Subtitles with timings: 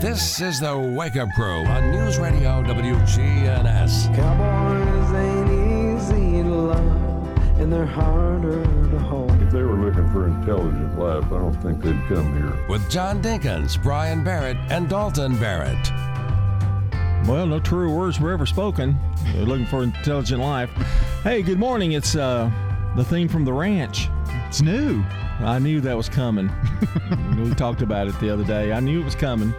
[0.00, 4.16] This is the Wake Up Crew on News Radio WGNS.
[4.16, 9.30] Cowboys ain't easy to love, and they're harder to hold.
[9.42, 12.66] If they were looking for intelligent life, I don't think they'd come here.
[12.66, 15.90] With John Dinkins, Brian Barrett, and Dalton Barrett.
[17.28, 18.98] Well, no truer words were ever spoken.
[19.34, 20.70] They're looking for intelligent life.
[21.24, 21.92] Hey, good morning.
[21.92, 22.50] It's uh,
[22.96, 24.08] the theme from the ranch.
[24.48, 25.04] It's new.
[25.40, 26.50] I knew that was coming.
[27.36, 28.72] we talked about it the other day.
[28.72, 29.54] I knew it was coming.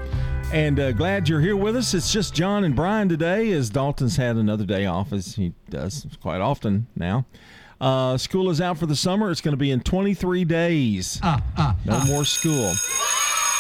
[0.52, 1.94] And uh, glad you're here with us.
[1.94, 6.06] It's just John and Brian today, as Dalton's had another day off, as he does
[6.22, 7.26] quite often now.
[7.80, 9.32] Uh, school is out for the summer.
[9.32, 11.22] It's going to be in 23 days.
[11.24, 12.74] no more school.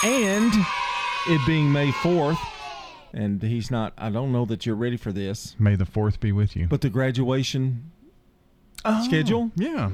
[0.04, 0.54] And
[1.28, 2.38] it being May 4th,
[3.14, 6.32] and he's not, I don't know that you're ready for this, May the 4th be
[6.34, 6.68] with you.
[6.68, 7.90] but the graduation
[8.84, 9.52] Oh, schedule?
[9.56, 9.92] Yeah.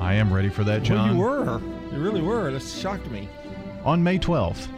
[0.00, 1.18] I am ready for that, John.
[1.18, 1.60] Well, you were.
[1.96, 2.50] You really were.
[2.52, 3.28] That shocked me.
[3.84, 4.68] On May 12th,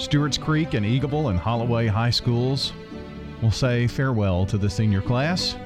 [0.00, 2.72] Stewart's Creek and Eagleville and Holloway High Schools
[3.42, 5.56] will say farewell to the senior class.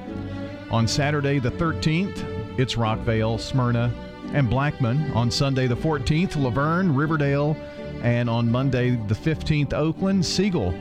[0.71, 3.93] On Saturday the 13th, it's Rockvale, Smyrna,
[4.33, 5.09] and Blackman.
[5.13, 7.55] On Sunday the 14th, La Vergne, Riverdale,
[8.03, 10.73] and on Monday the 15th, Oakland, Siegel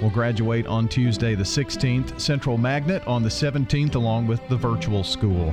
[0.00, 5.04] will graduate on Tuesday the 16th, Central Magnet on the 17th, along with the virtual
[5.04, 5.52] school.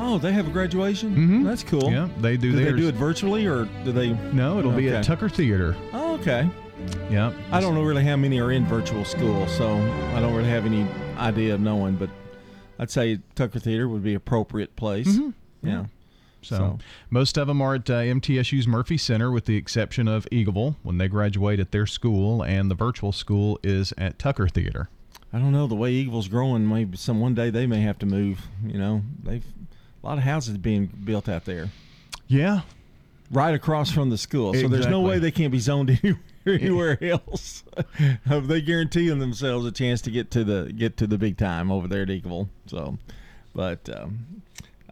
[0.00, 1.14] Oh, they have a graduation?
[1.16, 1.44] Mhm.
[1.44, 1.90] That's cool.
[1.90, 4.12] Yeah, they do Do they do it virtually or do they?
[4.32, 5.76] No, it'll be at Tucker Theater.
[5.92, 6.48] Oh, okay.
[7.10, 7.32] Yeah.
[7.50, 9.76] I don't know really how many are in virtual school, so
[10.14, 10.86] I don't really have any
[11.18, 12.08] idea of knowing, but
[12.78, 15.08] I'd say Tucker Theater would be appropriate place.
[15.08, 15.66] Mm-hmm.
[15.68, 15.84] Yeah.
[16.40, 16.78] So, So-
[17.10, 20.98] most of them are at uh, MTSU's Murphy Center, with the exception of Eagleville when
[20.98, 24.88] they graduate at their school, and the virtual school is at Tucker Theater.
[25.32, 26.66] I don't know the way Eagle's growing.
[26.68, 28.46] Maybe some one day they may have to move.
[28.64, 29.44] You know, they've
[30.02, 31.70] a lot of houses being built out there,
[32.26, 32.60] Yeah,
[33.30, 34.54] right across from the school.
[34.54, 37.64] So there's no way they can't be zoned anywhere, anywhere else.
[38.26, 41.88] they guaranteeing themselves a chance to get to the get to the big time over
[41.88, 42.48] there at Eagleville.
[42.66, 42.98] So,
[43.54, 44.42] but um,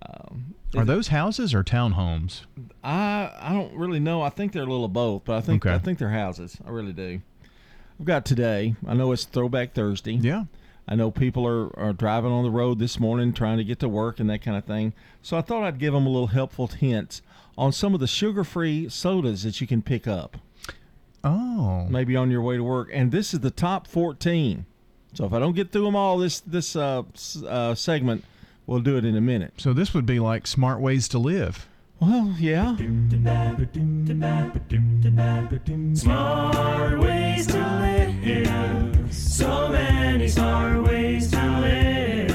[0.03, 2.43] um, are those houses or townhomes?
[2.85, 4.23] I I don't really know.
[4.23, 5.75] I think they're a little of both, but I think Okay.
[5.75, 6.59] I think they're houses.
[6.67, 7.21] I really do.
[7.99, 8.75] I've got today.
[8.87, 10.13] I know it's Throwback Thursday.
[10.15, 10.45] Yeah,
[10.89, 13.89] I know people are, are driving on the road this morning trying to get to
[13.89, 14.93] work and that kind of thing.
[15.23, 17.23] So I thought I'd give them a little helpful hints
[17.59, 20.37] on some of the sugar-free sodas that you can pick up,
[21.25, 22.89] Oh, maybe on your way to work.
[22.93, 24.65] And this is the top 14.
[25.15, 27.03] So if I don't get through them all this this uh,
[27.49, 28.23] uh, segment,
[28.67, 29.55] we'll do it in a minute.
[29.57, 31.67] so this would be like smart ways to live.
[31.99, 32.77] Well, yeah.
[35.97, 38.96] Smart ways to live.
[39.17, 42.31] So many smart ways to live.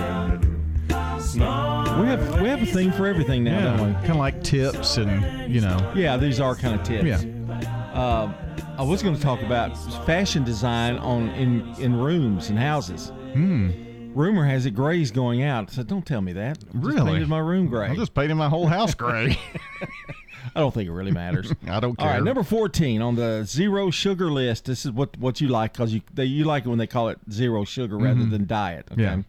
[1.21, 3.93] Smart We have we have a thing for everything now, Yeah, don't we?
[3.93, 5.91] kind of like tips and you know.
[5.95, 7.23] Yeah, these are kind of tips.
[7.23, 7.91] Yeah.
[7.93, 8.33] Uh,
[8.77, 9.75] I was going to talk about
[10.05, 13.09] fashion design on in in rooms and houses.
[13.33, 13.71] Hmm.
[14.13, 15.69] Rumor has it gray's going out.
[15.69, 16.57] I said, don't tell me that.
[16.57, 17.11] I just Really?
[17.13, 17.87] painted my room gray.
[17.87, 19.39] I'm just painted my whole house gray.
[20.55, 21.51] I don't think it really matters.
[21.67, 22.07] I don't care.
[22.07, 24.65] All right, number fourteen on the zero sugar list.
[24.65, 27.09] This is what what you like because you they, you like it when they call
[27.09, 28.87] it zero sugar rather than diet.
[28.91, 29.01] Okay.
[29.01, 29.21] Mm-hmm.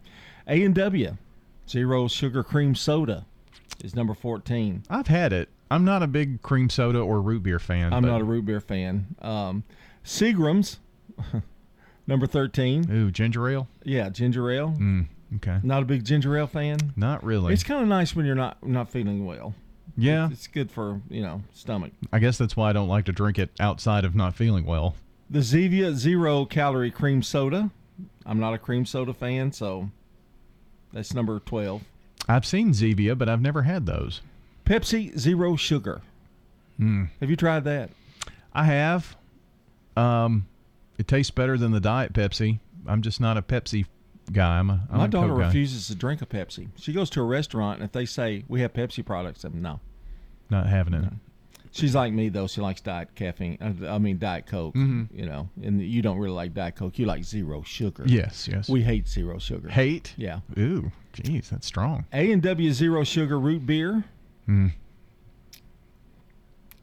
[0.47, 0.53] Yeah.
[0.53, 1.17] A and W,
[1.69, 3.25] zero sugar cream soda,
[3.83, 4.83] is number fourteen.
[4.89, 5.49] I've had it.
[5.71, 7.93] I'm not a big cream soda or root beer fan.
[7.93, 9.15] I'm not a root beer fan.
[9.21, 9.63] Um,
[10.05, 10.77] Seagram's,
[12.07, 12.91] number 13.
[12.91, 13.67] Ooh, ginger ale.
[13.83, 14.75] Yeah, ginger ale.
[14.77, 15.07] Mm,
[15.37, 15.59] okay.
[15.63, 16.77] Not a big ginger ale fan.
[16.95, 17.53] Not really.
[17.53, 19.55] It's kind of nice when you're not not feeling well.
[19.97, 20.29] Yeah.
[20.31, 21.91] It's good for, you know, stomach.
[22.11, 24.95] I guess that's why I don't like to drink it outside of not feeling well.
[25.29, 27.71] The Zevia zero calorie cream soda.
[28.25, 29.89] I'm not a cream soda fan, so
[30.91, 31.81] that's number 12.
[32.27, 34.21] I've seen Zevia, but I've never had those.
[34.65, 36.01] Pepsi zero sugar.
[36.79, 37.09] Mm.
[37.19, 37.89] Have you tried that?
[38.53, 39.15] I have.
[39.97, 40.47] Um,
[40.97, 42.59] it tastes better than the Diet Pepsi.
[42.87, 43.85] I'm just not a Pepsi
[44.31, 44.59] guy.
[44.59, 46.69] I'm a, I'm My a daughter refuses to drink a Pepsi.
[46.77, 49.79] She goes to a restaurant and if they say we have Pepsi products, I'm no.
[50.49, 51.11] Not having it.
[51.71, 52.45] She's like me though.
[52.47, 53.57] She likes diet caffeine.
[53.59, 54.75] uh, I mean diet coke.
[54.75, 55.07] Mhm.
[55.11, 56.99] You know, and you don't really like diet coke.
[56.99, 58.03] You like zero sugar.
[58.05, 58.69] Yes, yes.
[58.69, 59.69] We hate zero sugar.
[59.69, 60.13] hate.
[60.15, 60.41] Yeah.
[60.57, 62.05] Ooh, jeez, that's strong.
[62.13, 64.03] A and W zero sugar root beer.
[64.47, 64.73] Mm.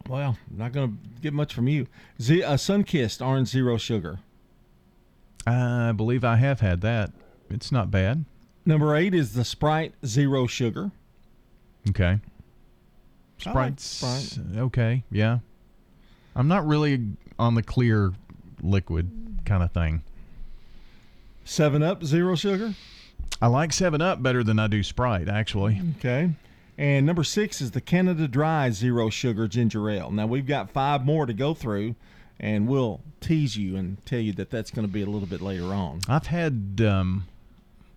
[0.09, 1.87] Well, not going to get much from you.
[2.21, 4.19] Z, uh, Sunkist orange zero sugar.
[5.47, 7.13] I believe I have had that.
[7.51, 8.25] It's not bad.
[8.65, 10.91] Number eight is the Sprite zero sugar.
[11.89, 12.21] Okay.
[13.47, 15.03] I like Sprite's okay.
[15.11, 15.39] Yeah.
[16.37, 17.01] I'm not really
[17.39, 18.13] on the clear
[18.63, 20.03] liquid kind of thing.
[21.45, 22.75] Seven Up zero sugar.
[23.43, 25.81] I like 7 Up better than I do Sprite, actually.
[25.99, 26.31] Okay.
[26.77, 30.11] And number six is the Canada Dry Zero Sugar Ginger Ale.
[30.11, 31.95] Now we've got five more to go through,
[32.39, 35.41] and we'll tease you and tell you that that's going to be a little bit
[35.41, 36.01] later on.
[36.09, 37.27] I've had um,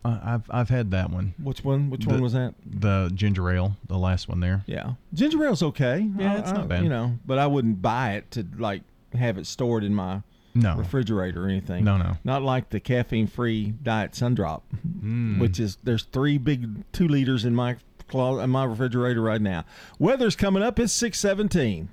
[0.06, 1.34] I- I've I've had that one.
[1.42, 1.90] Which one?
[1.90, 2.54] Which The- one was that?
[2.66, 4.64] The ginger ale, the last one there.
[4.68, 6.10] Yeah, ginger ale's okay.
[6.18, 6.84] Yeah, I- it's I- not bad.
[6.84, 8.82] You know, but I wouldn't buy it to like
[9.14, 10.22] have it stored in my
[10.56, 10.76] No.
[10.76, 11.84] refrigerator or anything.
[11.84, 12.18] No, no.
[12.24, 14.62] Not like the caffeine-free Diet Sundrop,
[15.04, 15.40] Mm.
[15.40, 17.78] which is there's three big two liters in my
[18.08, 19.64] clo- in my refrigerator right now.
[20.00, 20.80] Weather's coming up.
[20.80, 21.90] It's six seventeen.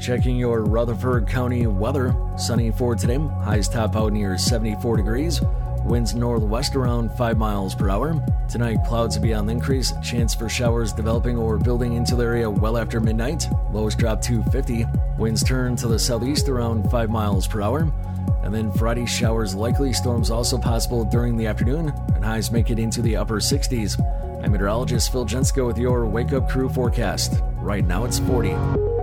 [0.00, 2.16] Checking your Rutherford County weather.
[2.36, 3.18] Sunny for today.
[3.18, 5.40] Highs top out near 74 degrees.
[5.84, 8.14] Winds northwest around 5 miles per hour.
[8.48, 9.92] Tonight, clouds will be on the increase.
[10.02, 13.46] Chance for showers developing or building into the area well after midnight.
[13.70, 14.86] Lows drop to 50.
[15.18, 17.92] Winds turn to the southeast around 5 miles per hour.
[18.42, 19.92] And then Friday, showers likely.
[19.92, 21.92] Storms also possible during the afternoon.
[22.14, 24.00] And highs make it into the upper 60s.
[24.42, 27.42] I'm meteorologist Phil Jensko with your Wake Up Crew forecast.
[27.56, 28.93] Right now, it's 40.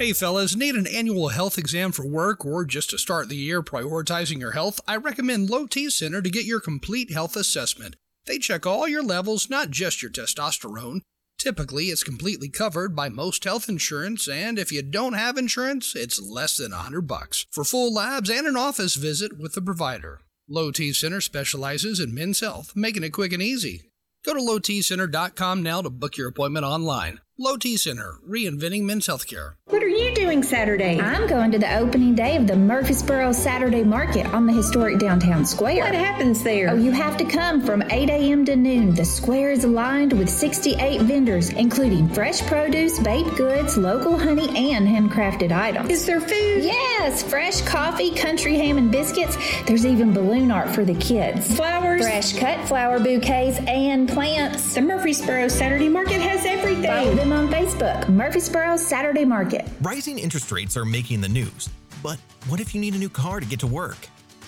[0.00, 3.60] Hey fellas, need an annual health exam for work or just to start the year
[3.62, 4.80] prioritizing your health?
[4.88, 7.96] I recommend Low T Center to get your complete health assessment.
[8.24, 11.02] They check all your levels, not just your testosterone.
[11.38, 16.18] Typically, it's completely covered by most health insurance, and if you don't have insurance, it's
[16.18, 20.22] less than 100 bucks for full labs and an office visit with the provider.
[20.48, 23.82] Low T Center specializes in men's health, making it quick and easy.
[24.24, 27.20] Go to lowtcenter.com now to book your appointment online.
[27.42, 29.54] Low T Center, reinventing men's healthcare.
[29.64, 31.00] What are you doing Saturday?
[31.00, 35.46] I'm going to the opening day of the Murfreesboro Saturday Market on the historic downtown
[35.46, 35.82] square.
[35.82, 36.68] What happens there?
[36.68, 38.44] Oh, you have to come from 8 a.m.
[38.44, 38.94] to noon.
[38.94, 44.86] The square is lined with 68 vendors, including fresh produce, baked goods, local honey, and
[44.86, 45.88] handcrafted items.
[45.88, 46.62] Is there food?
[46.62, 49.38] Yes, fresh coffee, country ham, and biscuits.
[49.64, 51.56] There's even balloon art for the kids.
[51.56, 52.02] Flowers?
[52.02, 54.74] Fresh cut flower bouquets and plants.
[54.74, 57.29] The Murfreesboro Saturday Market has Follow everything.
[57.30, 59.68] Them on Facebook, Murfreesboro Saturday Market.
[59.82, 61.68] Rising interest rates are making the news,
[62.02, 62.18] but
[62.48, 63.96] what if you need a new car to get to work?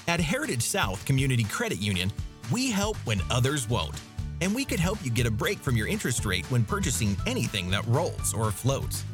[0.08, 2.10] At Heritage South Community Credit Union,
[2.50, 4.00] we help when others won't.
[4.40, 7.70] And we could help you get a break from your interest rate when purchasing anything
[7.70, 9.04] that rolls or floats.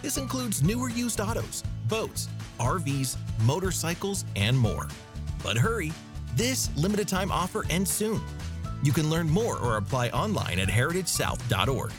[0.00, 2.28] This includes newer used autos, boats,
[2.58, 4.88] RVs, motorcycles, and more.
[5.42, 5.92] But hurry,
[6.34, 8.22] this limited time offer ends soon.
[8.82, 11.92] You can learn more or apply online at heritagesouth.org.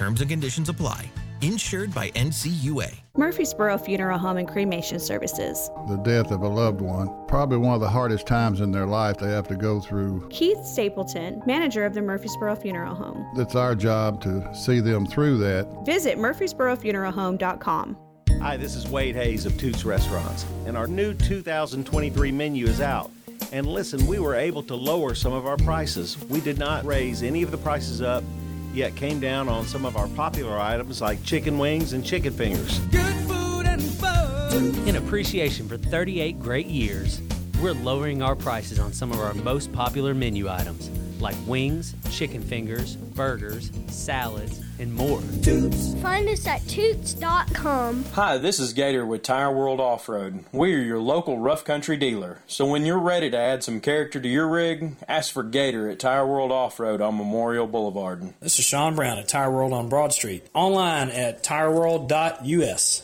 [0.00, 1.10] Terms and conditions apply.
[1.42, 3.00] Insured by NCUA.
[3.18, 5.70] Murfreesboro Funeral Home and Cremation Services.
[5.88, 9.18] The death of a loved one, probably one of the hardest times in their life
[9.18, 10.26] they have to go through.
[10.30, 13.30] Keith Stapleton, manager of the Murfreesboro Funeral Home.
[13.36, 15.66] It's our job to see them through that.
[15.84, 17.98] Visit murfreesborofuneralhome.com.
[18.40, 23.10] Hi, this is Wade Hayes of Toots Restaurants, and our new 2023 menu is out.
[23.52, 26.16] And listen, we were able to lower some of our prices.
[26.30, 28.24] We did not raise any of the prices up,
[28.72, 32.78] yet came down on some of our popular items like chicken wings and chicken fingers.
[32.90, 34.74] Good food and fun.
[34.88, 37.20] In appreciation for 38 great years,
[37.60, 40.88] we're lowering our prices on some of our most popular menu items,
[41.20, 45.20] like wings, chicken fingers, burgers, salads, and more.
[45.42, 45.94] Toots.
[46.02, 48.04] Find us at toots.com.
[48.14, 50.44] Hi, this is Gator with Tire World Off Road.
[50.52, 52.38] We are your local rough country dealer.
[52.46, 55.98] So when you're ready to add some character to your rig, ask for Gator at
[55.98, 58.32] Tire World Off Road on Memorial Boulevard.
[58.40, 60.48] This is Sean Brown at Tire World on Broad Street.
[60.54, 63.02] Online at tireworld.us.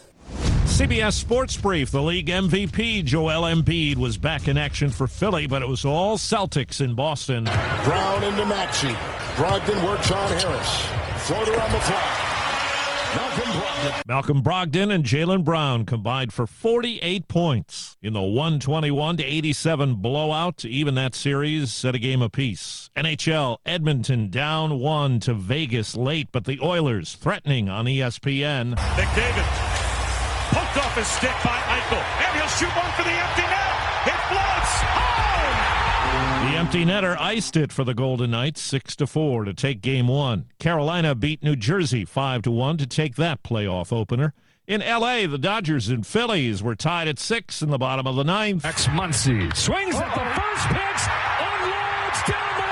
[0.77, 1.91] CBS Sports Brief.
[1.91, 6.19] The league MVP, Joel Embiid, was back in action for Philly, but it was all
[6.19, 7.45] Celtics in Boston.
[7.45, 8.95] Brown into Maxey.
[9.37, 11.06] Brogdon works on Harris.
[11.27, 12.27] Floater on the fly.
[13.17, 14.07] Malcolm Brogdon.
[14.07, 20.57] Malcolm Brogdon and Jaylen Brown combined for 48 points in the 121 to 87 blowout
[20.59, 22.91] to even that series, set a game apiece.
[22.97, 28.77] NHL Edmonton down one to Vegas late, but the Oilers threatening on ESPN.
[28.77, 29.47] McDavid
[30.55, 33.75] poked off his stick by Eichel, and he'll shoot one for the empty net.
[34.07, 35.86] It floats home.
[36.47, 40.07] The empty netter iced it for the Golden Knights 6 to 4 to take game
[40.09, 40.47] 1.
[40.59, 44.33] Carolina beat New Jersey 5 to 1 to take that playoff opener.
[44.67, 48.25] In LA, the Dodgers and Phillies were tied at 6 in the bottom of the
[48.25, 48.63] ninth.
[48.65, 51.03] Max Muncy swings at the first pitch,
[51.41, 52.67] unloads down the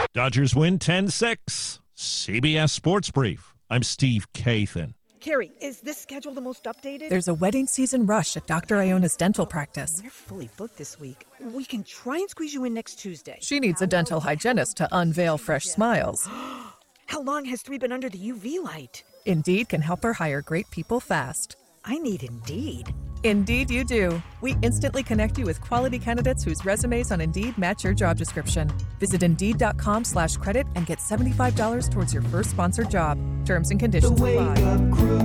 [0.00, 0.08] line.
[0.14, 1.80] Dodgers win 10-6.
[1.96, 3.54] CBS Sports Brief.
[3.68, 4.94] I'm Steve Kathan.
[5.20, 7.10] Carrie, is this schedule the most updated?
[7.10, 8.76] There's a wedding season rush at Dr.
[8.76, 10.00] Iona's dental practice.
[10.02, 11.26] We're fully booked this week.
[11.38, 13.38] We can try and squeeze you in next Tuesday.
[13.42, 16.26] She needs a dental hygienist to unveil fresh smiles.
[17.06, 19.04] How long has Three been under the UV light?
[19.26, 21.56] Indeed can help her hire great people fast.
[21.84, 22.92] I need Indeed.
[23.22, 24.22] Indeed, you do.
[24.40, 28.72] We instantly connect you with quality candidates whose resumes on Indeed match your job description.
[28.98, 33.18] Visit Indeed.com slash credit and get $75 towards your first sponsored job.
[33.44, 34.52] Terms and conditions apply.
[34.62, 35.18] Up crew,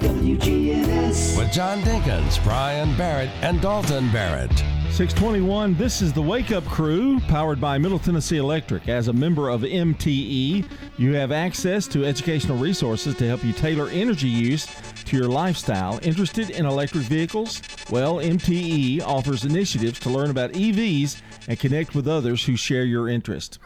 [0.00, 1.36] WGNS.
[1.52, 4.52] John Dinkins, Brian Barrett, and Dalton Barrett.
[4.96, 8.88] 621, this is the Wake Up Crew, powered by Middle Tennessee Electric.
[8.88, 10.64] As a member of MTE,
[10.96, 14.66] you have access to educational resources to help you tailor energy use
[15.04, 16.00] to your lifestyle.
[16.02, 17.60] Interested in electric vehicles?
[17.90, 23.06] Well, MTE offers initiatives to learn about EVs and connect with others who share your
[23.06, 23.58] interest.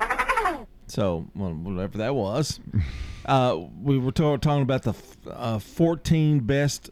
[0.89, 2.59] So, well, whatever that was,
[3.27, 6.91] uh, we were ta- talking about the f- uh, 14 best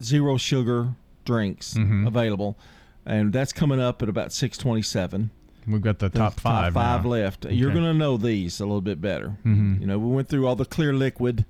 [0.00, 0.90] zero sugar
[1.24, 2.06] drinks Mhm.
[2.06, 2.56] available,
[3.06, 5.30] and that's coming up at about 627.
[5.66, 6.74] We've got the top five.
[6.74, 7.10] five now.
[7.10, 7.44] left.
[7.44, 9.36] You're going to know these a little bit better.
[9.44, 9.80] Mhm.
[9.80, 11.44] You know, we went through all the clear liquid.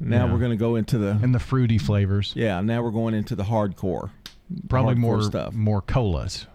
[0.00, 0.32] Now Yeah.
[0.32, 2.32] we're going to go into the and the fruity flavors.
[2.34, 4.10] Yeah, now we're going into the hardcore.
[4.68, 5.54] Probably hardcore more stuff.
[5.54, 6.46] more colas.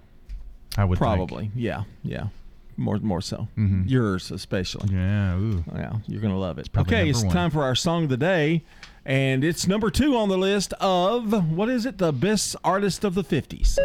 [0.77, 1.05] I would think.
[1.07, 2.27] Probably, yeah, yeah,
[2.75, 3.47] more more so.
[3.57, 3.89] Mhm.
[3.89, 4.93] Yours especially.
[4.93, 5.63] Yeah, ooh.
[5.73, 6.67] yeah, you're gonna love it.
[6.75, 7.31] Okay, it's one.
[7.33, 8.63] time for our song of the day,
[9.05, 11.97] and it's number two on the list of what is it?
[11.97, 13.77] The best artist of the '50s.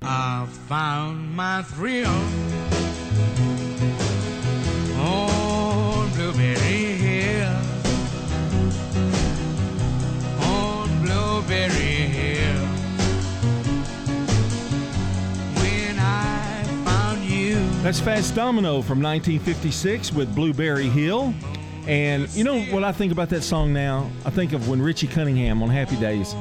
[0.00, 2.08] I found my thrill
[4.98, 6.56] on Blueberry
[6.96, 7.56] Hill.
[10.40, 12.66] On Blueberry Hill.
[15.56, 17.56] When I found you.
[17.82, 21.34] That's Fats Domino from 1956 with Blueberry Hill.
[21.86, 24.10] And you know what I think about that song now?
[24.24, 26.34] I think of when Richie Cunningham on Happy Days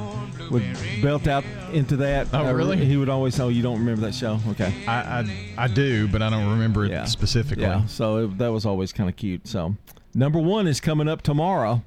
[0.49, 0.63] would
[1.01, 2.27] belt out into that.
[2.33, 2.77] Oh, Uh, really?
[2.77, 3.39] He would always.
[3.39, 4.39] Oh, you don't remember that show?
[4.49, 4.73] Okay.
[4.87, 7.63] I I, I do, but I don't remember it specifically.
[7.63, 7.85] Yeah.
[7.87, 9.47] So it, that was always kind of cute.
[9.47, 9.75] So
[10.13, 11.83] number one is coming up tomorrow.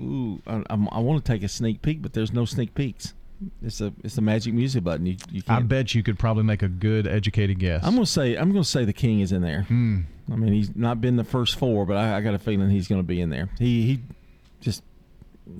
[0.00, 3.14] Ooh, I, I want to take a sneak peek, but there's no sneak peeks.
[3.62, 5.06] It's a it's a magic music button.
[5.06, 7.84] You you I bet you could probably make a good educated guess.
[7.84, 9.62] I'm gonna say I'm gonna say the king is in there.
[9.62, 10.02] Hmm.
[10.32, 12.88] I mean, he's not been the first four, but I, I got a feeling he's
[12.88, 13.48] gonna be in there.
[13.58, 14.00] He he
[14.60, 14.82] just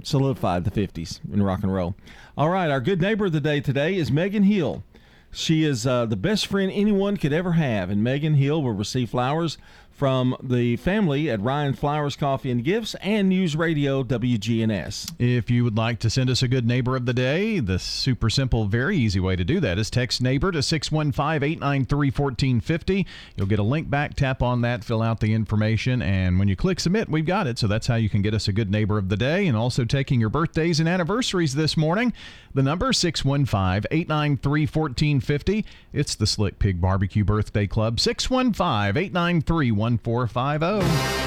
[0.02, 1.94] solidified the 50s in rock and roll.
[2.36, 4.82] All right, our good neighbor of the day today is Megan Hill.
[5.30, 9.10] She is uh, the best friend anyone could ever have, and Megan Hill will receive
[9.10, 9.58] flowers
[9.94, 15.12] from the family at Ryan Flowers Coffee and Gifts and News Radio WGNS.
[15.18, 18.28] If you would like to send us a good neighbor of the day, the super
[18.28, 23.06] simple, very easy way to do that is text neighbor to 615 893 1450.
[23.36, 26.56] You'll get a link back, tap on that, fill out the information, and when you
[26.56, 27.58] click submit, we've got it.
[27.58, 29.46] So that's how you can get us a good neighbor of the day.
[29.46, 32.12] And also taking your birthdays and anniversaries this morning.
[32.54, 35.64] The number 615 893 1450.
[35.92, 41.24] It's the Slick Pig Barbecue Birthday Club 615 893 1450.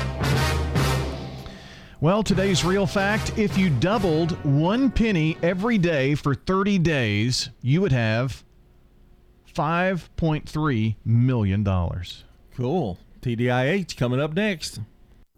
[2.00, 7.82] Well, today's real fact if you doubled one penny every day for 30 days, you
[7.82, 8.44] would have
[9.56, 11.64] $5.3 million.
[12.56, 13.00] Cool.
[13.22, 14.80] TDIH coming up next.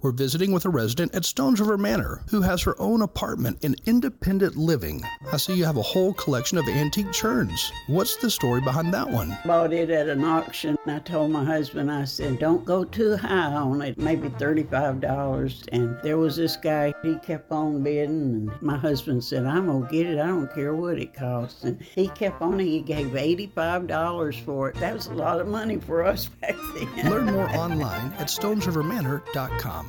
[0.01, 3.75] We're visiting with a resident at Stones River Manor who has her own apartment in
[3.85, 5.03] independent living.
[5.29, 7.69] I see you have a whole collection of antique churns.
[7.87, 9.37] What's the story behind that one?
[9.45, 10.77] Bought it at an auction.
[10.87, 15.67] I told my husband, I said, don't go too high on it, maybe $35.
[15.73, 18.09] And there was this guy, he kept on bidding.
[18.09, 20.17] And my husband said, I'm going to get it.
[20.17, 21.65] I don't care what it costs.
[21.65, 24.75] And he kept on, it, he gave $85 for it.
[24.75, 27.09] That was a lot of money for us back then.
[27.09, 29.88] Learn more online at stonesrivermanor.com.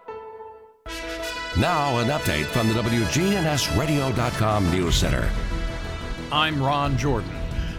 [1.57, 5.29] Now, an update from the WGNSradio.com News Center.
[6.31, 7.29] I'm Ron Jordan.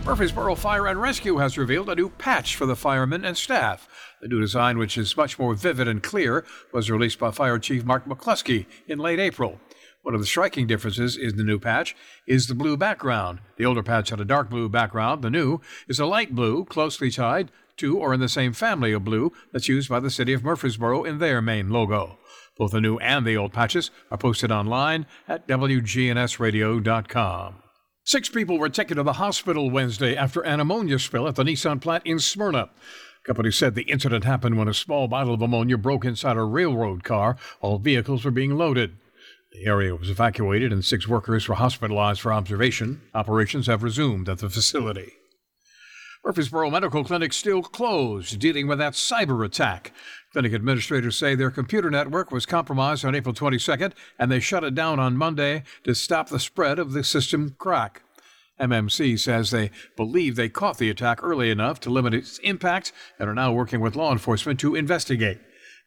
[0.05, 3.89] Murfreesboro Fire and Rescue has revealed a new patch for the firemen and staff.
[4.21, 7.83] The new design, which is much more vivid and clear, was released by Fire Chief
[7.83, 9.59] Mark McCluskey in late April.
[10.03, 13.39] One of the striking differences in the new patch is the blue background.
[13.57, 15.23] The older patch had a dark blue background.
[15.23, 19.05] The new is a light blue, closely tied to or in the same family of
[19.05, 22.19] blue that's used by the city of Murfreesboro in their main logo.
[22.57, 27.55] Both the new and the old patches are posted online at WGNSradio.com.
[28.05, 31.81] Six people were taken to the hospital Wednesday after an ammonia spill at the Nissan
[31.81, 32.69] plant in Smyrna.
[33.25, 37.05] Company said the incident happened when a small bottle of ammonia broke inside a railroad
[37.05, 38.97] car while vehicles were being loaded.
[39.53, 43.03] The area was evacuated and six workers were hospitalized for observation.
[43.15, 45.13] Operations have resumed at the facility.
[46.25, 49.93] Murfreesboro Medical Clinic still closed, dealing with that cyber attack.
[50.33, 54.75] Clinic administrators say their computer network was compromised on April 22nd, and they shut it
[54.75, 58.03] down on Monday to stop the spread of the system crack.
[58.59, 63.29] MMC says they believe they caught the attack early enough to limit its impact and
[63.29, 65.39] are now working with law enforcement to investigate.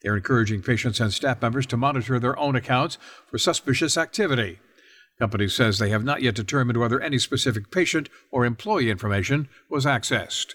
[0.03, 4.59] They're encouraging patients and staff members to monitor their own accounts for suspicious activity.
[5.17, 9.85] Company says they have not yet determined whether any specific patient or employee information was
[9.85, 10.53] accessed.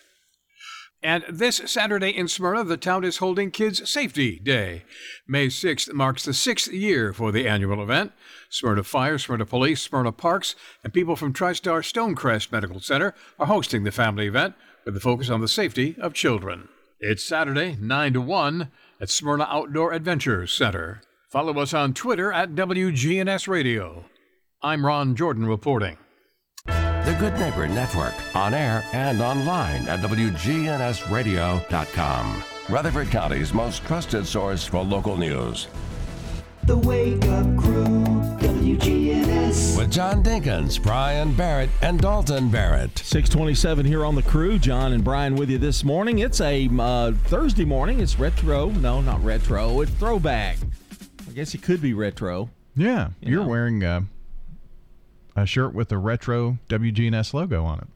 [1.02, 4.84] And this Saturday in Smyrna, the town is holding Kids Safety Day.
[5.26, 8.12] May 6th marks the sixth year for the annual event.
[8.50, 10.54] Smyrna Fire, Smyrna Police, Smyrna Parks,
[10.84, 14.54] and people from TriStar Stonecrest Medical Center are hosting the family event
[14.84, 16.68] with the focus on the safety of children.
[17.00, 21.00] It's Saturday, 9 to 1 at Smyrna Outdoor Adventure Center.
[21.30, 24.04] Follow us on Twitter at WGNS Radio.
[24.62, 25.96] I'm Ron Jordan reporting.
[27.04, 32.44] The Good Neighbor Network, on air and online at WGNSradio.com.
[32.68, 35.66] Rutherford County's most trusted source for local news.
[36.64, 37.86] The Wake Up Crew,
[38.38, 39.76] WGNS.
[39.78, 42.96] With John Dinkins, Brian Barrett, and Dalton Barrett.
[42.98, 44.58] 627 here on the crew.
[44.58, 46.18] John and Brian with you this morning.
[46.20, 47.98] It's a uh, Thursday morning.
[48.00, 48.68] It's retro.
[48.70, 49.80] No, not retro.
[49.80, 50.58] It's throwback.
[51.28, 52.50] I guess it could be retro.
[52.76, 53.48] Yeah, You you're know.
[53.48, 54.02] wearing uh,
[55.40, 57.88] a shirt with the retro WGNS logo on it.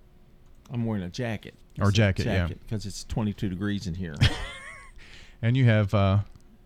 [0.72, 1.54] I'm wearing a jacket.
[1.78, 2.46] Or It's a jacket, yeah.
[2.48, 4.14] Because it's 22 degrees in here.
[5.44, 6.20] And you have, uh,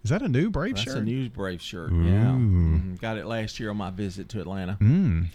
[0.04, 0.94] is that a new Brave That's shirt?
[0.94, 1.90] That's a new Brave shirt.
[1.90, 2.04] Ooh.
[2.04, 2.26] Yeah.
[2.26, 3.00] Mhm.
[3.00, 4.78] Got it last year on my visit to Atlanta.
[4.80, 5.26] Mm.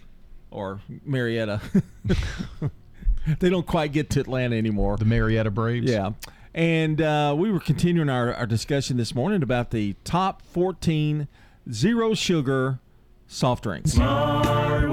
[0.50, 1.60] Or Marietta.
[3.40, 4.96] they don't quite get to Atlanta anymore.
[4.96, 5.92] The Marietta Braves?
[5.92, 6.12] Yeah.
[6.54, 11.28] And uh, we were continuing our, our discussion this morning about the top 14
[11.70, 12.80] zero sugar
[13.28, 13.92] soft drinks.
[13.92, 14.90] Smart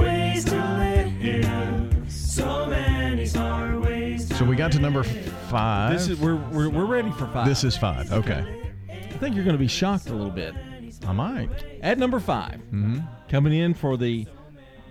[4.60, 5.92] got to number five.
[5.94, 7.46] This is we're, we're, we're ready for five.
[7.46, 8.12] This is five.
[8.12, 8.44] Okay.
[8.90, 10.54] I think you're going to be shocked a little bit.
[11.06, 11.48] I might.
[11.80, 13.08] At number 5 Mhm.
[13.30, 14.26] coming in for the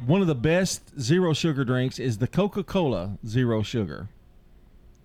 [0.07, 4.07] one of the best zero sugar drinks is the Coca-Cola Zero Sugar.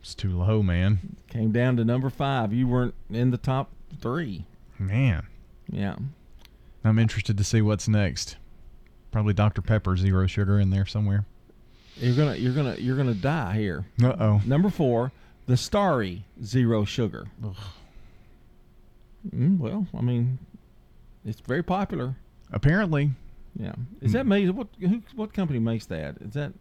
[0.00, 1.16] It's too low, man.
[1.29, 2.55] Came down to number five.
[2.55, 4.46] You weren't in the top three.
[4.79, 5.27] Man.
[5.70, 5.96] Yeah.
[6.83, 8.37] I'm interested to see what's next.
[9.11, 9.61] Probably Dr.
[9.61, 11.27] Pepper zero sugar in there somewhere.
[11.96, 13.85] You're gonna you're gonna you're gonna die here.
[14.02, 14.42] Uh oh.
[14.46, 15.12] Number four,
[15.46, 17.26] the Starry Zero Sugar.
[19.35, 20.38] Mm, well, I mean,
[21.24, 22.16] it's very popular.
[22.52, 23.11] Apparently.
[23.59, 23.74] Yeah.
[24.00, 24.50] Is that made?
[24.50, 26.16] What who, what company makes that?
[26.20, 26.52] Is that?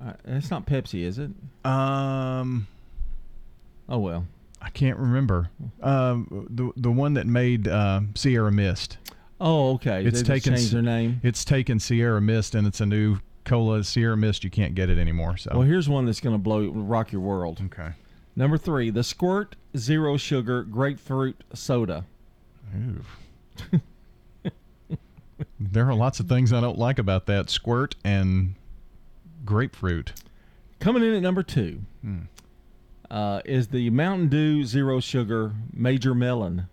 [0.00, 1.30] Uh, it's not Pepsi, is it?
[1.64, 2.66] Um.
[3.88, 4.26] Oh well.
[4.62, 5.50] I can't remember.
[5.82, 8.98] Um, the the one that made uh, Sierra Mist.
[9.40, 10.04] Oh, okay.
[10.04, 11.20] It's They taken changed their name.
[11.22, 14.44] It's taken Sierra Mist and it's a new cola Sierra Mist.
[14.44, 15.36] You can't get it anymore.
[15.38, 17.60] So Well, here's one that's gonna blow rock your world.
[17.66, 17.92] Okay.
[18.36, 22.04] Number three, the Squirt Zero Sugar Grapefruit Soda.
[22.76, 23.80] Ooh.
[25.60, 28.54] there are lots of things I don't like about that squirt and
[29.44, 30.12] grapefruit.
[30.80, 32.18] Coming in at number two Hmm.
[33.10, 36.66] uh, is the Mountain Dew Zero Sugar Major Melon.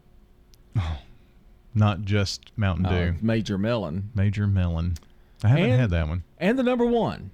[1.75, 3.15] Not just Mountain Uh, Dew.
[3.21, 4.09] Major Melon.
[4.13, 4.95] Major Melon.
[5.43, 6.23] I haven't And- had that one.
[6.39, 7.31] And the number one.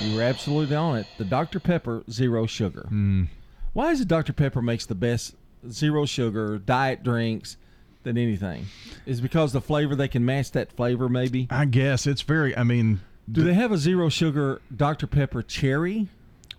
[0.00, 1.06] You were absolutely on it.
[1.18, 1.58] The Dr.
[1.58, 2.86] Pepper Zero Sugar.
[2.90, 3.28] Mm.
[3.72, 4.32] Why is it Dr.
[4.32, 5.34] Pepper makes the best
[5.70, 7.56] zero sugar diet drinks
[8.04, 8.66] than anything?
[9.04, 11.48] Is it because the flavor they can match that flavor maybe?
[11.50, 12.56] I guess it's very.
[12.56, 15.06] I mean, Do they have a zero sugar Dr.
[15.06, 16.08] Pepper cherry?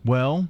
[0.04, 0.48] well,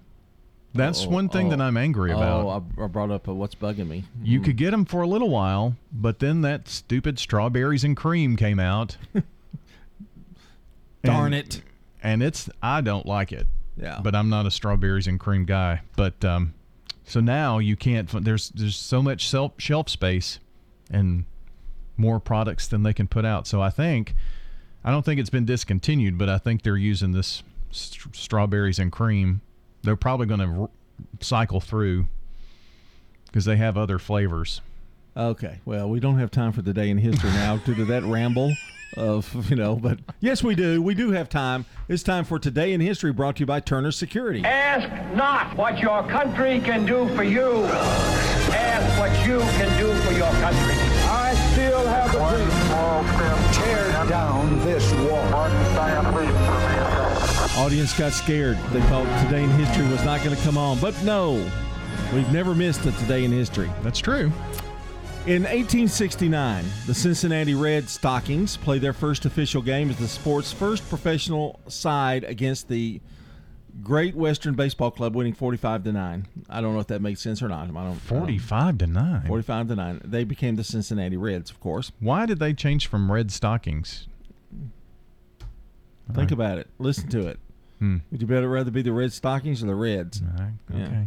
[0.78, 2.46] that's Oh, one thing oh, that I'm angry about.
[2.46, 4.04] Oh, I, I brought up uh, what's bugging me.
[4.24, 8.36] You could get them for a little while, but then that stupid strawberries and cream
[8.36, 8.98] came out.
[11.04, 11.62] Darn And- it.
[12.04, 13.48] And it's I don't like it.
[13.76, 14.00] Yeah.
[14.02, 15.82] But I'm not a strawberries and cream guy.
[15.96, 16.54] But um,
[17.04, 18.10] so now you can't.
[18.24, 20.40] There's there's so much shelf shelf space,
[20.92, 21.26] and
[21.98, 23.46] more products than they can put out.
[23.48, 24.14] So I think
[24.86, 28.92] I don't think it's been discontinued, but I think they're using this st- strawberries and
[28.92, 29.42] cream.
[29.88, 30.70] They're probably going to r-
[31.22, 32.08] cycle through
[33.28, 34.60] because they have other flavors.
[35.16, 35.60] Okay.
[35.64, 38.54] Well, we don't have time for the day in history now due to that ramble
[38.98, 40.82] of, you know, but yes, we do.
[40.82, 41.66] We do have time.
[41.88, 44.44] It's time for Today in History brought to you by Turner Security.
[44.44, 47.64] Ask not what your country can do for you.
[47.64, 50.76] Ask what you can do for your country.
[51.08, 53.54] I still have the dream.
[53.54, 56.77] Tear down this wall.
[57.58, 58.56] Audience got scared.
[58.72, 60.80] They thought Today in History was not going to come on.
[60.80, 61.34] But no,
[62.14, 63.70] we've never missed a Today in History.
[63.82, 64.32] That's true.
[65.26, 70.88] In 1869, the Cincinnati Red Stockings played their first official game as the sport's first
[70.88, 73.02] professional side against the
[73.84, 76.28] Great Western Baseball Club winning 45 to 9.
[76.50, 77.64] I don't know if that makes sense or not.
[77.64, 77.78] I don't.
[77.78, 79.28] I don't- 45 to 9.
[79.28, 80.02] 45 to 9.
[80.06, 81.92] They became the Cincinnati Reds, of course.
[82.00, 84.08] Why did they change from red stockings?
[86.14, 86.68] Think about it.
[86.80, 87.40] Listen to it.
[87.80, 87.98] Hmm.
[88.12, 90.22] Would you better rather be the Red Stockings or the Reds?
[90.36, 90.52] okay.
[90.72, 91.06] Yeah.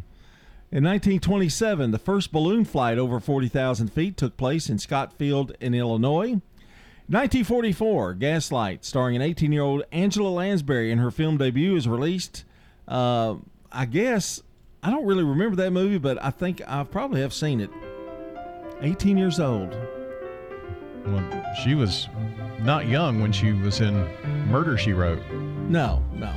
[0.72, 5.74] In 1927, the first balloon flight over 40,000 feet took place in Scott Field in
[5.74, 6.40] Illinois.
[7.08, 12.44] 1944, Gaslight, starring an 18 year old Angela Lansbury, in her film debut is released.
[12.86, 13.36] Uh,
[13.72, 14.42] I guess,
[14.80, 17.70] I don't really remember that movie, but I think I probably have seen it.
[18.80, 19.76] 18 years old.
[21.04, 22.08] Well, she was
[22.62, 23.94] not young when she was in
[24.48, 25.20] Murder She Wrote.
[25.68, 26.32] No, no.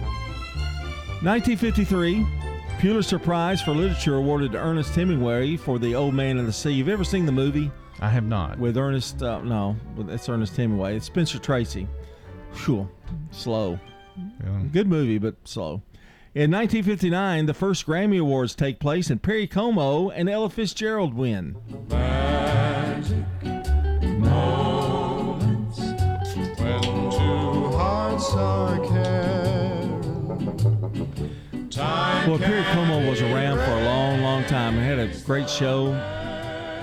[1.23, 2.25] 1953,
[2.79, 6.71] Pulitzer Prize for Literature awarded to Ernest Hemingway for The Old Man and the Sea.
[6.71, 7.71] You've ever seen the movie?
[8.01, 8.59] I have not.
[8.59, 10.97] With Ernest, uh, no, with- it's Ernest Hemingway.
[10.97, 11.87] It's Spencer Tracy.
[12.51, 12.89] Phew,
[13.31, 13.79] slow.
[14.73, 15.81] Good movie, but slow.
[16.35, 21.55] In 1959, the first Grammy Awards take place, and Perry Como and Ella Fitzgerald win.
[24.19, 25.79] Moments
[26.59, 26.81] when
[27.11, 28.77] two hearts are
[31.77, 34.75] Well, Perry Como was around for a long, long time.
[34.75, 35.93] He had a great show.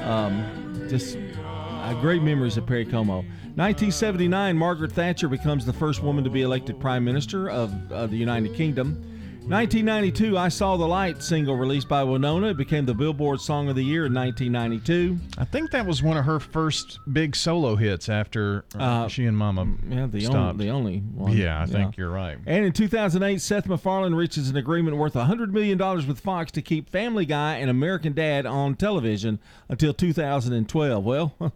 [0.05, 3.17] Um, just uh, great memories of Perry Como.
[3.57, 8.17] 1979, Margaret Thatcher becomes the first woman to be elected Prime Minister of uh, the
[8.17, 9.03] United Kingdom.
[9.49, 12.53] 1992, I Saw the Light single released by Wynonna.
[12.53, 15.19] It became the Billboard Song of the Year in 1992.
[15.39, 19.25] I think that was one of her first big solo hits after uh, Uh, she
[19.25, 20.37] and Mama Yeah, the, stopped.
[20.37, 21.33] only, the only one.
[21.37, 22.39] Yeah, I think you're right.
[22.47, 26.89] And in 2008, Seth MacFarlane reaches an agreement worth $100 million with Fox to keep
[26.91, 31.05] Family Guy and American Dad on television until 2012.
[31.05, 31.35] Well,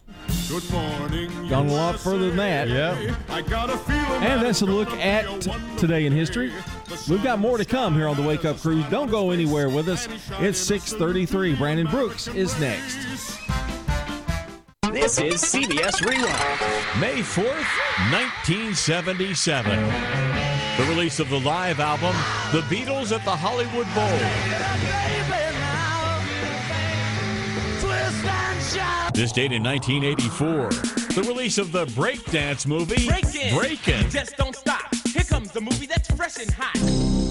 [0.48, 1.48] Good morning.
[1.48, 2.68] gone a lot further than that.
[2.68, 3.14] Yeah.
[3.28, 4.22] I got a feeling.
[4.24, 5.24] And that's a look at
[5.78, 6.50] today in history.
[7.08, 8.84] We've got more to come here on the Wake Up Cruise.
[8.90, 10.08] Don't go anywhere with us.
[10.40, 11.54] It's 6:33.
[11.56, 12.98] Brandon Brooks is next.
[14.92, 17.00] This is CBS Rewind.
[17.00, 17.66] May 4th,
[18.12, 19.76] 1977.
[20.76, 22.14] The release of the live album,
[22.52, 24.18] The Beatles at the Hollywood Bowl.
[29.12, 30.70] This date in 1984.
[31.14, 33.56] The release of the breakdance movie, Breakin'.
[33.56, 34.10] Breakin'.
[34.10, 34.92] Just don't stop.
[35.14, 36.74] Here comes the movie that's fresh and hot.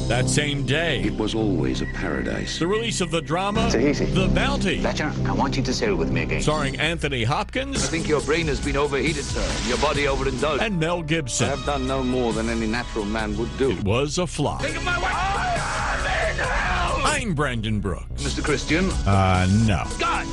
[0.07, 1.01] That same day.
[1.01, 2.57] It was always a paradise.
[2.57, 4.05] The release of the drama, It's easy.
[4.05, 4.79] The Bounty.
[4.79, 6.41] Fletcher, I want you to sail with me again.
[6.41, 7.83] Starring Anthony Hopkins.
[7.83, 9.67] I think your brain has been overheated, sir.
[9.67, 10.63] Your body overindulged.
[10.63, 11.47] And Mel Gibson.
[11.47, 13.71] I have done no more than any natural man would do.
[13.71, 14.61] It was a flop.
[14.61, 15.11] Think of my wife.
[17.05, 18.23] I'm I'm Brandon Brooks.
[18.23, 18.41] Mr.
[18.41, 18.89] Christian.
[19.05, 19.83] Uh, no.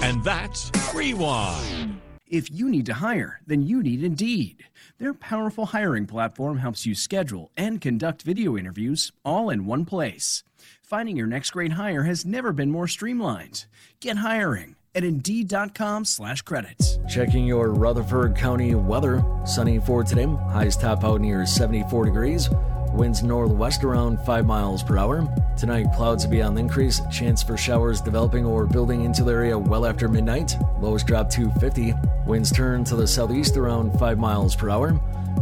[0.04, 2.00] And that's Rewind.
[2.30, 4.62] If you need to hire, then you need Indeed.
[5.00, 10.44] Their powerful hiring platform helps you schedule and conduct video interviews all in one place.
[10.82, 13.64] Finding your next great hire has never been more streamlined.
[14.00, 16.98] Get hiring at indeed.com slash credits.
[17.08, 19.24] Checking your Rutherford County weather.
[19.46, 20.26] Sunny for today.
[20.50, 22.50] Highs top out near 74 degrees.
[22.92, 25.26] Winds northwest around 5 miles per hour.
[25.56, 27.00] Tonight, clouds will be on the increase.
[27.10, 30.56] Chance for showers developing or building into the area well after midnight.
[30.80, 31.94] Lows drop to 50.
[32.26, 35.00] Winds turn to the southeast around 5 miles per hour.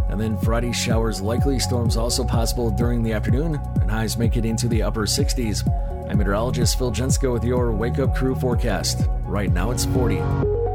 [0.09, 1.59] And then Friday, showers likely.
[1.59, 3.61] Storms also possible during the afternoon.
[3.81, 5.67] And highs make it into the upper 60s.
[6.09, 9.07] I'm meteorologist Phil Jensko with your Wake Up Crew forecast.
[9.25, 10.68] Right now, it's 40.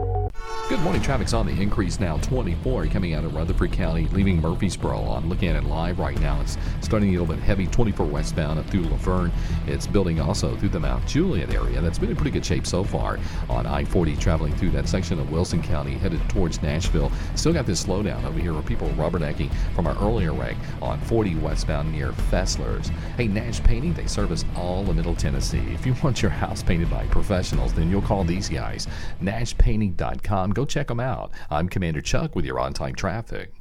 [0.70, 1.02] Good morning.
[1.02, 2.16] Traffic's on the increase now.
[2.20, 5.28] 24 coming out of Rutherford County, leaving Murfreesboro on.
[5.28, 7.68] Looking at it live right now, it's starting a little bit heavy.
[7.68, 9.30] 24 westbound up through La Vergne.
[9.68, 11.82] It's building also through the Mount Juliet area.
[11.82, 15.30] That's been in pretty good shape so far on I-40 traveling through that section of
[15.32, 17.12] Wilson County headed towards Nashville.
[17.36, 20.98] Still got this slowdown over here where people are rubbernecking from our earlier wreck on
[21.02, 22.90] 40 westbound near Fessler's.
[23.18, 25.64] Hey, Nash Painting, they service all of Middle Tennessee.
[25.74, 28.88] If you want your house painted by professionals, then you'll call these guys.
[29.22, 30.53] NashPainting.com.
[30.54, 31.32] Go check them out.
[31.50, 33.52] I'm Commander Chuck with your on-time traffic.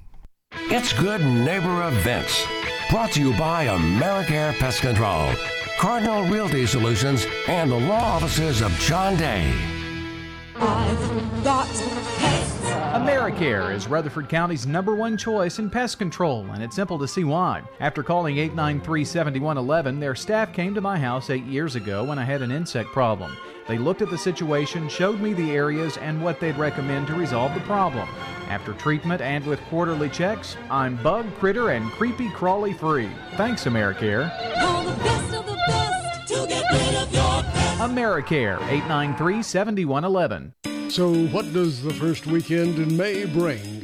[0.71, 2.47] It's Good Neighbor Events.
[2.91, 5.33] Brought to you by Americare Pest Control,
[5.79, 9.51] Cardinal Realty Solutions, and the law offices of John Day.
[10.57, 11.69] I've got
[12.93, 17.25] AmeriCare is Rutherford County's number one choice in pest control, and it's simple to see
[17.25, 17.63] why.
[17.81, 22.25] After calling 893 7111, their staff came to my house eight years ago when I
[22.25, 23.35] had an insect problem.
[23.67, 27.55] They looked at the situation, showed me the areas, and what they'd recommend to resolve
[27.55, 28.07] the problem.
[28.51, 33.09] After treatment and with quarterly checks, I'm bug, critter, and creepy crawly free.
[33.37, 34.31] Thanks, AmeriCare.
[37.79, 40.53] AmeriCare, 893 7111.
[40.93, 43.83] So, what does the first weekend in May bring?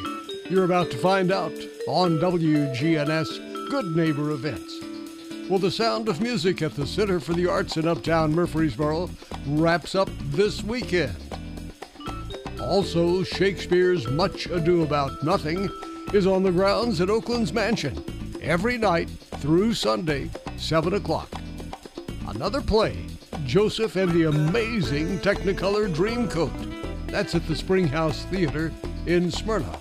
[0.51, 1.55] You're about to find out
[1.89, 4.79] on WGNS Good Neighbor Events.
[5.49, 9.09] Well, the sound of music at the Center for the Arts in Uptown Murfreesboro
[9.47, 11.17] wraps up this weekend.
[12.61, 15.71] Also, Shakespeare's Much Ado About Nothing
[16.13, 18.05] is on the grounds at Oaklands Mansion
[18.43, 21.33] every night through Sunday, 7 o'clock.
[22.27, 23.07] Another play,
[23.47, 26.78] Joseph and the Amazing Technicolor Dreamcoat.
[27.09, 28.73] That's at the Springhouse Theater
[29.07, 29.79] in Smyrna.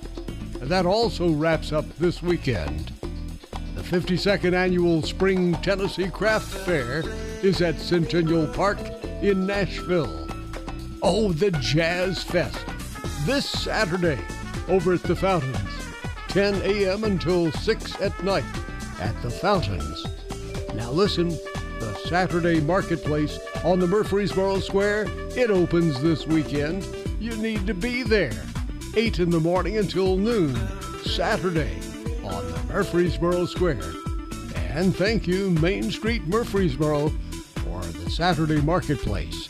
[0.62, 2.92] And that also wraps up this weekend.
[3.76, 7.04] The 52nd annual Spring Tennessee Craft Fair
[7.44, 8.80] is at Centennial Park
[9.22, 10.28] in Nashville.
[11.04, 12.66] Oh, the Jazz Fest.
[13.26, 14.20] This Saturday
[14.68, 15.58] over at the Fountains.
[16.30, 17.04] 10 a.m.
[17.04, 18.44] until 6 at night
[19.00, 20.06] at the Fountains.
[20.74, 21.30] Now listen,
[21.80, 26.84] the Saturday Marketplace on the Murfreesboro Square, it opens this weekend.
[27.28, 28.32] You need to be there.
[28.96, 30.56] 8 in the morning until noon,
[31.04, 31.78] Saturday
[32.24, 33.84] on the Murfreesboro Square.
[34.70, 39.48] And thank you, Main Street Murfreesboro, for the Saturday Marketplace.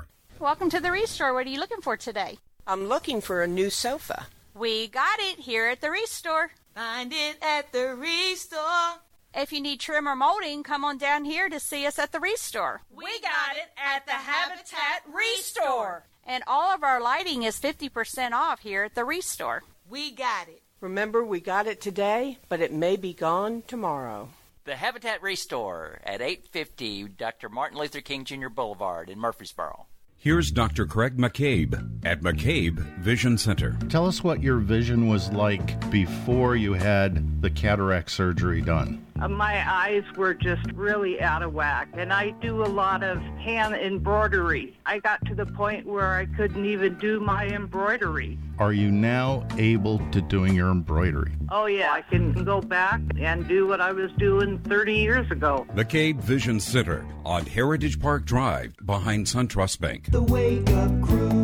[0.41, 1.35] Welcome to the Restore.
[1.35, 2.39] What are you looking for today?
[2.65, 4.25] I'm looking for a new sofa.
[4.55, 6.49] We got it here at the Restore.
[6.73, 9.01] Find it at the Restore.
[9.35, 12.19] If you need trim or molding, come on down here to see us at the
[12.19, 12.81] Restore.
[12.89, 16.07] We got it at the Habitat Restore.
[16.25, 19.61] And all of our lighting is 50% off here at the Restore.
[19.87, 20.63] We got it.
[20.79, 24.29] Remember, we got it today, but it may be gone tomorrow.
[24.63, 27.47] The Habitat Restore at 850 Dr.
[27.47, 28.49] Martin Luther King Jr.
[28.49, 29.85] Boulevard in Murfreesboro.
[30.23, 30.85] Here's Dr.
[30.85, 33.75] Craig McCabe at McCabe Vision Center.
[33.89, 39.03] Tell us what your vision was like before you had the cataract surgery done.
[39.21, 43.19] Uh, my eyes were just really out of whack, and I do a lot of
[43.19, 44.75] hand embroidery.
[44.85, 48.39] I got to the point where I couldn't even do my embroidery.
[48.57, 51.33] Are you now able to doing your embroidery?
[51.51, 55.67] Oh, yeah, I can go back and do what I was doing 30 years ago.
[55.75, 60.11] McCabe Vision Center on Heritage Park Drive behind SunTrust Bank.
[60.11, 61.40] The Wake Up Crew,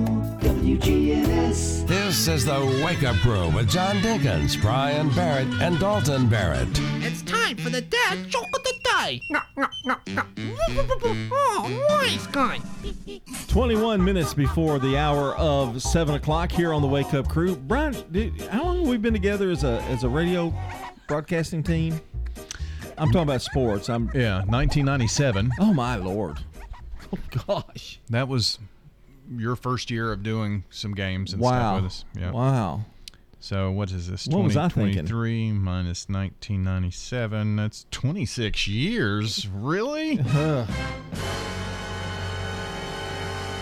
[0.68, 1.88] WGNS.
[1.88, 6.68] This is the Wake Up Crew with John Dinkins, Brian Barrett, and Dalton Barrett.
[7.02, 9.22] It's time for the dad joke of the day.
[9.30, 10.24] No, no, no, no.
[11.32, 12.60] Oh, nice guy.
[13.48, 17.56] 21 minutes before the hour of 7 o'clock here on the Wake Up Crew.
[17.56, 20.54] Brian, did, how long have we been together as a, as a radio
[21.08, 22.02] broadcasting team?
[22.98, 23.90] I'm talking about sports.
[23.90, 25.50] I'm Yeah, 1997.
[25.62, 26.40] Oh, my Lord.
[27.14, 28.02] Oh, gosh.
[28.10, 28.60] That was
[29.36, 31.50] your first year of doing some games and Wow.
[31.52, 32.06] stuff with us.
[32.18, 32.32] Yeah.
[32.32, 32.86] Wow.
[33.40, 34.28] So what is this?
[34.28, 35.06] What was I thinking?
[35.06, 37.56] 2023 minus 1997.
[37.56, 39.48] That's 26 years.
[39.48, 40.18] Really?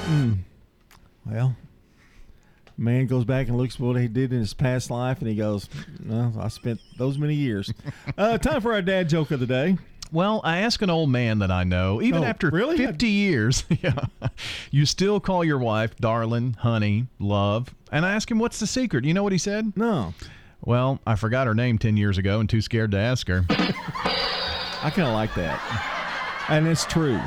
[0.06, 0.38] Mm.
[1.26, 1.56] Well,
[2.78, 5.68] man goes back and looks what he did in his past life, and he goes,
[6.06, 7.74] "Well, I spent those many years."
[8.18, 9.78] uh, time for our dad joke of the day.
[10.12, 12.78] Well, I ask an old man that I know, even Oh, after really?
[12.78, 14.06] 50 years, yeah,
[14.72, 17.74] you still call your wife darling, honey, love.
[17.92, 19.04] And I ask him, what's the secret?
[19.06, 19.74] You know what he said?
[19.76, 20.14] No.
[20.64, 23.46] Well, I forgot her name 10 years ago and too scared to ask her.
[23.50, 27.20] I kind of like that, and it's true.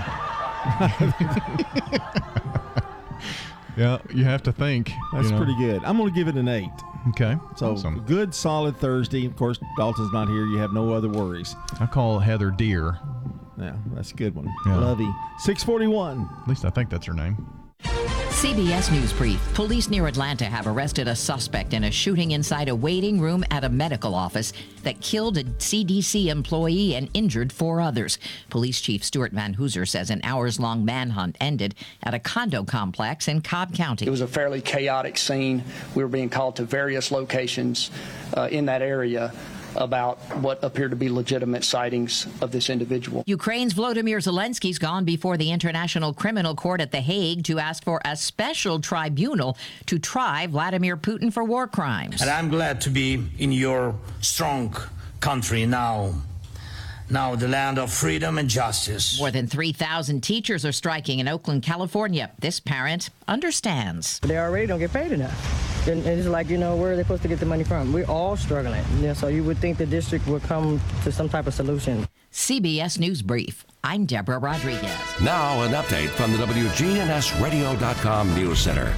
[3.78, 4.92] yeah, you have to think.
[5.12, 5.36] That's you know.
[5.38, 5.84] pretty good.
[5.84, 6.70] I'm going to give it an eight.
[7.10, 7.36] Okay.
[7.56, 8.00] So awesome.
[8.06, 9.24] good, solid Thursday.
[9.24, 10.44] Of course, Dalton's not here.
[10.46, 11.54] You have no other worries.
[11.80, 12.98] I call Heather Deer.
[13.58, 14.52] Yeah, that's a good one.
[14.66, 14.76] Yeah.
[14.76, 15.08] Lovey.
[15.38, 16.28] 641.
[16.42, 17.57] At least I think that's her name.
[18.38, 19.40] CBS News Brief.
[19.54, 23.64] Police near Atlanta have arrested a suspect in a shooting inside a waiting room at
[23.64, 24.52] a medical office
[24.84, 28.16] that killed a CDC employee and injured four others.
[28.48, 33.40] Police Chief Stuart VanHoozer says an hours long manhunt ended at a condo complex in
[33.40, 34.06] Cobb County.
[34.06, 35.64] It was a fairly chaotic scene.
[35.96, 37.90] We were being called to various locations
[38.36, 39.32] uh, in that area
[39.76, 43.22] about what appear to be legitimate sightings of this individual.
[43.26, 48.00] Ukraine's Volodymyr Zelensky's gone before the International Criminal Court at The Hague to ask for
[48.04, 52.20] a special tribunal to try Vladimir Putin for war crimes.
[52.20, 54.76] And I'm glad to be in your strong
[55.20, 56.14] country now
[57.10, 59.18] now the land of freedom and justice.
[59.18, 62.30] More than 3,000 teachers are striking in Oakland, California.
[62.38, 64.20] This parent understands.
[64.20, 65.86] They already don't get paid enough.
[65.88, 67.92] And it's like, you know, where are they supposed to get the money from?
[67.92, 68.84] We're all struggling.
[69.00, 72.06] Yeah, so you would think the district would come to some type of solution.
[72.32, 73.64] CBS News Brief.
[73.82, 74.90] I'm Deborah Rodriguez.
[75.22, 78.92] Now, an update from the WGNSradio.com News Center.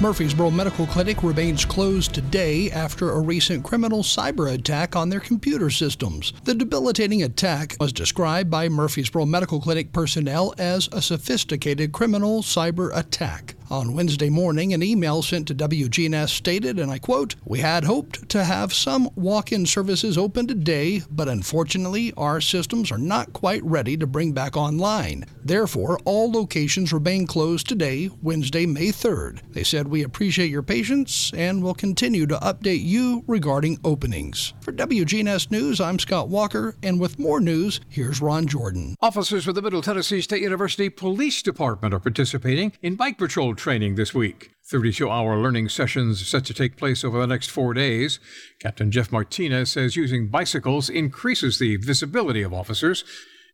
[0.00, 5.68] Murfreesboro Medical Clinic remains closed today after a recent criminal cyber attack on their computer
[5.68, 6.32] systems.
[6.44, 12.96] The debilitating attack was described by Murfreesboro Medical Clinic personnel as a sophisticated criminal cyber
[12.96, 13.56] attack.
[13.70, 18.28] On Wednesday morning, an email sent to WGNS stated, and I quote, We had hoped
[18.30, 23.62] to have some walk in services open today, but unfortunately, our systems are not quite
[23.62, 25.24] ready to bring back online.
[25.44, 29.38] Therefore, all locations remain closed today, Wednesday, May 3rd.
[29.52, 34.52] They said, We appreciate your patience and will continue to update you regarding openings.
[34.62, 38.96] For WGNS News, I'm Scott Walker, and with more news, here's Ron Jordan.
[39.00, 43.94] Officers with the Middle Tennessee State University Police Department are participating in bike patrol training
[43.94, 44.52] this week.
[44.70, 48.18] 32 hour learning sessions set to take place over the next four days.
[48.58, 53.04] Captain Jeff Martinez says using bicycles increases the visibility of officers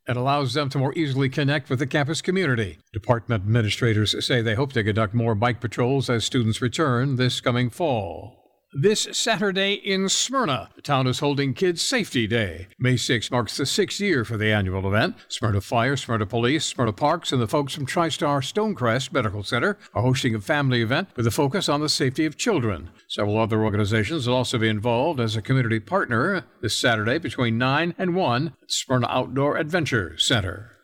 [0.06, 2.78] and allows them to more easily connect with the campus community.
[2.92, 7.68] Department administrators say they hope to conduct more bike patrols as students return this coming
[7.68, 8.45] fall.
[8.72, 12.66] This Saturday in Smyrna, the town is holding Kids Safety Day.
[12.80, 15.14] May 6 marks the sixth year for the annual event.
[15.28, 20.02] Smyrna Fire, Smyrna Police, Smyrna Parks, and the folks from TriStar Stonecrest Medical Center are
[20.02, 22.90] hosting a family event with a focus on the safety of children.
[23.06, 27.94] Several other organizations will also be involved as a community partner this Saturday between 9
[27.96, 30.75] and 1 at Smyrna Outdoor Adventure Center.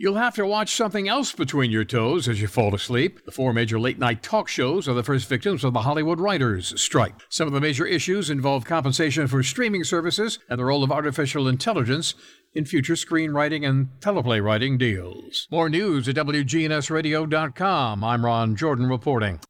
[0.00, 3.24] You'll have to watch something else between your toes as you fall asleep.
[3.24, 6.80] The four major late night talk shows are the first victims of the Hollywood writers'
[6.80, 7.14] strike.
[7.28, 11.48] Some of the major issues involve compensation for streaming services and the role of artificial
[11.48, 12.14] intelligence
[12.54, 15.48] in future screenwriting and teleplay writing deals.
[15.50, 18.04] More news at WGNSradio.com.
[18.04, 19.40] I'm Ron Jordan reporting.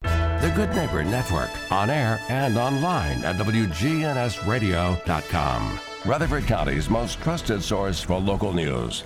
[0.00, 5.80] The Good Neighbor Network, on air and online at WGNSradio.com.
[6.06, 9.04] Rutherford County's most trusted source for local news.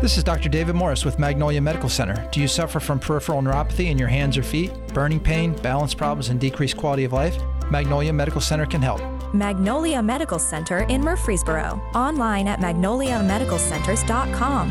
[0.00, 0.48] This is Dr.
[0.48, 2.28] David Morris with Magnolia Medical Center.
[2.32, 6.28] Do you suffer from peripheral neuropathy in your hands or feet, burning pain, balance problems,
[6.28, 7.36] and decreased quality of life?
[7.70, 9.00] Magnolia Medical Center can help.
[9.32, 11.80] Magnolia Medical Center in Murfreesboro.
[11.94, 14.68] Online at magnoliamedicalcenters.com.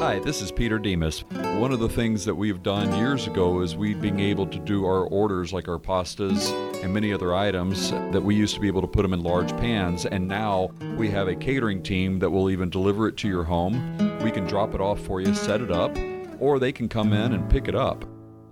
[0.00, 1.24] Hi, this is Peter Demos.
[1.58, 4.86] One of the things that we've done years ago is we being able to do
[4.86, 6.50] our orders like our pastas
[6.82, 9.50] and many other items that we used to be able to put them in large
[9.58, 13.44] pans and now we have a catering team that will even deliver it to your
[13.44, 14.09] home.
[14.22, 15.96] We can drop it off for you, set it up,
[16.38, 18.04] or they can come in and pick it up.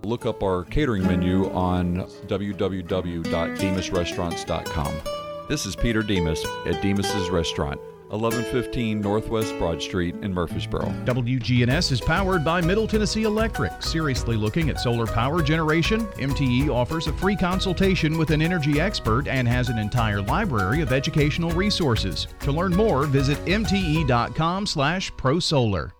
[0.03, 5.01] Look up our catering menu on www.demosrestaurants.com.
[5.49, 7.81] This is Peter Demos at Demos's Restaurant.
[8.09, 10.87] 1115 Northwest Broad Street in Murfreesboro.
[11.05, 13.71] WGNS is powered by Middle Tennessee Electric.
[13.81, 16.05] Seriously looking at solar power generation?
[16.17, 20.91] MTE offers a free consultation with an energy expert and has an entire library of
[20.91, 22.27] educational resources.
[22.41, 25.91] To learn more, visit mte.com/prosolar.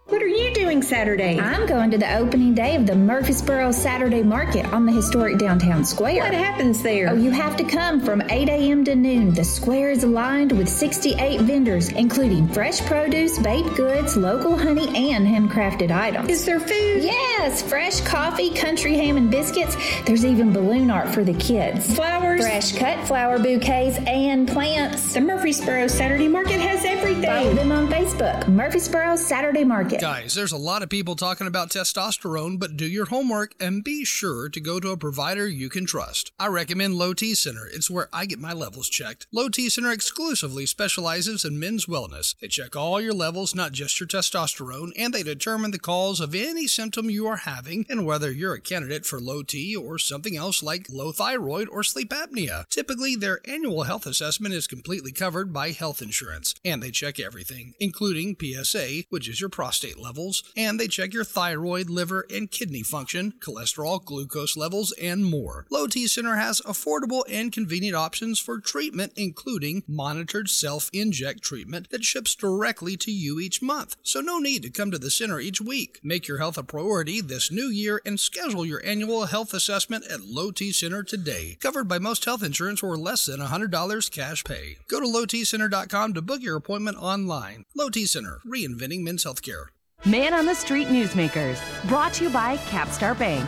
[0.79, 1.37] What doing Saturday?
[1.39, 5.83] I'm going to the opening day of the Murfreesboro Saturday Market on the historic downtown
[5.83, 6.23] square.
[6.23, 7.09] What happens there?
[7.09, 8.85] Oh, you have to come from 8 a.m.
[8.85, 9.33] to noon.
[9.33, 15.27] The square is lined with 68 vendors, including fresh produce, baked goods, local honey, and
[15.27, 16.29] handcrafted items.
[16.29, 17.03] Is there food?
[17.03, 19.75] Yes, fresh coffee, country ham and biscuits.
[20.05, 21.93] There's even balloon art for the kids.
[21.93, 22.39] Flowers?
[22.39, 25.13] Fresh cut flower bouquets and plants.
[25.13, 27.23] The Murfreesboro Saturday Market has everything.
[27.23, 28.47] Follow them on Facebook.
[28.47, 29.99] Murfreesboro Saturday Market.
[29.99, 34.05] Guys, there's a lot of people talking about testosterone, but do your homework and be
[34.05, 36.31] sure to go to a provider you can trust.
[36.39, 37.67] I recommend Low T Center.
[37.67, 39.25] It's where I get my levels checked.
[39.31, 42.35] Low T Center exclusively specializes in men's wellness.
[42.39, 46.35] They check all your levels, not just your testosterone, and they determine the cause of
[46.35, 50.37] any symptom you are having and whether you're a candidate for low T or something
[50.37, 52.69] else like low thyroid or sleep apnea.
[52.69, 57.73] Typically, their annual health assessment is completely covered by health insurance, and they check everything,
[57.79, 62.83] including PSA, which is your prostate levels, and they check your thyroid, liver, and kidney
[62.83, 65.65] function, cholesterol, glucose levels, and more.
[65.69, 71.89] Low T Center has affordable and convenient options for treatment, including monitored self inject treatment
[71.89, 73.95] that ships directly to you each month.
[74.03, 75.99] So, no need to come to the center each week.
[76.03, 80.25] Make your health a priority this new year and schedule your annual health assessment at
[80.25, 81.57] Low T Center today.
[81.59, 84.77] Covered by most health insurance or less than $100 cash pay.
[84.87, 87.65] Go to lowtcenter.com to book your appointment online.
[87.75, 89.65] Low T Center, reinventing men's healthcare.
[90.05, 93.47] Man on the Street Newsmakers, brought to you by Capstar Bank.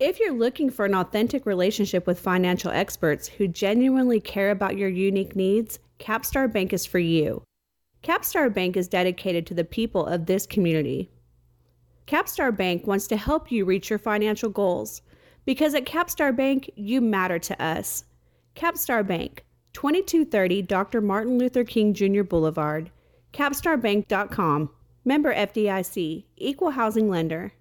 [0.00, 4.88] If you're looking for an authentic relationship with financial experts who genuinely care about your
[4.88, 7.42] unique needs, Capstar Bank is for you.
[8.02, 11.10] Capstar Bank is dedicated to the people of this community.
[12.06, 15.02] Capstar Bank wants to help you reach your financial goals
[15.44, 18.04] because at Capstar Bank, you matter to us.
[18.56, 19.44] Capstar Bank,
[19.74, 21.02] 2230 Dr.
[21.02, 22.22] Martin Luther King Jr.
[22.22, 22.90] Boulevard,
[23.34, 24.70] capstarbank.com.
[25.04, 27.52] Member FDIC, Equal Housing Lender.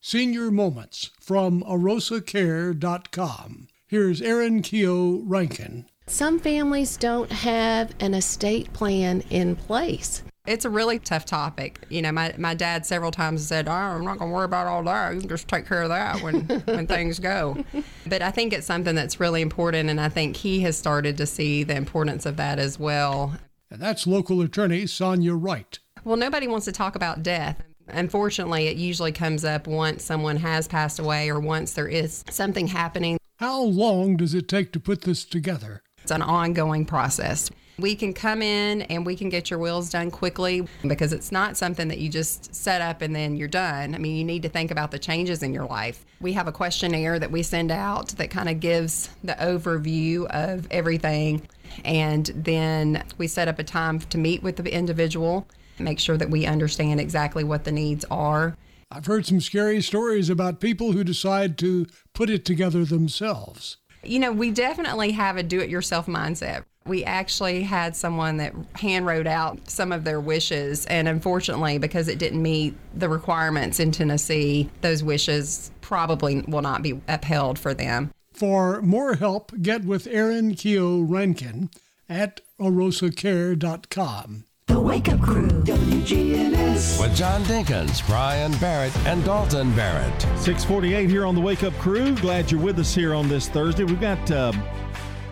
[0.00, 3.68] Senior Moments from arosacare.com.
[3.88, 5.86] Here's Erin Keogh Rankin.
[6.08, 10.22] Some families don't have an estate plan in place.
[10.46, 11.80] It's a really tough topic.
[11.88, 14.68] You know, my, my dad several times said, oh, I'm not going to worry about
[14.68, 15.14] all that.
[15.14, 17.64] You can just take care of that when, when things go.
[18.06, 21.26] But I think it's something that's really important, and I think he has started to
[21.26, 23.34] see the importance of that as well.
[23.70, 25.78] And that's local attorney Sonia Wright.
[26.04, 27.62] Well, nobody wants to talk about death.
[27.88, 32.68] Unfortunately, it usually comes up once someone has passed away or once there is something
[32.68, 33.18] happening.
[33.36, 35.82] How long does it take to put this together?
[36.02, 37.50] It's an ongoing process.
[37.78, 41.58] We can come in and we can get your wills done quickly because it's not
[41.58, 43.94] something that you just set up and then you're done.
[43.94, 46.06] I mean, you need to think about the changes in your life.
[46.20, 50.66] We have a questionnaire that we send out that kind of gives the overview of
[50.70, 51.46] everything.
[51.84, 55.46] And then we set up a time to meet with the individual,
[55.78, 58.56] make sure that we understand exactly what the needs are.
[58.90, 63.76] I've heard some scary stories about people who decide to put it together themselves.
[64.02, 66.64] You know, we definitely have a do it yourself mindset.
[66.86, 72.08] We actually had someone that hand wrote out some of their wishes, and unfortunately, because
[72.08, 77.74] it didn't meet the requirements in Tennessee, those wishes probably will not be upheld for
[77.74, 78.10] them.
[78.32, 81.70] For more help, get with Erin Keogh Rankin
[82.08, 84.44] at arosacare.com.
[84.66, 87.00] The Wake Up Crew, WGNS.
[87.00, 90.20] With John Dinkins, Brian Barrett, and Dalton Barrett.
[90.22, 92.16] 648 here on the Wake Up Crew.
[92.16, 93.84] Glad you're with us here on this Thursday.
[93.84, 94.52] We've got uh,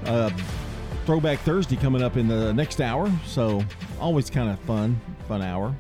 [0.07, 0.31] uh,
[1.07, 3.63] Throwback Thursday coming up in the next hour, so
[4.01, 4.99] always kind of fun,
[5.29, 5.75] fun hour.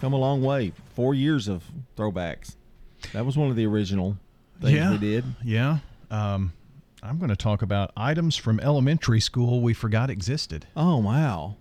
[0.00, 0.72] Come a long way.
[0.94, 1.62] Four years of
[1.96, 2.56] throwbacks.
[3.12, 4.16] That was one of the original
[4.62, 5.24] things yeah, we did.
[5.44, 5.78] Yeah.
[6.10, 6.54] Um,
[7.02, 10.66] I'm going to talk about items from elementary school we forgot existed.
[10.74, 11.56] Oh wow!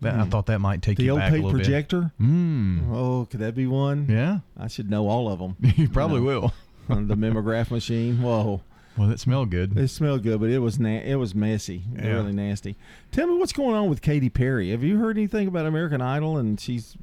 [0.00, 0.30] That, I Hmm.
[0.30, 2.10] thought that might take the you back a little projector.
[2.18, 2.26] bit.
[2.26, 2.90] Mm.
[2.90, 4.06] Oh, could that be one?
[4.08, 4.38] Yeah.
[4.58, 5.56] I should know all of them.
[5.76, 6.54] You probably will.
[6.88, 8.22] the mimeograph machine.
[8.22, 8.62] Whoa.
[8.96, 9.76] Well, it smelled good.
[9.76, 12.08] It smelled good, but it was na- it was messy, Yeah.
[12.12, 12.76] really nasty.
[13.10, 14.70] Tell me what's going on with Katy Perry.
[14.70, 16.96] Have you heard anything about American Idol and she's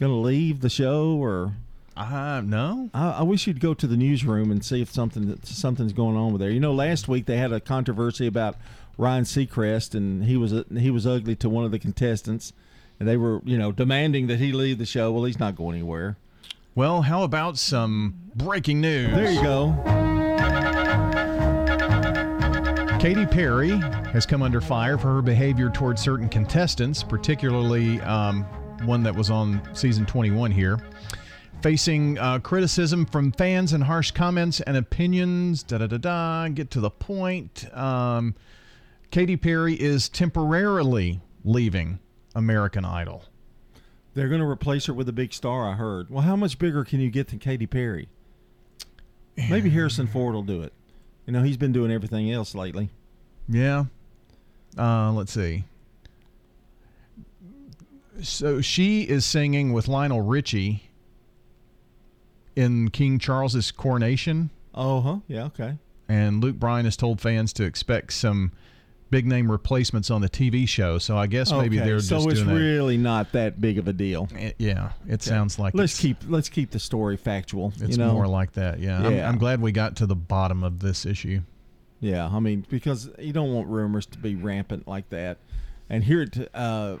[0.00, 1.52] going to leave the show or?
[1.98, 2.88] Uh, no.
[2.94, 6.32] I, I wish you'd go to the newsroom and see if something something's going on
[6.32, 6.50] with there.
[6.50, 8.56] You know, last week they had a controversy about
[8.98, 12.52] Ryan Seacrest, and he was he was ugly to one of the contestants,
[13.00, 15.10] and they were you know demanding that he leave the show.
[15.12, 16.16] Well, he's not going anywhere.
[16.74, 19.14] Well, how about some breaking news?
[19.14, 20.84] There you go.
[23.06, 23.70] Katy Perry
[24.10, 28.42] has come under fire for her behavior towards certain contestants, particularly um,
[28.84, 30.80] one that was on season 21 here.
[31.62, 36.48] Facing uh, criticism from fans and harsh comments and opinions, da da da da.
[36.48, 37.72] Get to the point.
[37.72, 38.34] Um,
[39.12, 42.00] Katy Perry is temporarily leaving
[42.34, 43.22] American Idol.
[44.14, 45.70] They're going to replace her with a big star.
[45.70, 46.10] I heard.
[46.10, 48.08] Well, how much bigger can you get than Katy Perry?
[49.48, 50.72] Maybe Harrison Ford will do it.
[51.24, 52.90] You know, he's been doing everything else lately.
[53.48, 53.84] Yeah.
[54.78, 55.64] Uh, let's see.
[58.22, 60.84] So she is singing with Lionel Richie
[62.54, 64.50] in King Charles's coronation.
[64.74, 65.16] Oh, huh.
[65.28, 65.76] Yeah, okay.
[66.08, 68.52] And Luke Bryan has told fans to expect some
[69.10, 70.98] big name replacements on the TV show.
[70.98, 72.60] So I guess maybe Okay, they're so just it's doing that.
[72.60, 74.28] really not that big of a deal.
[74.34, 77.72] It- yeah, it sounds like let's it's- keep let's keep the story factual.
[77.80, 78.12] It's you know?
[78.14, 78.80] more like that.
[78.80, 78.98] Yeah.
[79.06, 79.28] I'm, Yeah.
[79.28, 81.42] I'm glad we got to the bottom of this issue.
[82.00, 85.38] Yeah, I mean because you don't want rumors to be rampant like that.
[85.88, 86.96] And here at uh,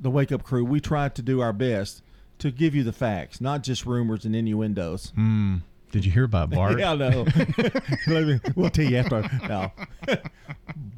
[0.00, 2.02] the Wake Up Crew, we try to do our best
[2.38, 5.12] to give you the facts, not just rumors and innuendos.
[5.18, 5.62] Mm.
[5.92, 6.78] Did you hear about Bart?
[6.78, 7.26] yeah, I know.
[8.06, 9.28] Let me- we'll tell you after.
[9.48, 9.72] No.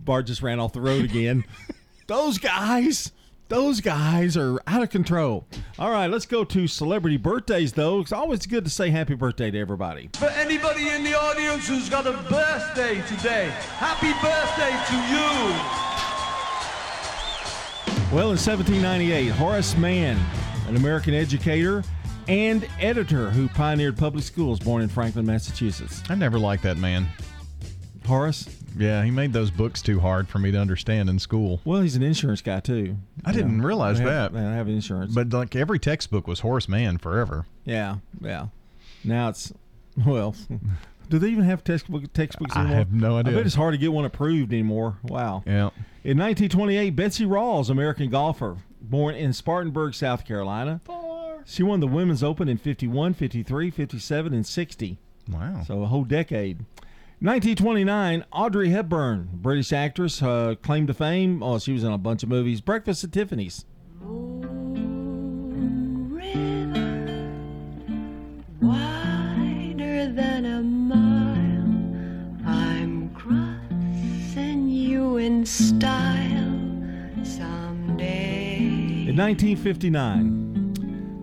[0.04, 1.44] Bart just ran off the road again.
[2.06, 3.12] Those guys,
[3.48, 5.46] those guys are out of control.
[5.78, 8.00] All right, let's go to celebrity birthdays, though.
[8.00, 10.10] It's always good to say happy birthday to everybody.
[10.14, 15.86] For anybody in the audience who's got a birthday today, happy birthday to you.
[18.12, 20.18] Well, in 1798, Horace Mann,
[20.68, 21.84] an American educator
[22.28, 26.02] and editor who pioneered public schools, born in Franklin, Massachusetts.
[26.08, 27.06] I never liked that man.
[28.06, 28.48] Horace?
[28.76, 31.60] Yeah, he made those books too hard for me to understand in school.
[31.64, 32.96] Well, he's an insurance guy, too.
[33.24, 33.66] I didn't Yeah.
[33.66, 34.10] realize They that.
[34.10, 35.14] have- They have insurance.
[35.14, 37.46] But like every textbook was Horace Mann forever.
[37.64, 38.46] Yeah, yeah.
[39.04, 39.52] Now it's
[40.04, 40.34] well.
[41.08, 42.74] Do they even have textbook textbooks anymore?
[42.74, 43.32] I have no idea.
[43.32, 44.96] I bet it's hard to get one approved anymore.
[45.04, 45.44] Wow.
[45.46, 45.70] Yeah.
[46.02, 50.80] In 1928, Betsy Rawls, American golfer, born in Spartanburg, South Carolina.
[51.44, 54.98] She won the Women's Open in 51, 53, 57, and 60.
[55.30, 55.62] Wow.
[55.64, 56.64] So a whole decade.
[57.20, 61.42] 1929, Audrey Hepburn, British actress, uh, claim to fame.
[61.42, 62.60] Oh, she was in a bunch of movies.
[62.60, 63.64] Breakfast at Tiffany's.
[68.60, 72.46] wider than a mile.
[72.46, 78.58] I'm crossing you in style someday.
[79.08, 80.45] In 1959,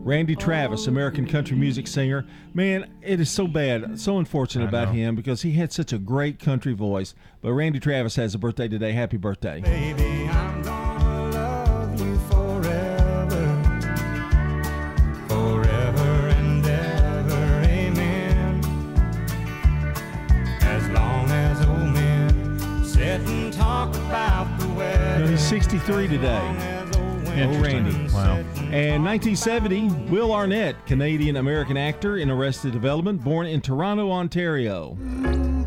[0.04, 2.26] Randy Travis, American country music singer.
[2.54, 4.93] Man, it is so bad, so unfortunate I about know.
[4.95, 7.16] him because he had such a great country voice.
[7.41, 8.91] But Randy Travis has a birthday today.
[8.91, 9.62] Happy birthday.
[9.62, 13.30] Baby, I'm gonna love you forever.
[15.30, 18.62] Forever and ever, amen.
[20.64, 25.20] As long as old men sit and talk about the You weather.
[25.20, 26.82] know, he's 63 today.
[27.36, 28.13] Oh, Randy.
[28.13, 28.36] Wow.
[28.71, 34.95] And 1970, Will Arnett, Canadian American actor in Arrested Development, born in Toronto, Ontario.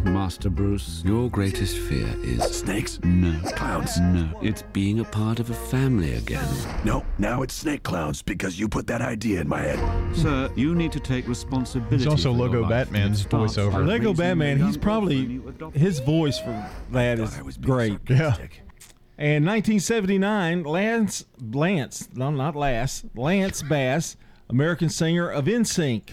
[0.05, 3.01] Master Bruce, your greatest fear is snakes?
[3.03, 3.39] No.
[3.51, 3.99] Clouds?
[4.01, 4.29] No.
[4.41, 6.47] It's being a part of a family again.
[6.85, 10.17] No, now it's snake clouds because you put that idea in my head.
[10.17, 11.97] Sir, you need to take responsibility.
[11.97, 12.71] It's also for your life.
[12.71, 13.87] Batman's voiceover.
[13.87, 15.77] Lego Batman, he's probably orphan you adopt.
[15.77, 17.99] his voice for that is great.
[18.09, 18.37] Yeah.
[19.19, 24.17] And 1979, Lance Lance, no, not Lance, Lance Bass,
[24.51, 26.11] American singer of NSYNC.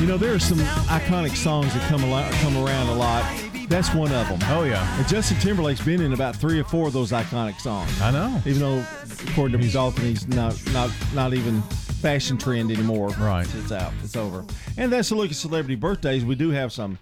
[0.00, 3.24] You know, there are some iconic songs that come al- come around a lot.
[3.70, 4.38] That's one of them.
[4.50, 4.98] Oh yeah.
[4.98, 7.90] And Justin Timberlake's been in about three or four of those iconic songs.
[8.02, 8.38] I know.
[8.44, 8.84] Even though,
[9.30, 11.62] according to Dalton, he's not not not even
[12.04, 13.08] fashion trend anymore.
[13.18, 13.48] Right.
[13.54, 13.90] It's out.
[14.02, 14.44] It's over.
[14.76, 16.22] And that's a look at celebrity birthdays.
[16.22, 16.98] We do have some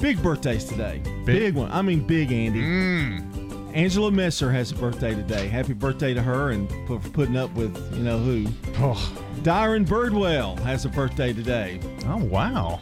[0.00, 1.02] big birthdays today.
[1.26, 1.70] Big, one.
[1.70, 2.62] I mean, big Andy.
[2.62, 3.76] Mm.
[3.76, 5.48] Angela Messer has a birthday today.
[5.48, 8.46] Happy birthday to her and for putting up with you know who.
[8.78, 9.14] Oh.
[9.42, 11.78] Dyron Birdwell has a birthday today.
[12.06, 12.80] Oh wow.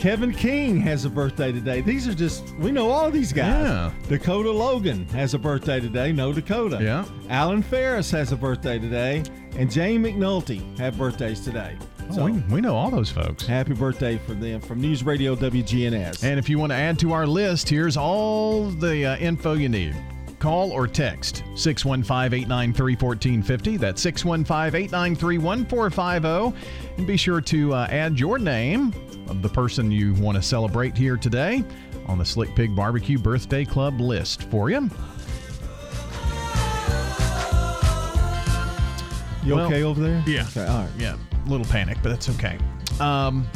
[0.00, 1.82] Kevin King has a birthday today.
[1.82, 3.66] These are just we know all these guys.
[3.66, 3.92] Yeah.
[4.08, 6.10] Dakota Logan has a birthday today.
[6.10, 6.78] No Dakota.
[6.80, 7.04] Yeah.
[7.28, 9.22] Alan Ferris has a birthday today,
[9.56, 11.76] and Jane McNulty have birthdays today.
[12.12, 13.46] Oh, we, we know all those folks.
[13.46, 16.24] Happy birthday for them from News Radio WGNS.
[16.24, 19.68] And if you want to add to our list, here's all the uh, info you
[19.68, 19.94] need.
[20.40, 23.76] Call or text 615 893 1450.
[23.76, 26.96] That's 615 893 1450.
[26.96, 28.94] And be sure to uh, add your name
[29.28, 31.62] of the person you want to celebrate here today
[32.06, 34.90] on the Slick Pig Barbecue Birthday Club list for you.
[39.44, 40.24] you well, okay over there?
[40.26, 40.46] Yeah.
[40.48, 40.90] Okay, all right.
[40.98, 41.16] Yeah,
[41.46, 42.58] a little panic, but that's okay.
[42.98, 43.46] Um,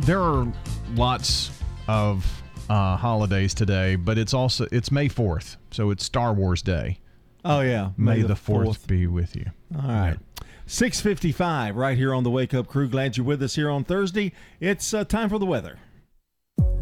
[0.00, 0.50] there are
[0.94, 1.50] lots
[1.86, 6.98] of uh, holidays today, but it's also it's May fourth, so it's Star Wars Day.
[7.44, 7.90] Oh yeah.
[7.96, 9.46] May, the fourth be with you.
[9.76, 10.16] All right.
[10.66, 12.88] 655 right here on the Wake Up Crew.
[12.88, 14.32] Glad you're with us here on Thursday.
[14.60, 15.78] It's uh, time for the weather.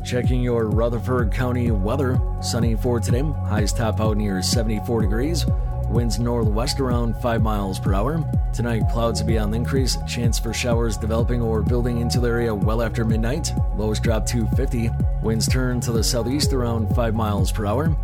[0.05, 2.21] Checking your Rutherford County weather.
[2.41, 3.23] Sunny for today.
[3.23, 5.45] Highs top out near 74 degrees.
[5.93, 8.25] Winds northwest around 5 miles per hour.
[8.55, 9.99] Tonight, clouds will be on the increase.
[10.09, 13.53] Chance for showers developing or building into the area well after midnight.
[13.77, 14.91] Lows drop to 50.
[15.23, 17.95] Winds turn to the southeast around 5 miles per hour.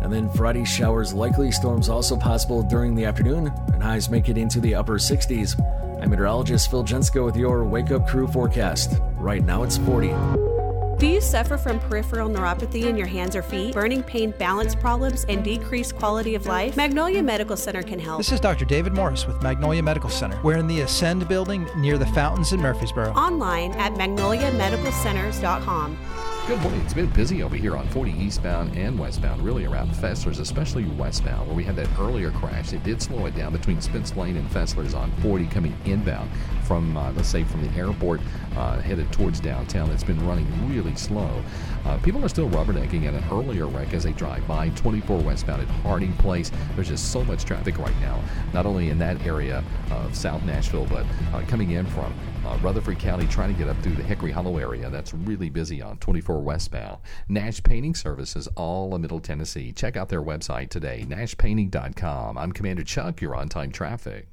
[0.00, 1.52] And then Friday, showers likely.
[1.52, 3.52] Storms also possible during the afternoon.
[3.72, 5.54] And highs make it into the upper 60s.
[6.02, 9.00] I'm meteorologist Phil Jensko with your Wake Up Crew forecast.
[9.18, 10.55] Right now, it's 40.
[10.98, 15.26] Do you suffer from peripheral neuropathy in your hands or feet, burning pain, balance problems,
[15.28, 16.74] and decreased quality of life?
[16.74, 18.16] Magnolia Medical Center can help.
[18.16, 18.64] This is Dr.
[18.64, 20.40] David Morris with Magnolia Medical Center.
[20.42, 23.12] We're in the Ascend building near the fountains in Murfreesboro.
[23.12, 25.98] Online at magnoliamedicalcenters.com.
[26.46, 26.80] Good morning.
[26.82, 31.48] It's been busy over here on 40 eastbound and westbound, really around Fessler's, especially westbound,
[31.48, 32.72] where we had that earlier crash.
[32.72, 36.30] It did slow it down between Spence Lane and Fessler's on 40 coming inbound
[36.62, 38.20] from, uh, let's say, from the airport
[38.56, 39.90] uh, headed towards downtown.
[39.90, 41.42] It's been running really slow.
[41.84, 45.62] Uh, people are still rubbernecking at an earlier wreck as they drive by 24 westbound
[45.62, 46.52] at Harding Place.
[46.76, 48.22] There's just so much traffic right now,
[48.52, 52.14] not only in that area of South Nashville, but uh, coming in from
[52.46, 54.88] uh, Rutherford County trying to get up through the Hickory Hollow area.
[54.88, 56.98] That's really busy on 24 westbound.
[57.28, 59.72] Nash Painting Services, all of Middle Tennessee.
[59.72, 62.38] Check out their website today, nashpainting.com.
[62.38, 63.20] I'm Commander Chuck.
[63.20, 64.28] You're on time traffic.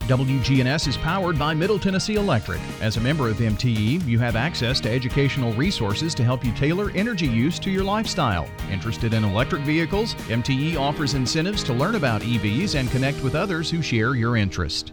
[0.00, 2.60] WGNS is powered by Middle Tennessee Electric.
[2.80, 6.92] As a member of MTE, you have access to educational resources to help you tailor
[6.92, 8.48] energy use to your lifestyle.
[8.70, 10.14] Interested in electric vehicles?
[10.28, 14.92] MTE offers incentives to learn about EVs and connect with others who share your interest.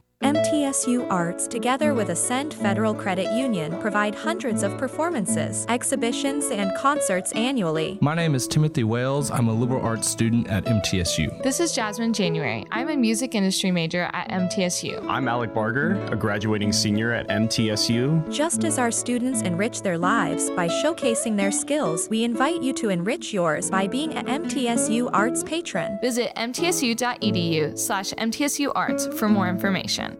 [0.21, 7.31] MTSU Arts, together with Ascend Federal Credit Union, provide hundreds of performances, exhibitions, and concerts
[7.31, 7.97] annually.
[8.01, 9.31] My name is Timothy Wales.
[9.31, 11.41] I'm a liberal arts student at MTSU.
[11.41, 12.67] This is Jasmine January.
[12.71, 15.03] I'm a music industry major at MTSU.
[15.09, 18.31] I'm Alec Barger, a graduating senior at MTSU.
[18.31, 22.89] Just as our students enrich their lives by showcasing their skills, we invite you to
[22.89, 25.97] enrich yours by being an MTSU Arts patron.
[25.99, 30.10] Visit mtsu.edu slash mtsu arts for more information.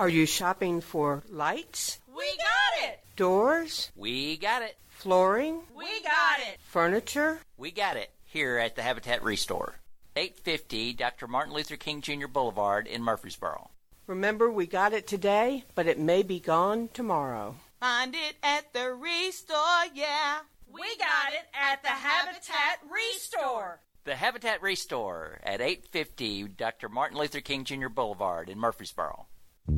[0.00, 1.98] Are you shopping for lights?
[2.08, 3.00] We got it!
[3.16, 3.92] Doors?
[3.94, 4.78] We got it.
[4.88, 5.60] Flooring?
[5.76, 6.56] We got it.
[6.62, 7.40] Furniture?
[7.58, 9.74] We got it here at the Habitat Restore.
[10.16, 11.26] 850 Dr.
[11.28, 12.28] Martin Luther King Jr.
[12.28, 13.68] Boulevard in Murfreesboro.
[14.06, 17.56] Remember, we got it today, but it may be gone tomorrow.
[17.78, 20.38] Find it at the Restore, yeah.
[20.72, 23.80] We got it at the Habitat Restore.
[24.04, 26.88] The Habitat Restore at 850 Dr.
[26.88, 27.90] Martin Luther King Jr.
[27.90, 29.26] Boulevard in Murfreesboro.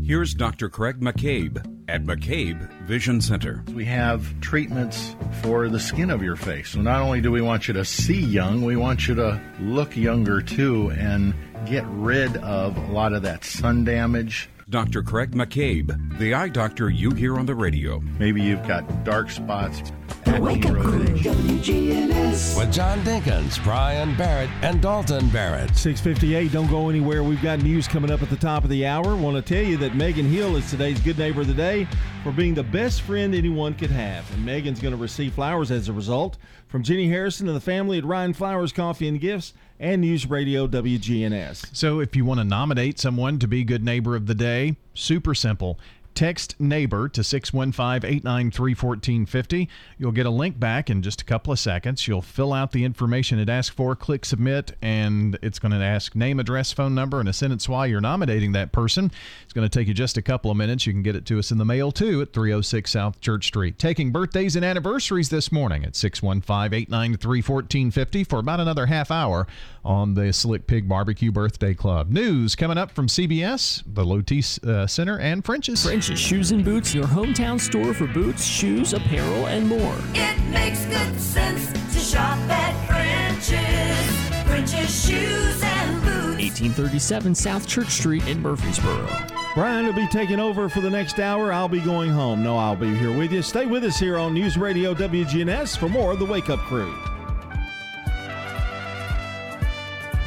[0.01, 0.68] Here's Dr.
[0.68, 3.64] Craig McCabe at McCabe Vision Center.
[3.72, 6.70] We have treatments for the skin of your face.
[6.70, 9.97] So not only do we want you to see young, we want you to look
[9.97, 11.34] younger too and
[11.66, 14.49] get rid of a lot of that sun damage.
[14.68, 15.03] Dr.
[15.03, 18.01] Craig McCabe, the eye doctor you hear on the radio.
[18.01, 19.93] Maybe you've got dark spots.
[20.25, 22.57] The Wake Up Crew, WGNS.
[22.57, 25.77] With John Dinkins, Brian Barrett, and Dalton Barrett.
[25.77, 27.25] 658, don't go anywhere.
[27.25, 29.16] We've got news coming up at the top of the hour.
[29.16, 31.89] Want to tell you that Megan Hill is today's Good Neighbor of the Day
[32.23, 34.33] for being the best friend anyone could have.
[34.33, 37.99] And Megan's going to receive flowers as a result from Jenny Harrison and the family
[37.99, 41.75] at Ryan Flowers Coffee and Gifts and News Radio WGNS.
[41.77, 45.35] So if you want to nominate someone to be Good Neighbor of the Day, super
[45.35, 45.79] simple.
[46.15, 49.69] Text neighbor to 615 893 1450.
[49.99, 52.07] You'll get a link back in just a couple of seconds.
[52.07, 56.15] You'll fill out the information it asks for, click submit, and it's going to ask
[56.15, 59.11] name, address, phone number, and a sentence why you're nominating that person.
[59.45, 60.87] It's going to take you just a couple of minutes.
[60.87, 63.79] You can get it to us in the mail too at 306 South Church Street.
[63.79, 69.47] Taking birthdays and anniversaries this morning at 615 893 1450 for about another half hour
[69.85, 72.11] on the Slick Pig Barbecue Birthday Club.
[72.11, 75.87] News coming up from CBS, the Low T's uh, Center, and French's.
[76.03, 79.94] French's Shoes and Boots, your hometown store for boots, shoes, apparel, and more.
[80.14, 84.44] It makes good sense to shop at French's.
[84.44, 86.42] French's Shoes and Boots.
[86.42, 89.07] 1837 South Church Street in Murfreesboro.
[89.55, 91.53] Brian will be taking over for the next hour.
[91.53, 92.42] I'll be going home.
[92.42, 93.40] No, I'll be here with you.
[93.40, 96.92] Stay with us here on News Radio WGNS for more of the Wake Up Crew.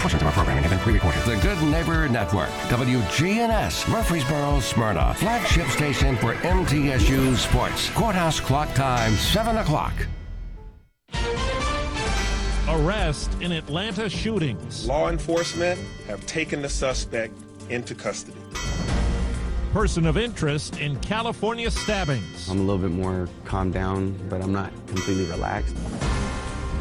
[0.06, 1.20] Portions of our programming have been pre-recorded.
[1.24, 7.90] The Good Neighbor Network, WGNS, Murfreesboro, Smyrna, flagship station for MTSU Sports.
[7.90, 9.94] Courthouse clock time, 7 o'clock.
[12.70, 14.86] Arrest in Atlanta shootings.
[14.86, 17.34] Law enforcement have taken the suspect
[17.70, 18.38] into custody.
[19.74, 22.48] Person of interest in California stabbings.
[22.48, 25.76] I'm a little bit more calmed down, but I'm not completely relaxed.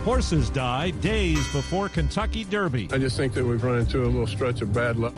[0.04, 2.90] Horses die days before Kentucky Derby.
[2.92, 5.14] I just think that we've run into a little stretch of bad luck.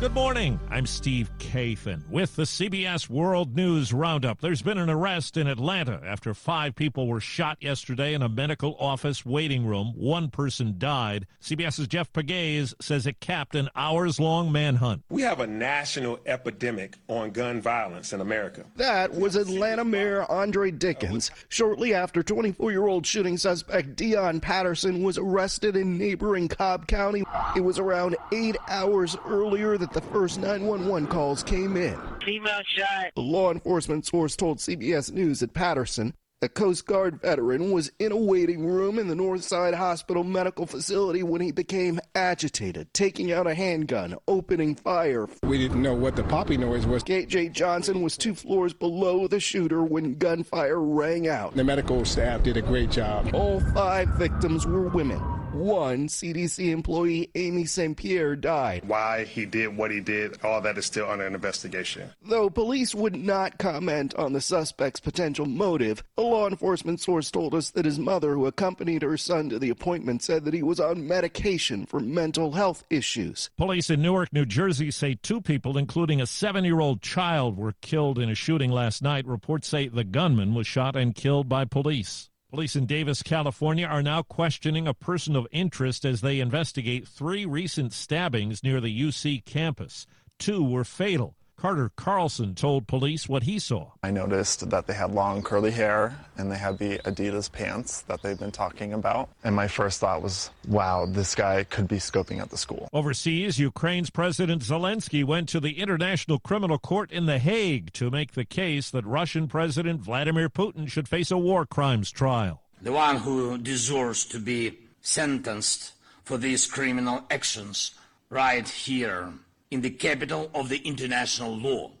[0.00, 0.60] Good morning.
[0.70, 4.40] I'm Steve Kathan with the CBS World News Roundup.
[4.40, 8.76] There's been an arrest in Atlanta after five people were shot yesterday in a medical
[8.78, 9.94] office waiting room.
[9.96, 11.26] One person died.
[11.42, 15.02] CBS's Jeff Pegues says it capped an hours long manhunt.
[15.10, 18.66] We have a national epidemic on gun violence in America.
[18.76, 21.32] That was Atlanta Mayor Andre Dickens.
[21.48, 27.24] Shortly after 24 year old shooting suspect Deion Patterson was arrested in neighboring Cobb County,
[27.56, 31.98] it was around eight hours earlier that the first 911 calls came in.
[32.24, 33.12] Female shot.
[33.16, 38.12] A law enforcement source told CBS News that Patterson, a Coast Guard veteran, was in
[38.12, 43.46] a waiting room in the Northside Hospital medical facility when he became agitated, taking out
[43.46, 45.28] a handgun, opening fire.
[45.42, 47.02] We didn't know what the poppy noise was.
[47.02, 51.56] KJ Johnson was two floors below the shooter when gunfire rang out.
[51.56, 53.30] The medical staff did a great job.
[53.34, 55.20] All five victims were women.
[55.52, 57.96] One CDC employee, Amy St.
[57.96, 58.84] Pierre, died.
[58.86, 62.10] Why he did what he did, all that is still under investigation.
[62.22, 67.54] Though police would not comment on the suspect's potential motive, a law enforcement source told
[67.54, 70.80] us that his mother, who accompanied her son to the appointment, said that he was
[70.80, 73.48] on medication for mental health issues.
[73.56, 77.74] Police in Newark, New Jersey say two people, including a seven year old child, were
[77.80, 79.26] killed in a shooting last night.
[79.26, 82.27] Reports say the gunman was shot and killed by police.
[82.50, 87.44] Police in Davis, California are now questioning a person of interest as they investigate three
[87.44, 90.06] recent stabbings near the UC campus.
[90.38, 91.36] Two were fatal.
[91.60, 93.90] Carter Carlson told police what he saw.
[94.04, 98.22] I noticed that they had long curly hair and they had the Adidas pants that
[98.22, 99.28] they've been talking about.
[99.42, 102.88] And my first thought was, wow, this guy could be scoping out the school.
[102.92, 108.32] Overseas, Ukraine's President Zelensky went to the International Criminal Court in The Hague to make
[108.32, 112.62] the case that Russian President Vladimir Putin should face a war crimes trial.
[112.82, 117.94] The one who deserves to be sentenced for these criminal actions
[118.30, 119.32] right here
[119.70, 121.92] in the capital of the international law.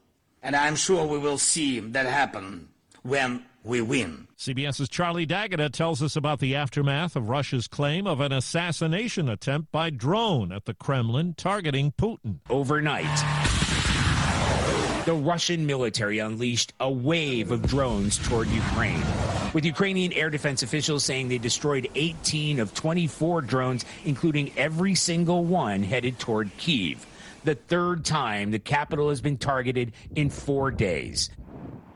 [0.42, 2.68] And I'm sure we will see that happen
[3.02, 4.28] when we win.
[4.38, 9.72] CBS's Charlie D'Agata tells us about the aftermath of Russia's claim of an assassination attempt
[9.72, 12.38] by drone at the Kremlin targeting Putin.
[12.48, 13.04] Overnight,
[15.04, 19.02] the Russian military unleashed a wave of drones toward Ukraine,
[19.52, 25.44] with Ukrainian air defense officials saying they destroyed 18 of 24 drones, including every single
[25.44, 27.04] one headed toward Kiev.
[27.48, 31.30] The third time the capital has been targeted in four days.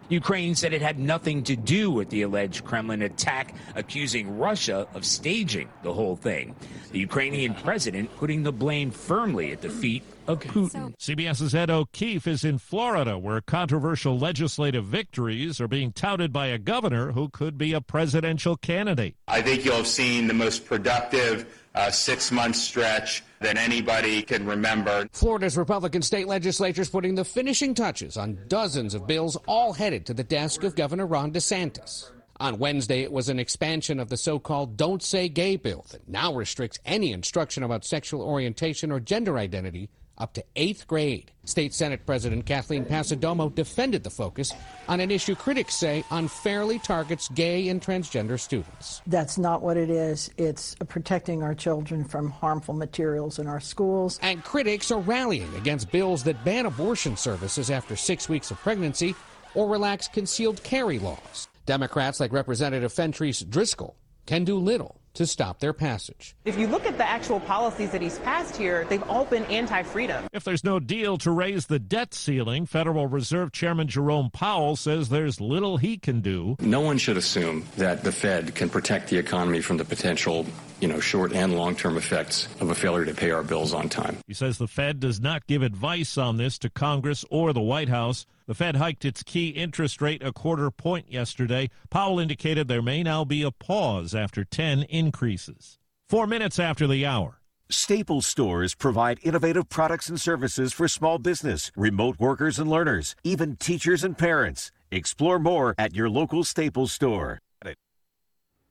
[0.09, 5.05] Ukraine said it had nothing to do with the alleged Kremlin attack, accusing Russia of
[5.05, 6.57] staging the whole thing.
[6.93, 10.97] The Ukrainian president putting the blame firmly at the feet of Putin.
[10.99, 16.59] CBS's Ed O'Keefe is in Florida, where controversial legislative victories are being touted by a
[16.59, 19.17] governor who could be a presidential candidate.
[19.29, 24.47] I think you'll have seen the most productive uh, six month stretch that anybody can
[24.47, 25.09] remember.
[25.13, 30.07] Florida's Republican state legislature is putting the finishing touches on dozens of bills, all headed
[30.07, 32.11] to the desk of Governor Ron DeSantis.
[32.41, 36.09] On Wednesday, it was an expansion of the so called Don't Say Gay bill that
[36.09, 39.89] now restricts any instruction about sexual orientation or gender identity
[40.23, 41.33] up to eighth grade.
[41.45, 44.53] State Senate President Kathleen Passidomo defended the focus
[44.87, 49.03] on an issue critics say unfairly targets gay and transgender students.
[49.09, 50.31] That's not what it is.
[50.39, 54.21] It's protecting our children from harmful materials in our schools.
[54.23, 59.17] And critics are rallying against bills that ban abortion services after six weeks of pregnancy
[59.57, 61.49] or relax concealed carry laws.
[61.67, 63.95] Democrats like Representative Fentrice Driskell
[64.27, 66.35] can do little to stop their passage.
[66.45, 69.83] If you look at the actual policies that he's passed here, they've all been anti
[69.83, 70.27] freedom.
[70.33, 75.09] If there's no deal to raise the debt ceiling, Federal Reserve Chairman Jerome Powell says
[75.09, 76.57] there's little he can do.
[76.61, 80.47] No one should assume that the Fed can protect the economy from the potential,
[80.81, 83.89] you know, short and long term effects of a failure to pay our bills on
[83.89, 84.19] time.
[84.27, 87.89] He says the Fed does not give advice on this to Congress or the White
[87.89, 88.27] House.
[88.53, 91.71] The Fed hiked its key interest rate a quarter point yesterday.
[91.89, 95.79] Powell indicated there may now be a pause after 10 increases.
[96.11, 97.41] Four minutes after the hour.
[97.71, 103.57] Staples stores provide innovative products and services for small business, remote workers and learners, even
[103.57, 104.71] teachers and parents.
[104.91, 107.39] Explore more at your local Staples store.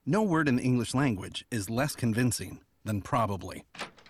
[0.06, 3.66] No word in the English language is less convincing than probably.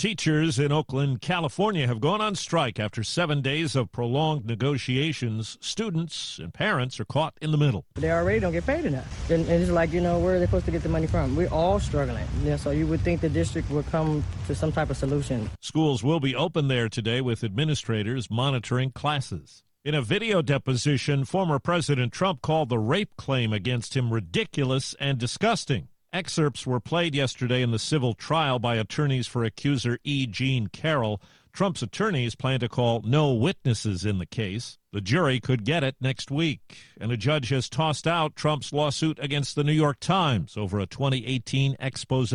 [0.00, 5.58] Teachers in Oakland, California have gone on strike after seven days of prolonged negotiations.
[5.60, 7.84] Students and parents are caught in the middle.
[7.96, 9.30] They already don't get paid enough.
[9.30, 11.36] And, and it's like, you know, where are they supposed to get the money from?
[11.36, 12.26] We're all struggling.
[12.42, 15.50] Yeah, so you would think the district would come to some type of solution.
[15.60, 19.64] Schools will be open there today with administrators monitoring classes.
[19.84, 25.18] In a video deposition, former President Trump called the rape claim against him ridiculous and
[25.18, 25.88] disgusting.
[26.12, 30.26] Excerpts were played yesterday in the civil trial by attorneys for accuser E.
[30.26, 31.22] Jean Carroll.
[31.52, 34.78] Trump's attorneys plan to call no witnesses in the case.
[34.92, 36.78] The jury could get it next week.
[37.00, 40.86] And a judge has tossed out Trump's lawsuit against the New York Times over a
[40.86, 42.32] 2018 expose.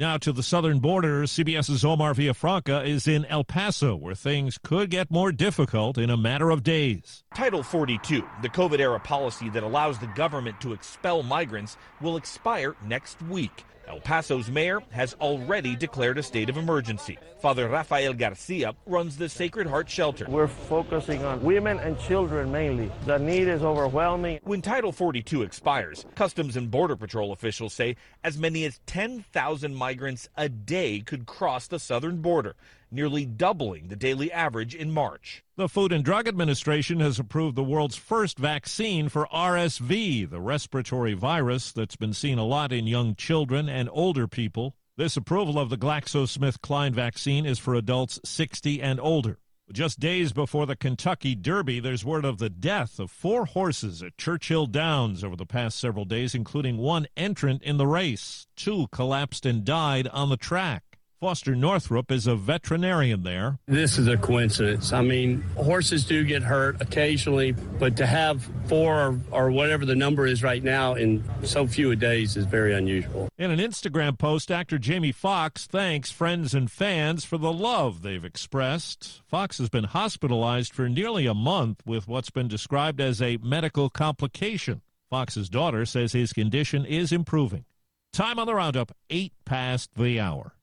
[0.00, 4.90] Now to the southern border, CBS's Omar Villafranca is in El Paso, where things could
[4.90, 7.24] get more difficult in a matter of days.
[7.34, 12.76] Title 42, the COVID era policy that allows the government to expel migrants, will expire
[12.86, 13.64] next week.
[13.88, 17.18] El Paso's mayor has already declared a state of emergency.
[17.40, 20.26] Father Rafael Garcia runs the Sacred Heart Shelter.
[20.28, 22.92] We're focusing on women and children mainly.
[23.06, 24.40] The need is overwhelming.
[24.42, 30.28] When Title 42 expires, Customs and Border Patrol officials say as many as 10,000 migrants
[30.36, 32.56] a day could cross the southern border,
[32.90, 35.42] nearly doubling the daily average in March.
[35.56, 41.14] The Food and Drug Administration has approved the world's first vaccine for RSV, the respiratory
[41.14, 44.74] virus that's been seen a lot in young children and older people.
[44.96, 49.38] This approval of the GlaxoSmithKline vaccine is for adults 60 and older.
[49.70, 54.16] Just days before the Kentucky Derby, there's word of the death of four horses at
[54.16, 58.46] Churchill Downs over the past several days, including one entrant in the race.
[58.56, 60.87] Two collapsed and died on the track.
[61.20, 63.58] Foster Northrop is a veterinarian there.
[63.66, 64.92] This is a coincidence.
[64.92, 69.96] I mean, horses do get hurt occasionally, but to have four or, or, whatever the
[69.96, 73.28] number is right now in so few days is very unusual.
[73.36, 78.24] In an Instagram post, actor Jamie Foxx thanks friends and fans for the love they've
[78.24, 79.20] expressed.
[79.26, 83.90] Foxx has been hospitalized for nearly a month with what's been described as a medical
[83.90, 84.82] complication.
[85.10, 87.64] Foxx's daughter says his condition is improving.
[88.12, 90.54] Time on the roundup, eight past the hour.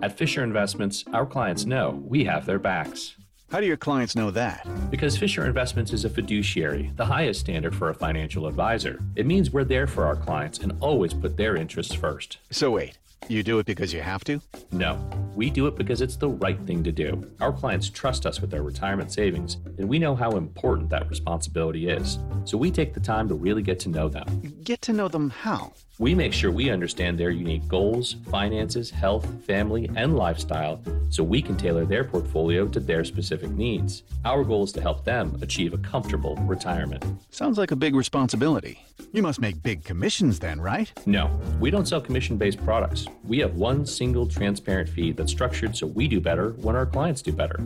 [0.00, 3.16] At Fisher Investments, our clients know we have their backs.
[3.50, 4.64] How do your clients know that?
[4.90, 9.00] Because Fisher Investments is a fiduciary, the highest standard for a financial advisor.
[9.16, 12.38] It means we're there for our clients and always put their interests first.
[12.50, 14.40] So, wait, you do it because you have to?
[14.70, 15.00] No,
[15.34, 17.30] we do it because it's the right thing to do.
[17.40, 21.88] Our clients trust us with their retirement savings, and we know how important that responsibility
[21.88, 22.18] is.
[22.44, 24.54] So we take the time to really get to know them.
[24.64, 25.72] Get to know them how?
[26.00, 31.42] We make sure we understand their unique goals, finances, health, family, and lifestyle so we
[31.42, 34.04] can tailor their portfolio to their specific needs.
[34.24, 37.04] Our goal is to help them achieve a comfortable retirement.
[37.30, 38.78] Sounds like a big responsibility.
[39.12, 40.92] You must make big commissions then, right?
[41.06, 43.06] No, we don't sell commission based products.
[43.24, 47.22] We have one single transparent fee that's structured so we do better when our clients
[47.22, 47.56] do better.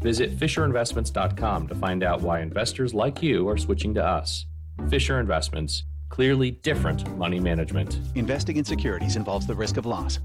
[0.00, 4.46] Visit FisherInvestments.com to find out why investors like you are switching to us.
[4.88, 7.98] Fisher Investments clearly different money management.
[8.14, 10.18] Investing in securities involves the risk of loss.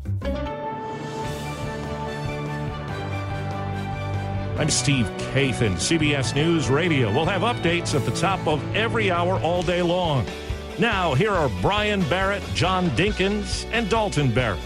[4.60, 7.10] I'm Steve Kathan, CBS News Radio.
[7.14, 10.26] We'll have updates at the top of every hour all day long.
[10.78, 14.60] Now, here are Brian Barrett, John Dinkins, and Dalton Barrett.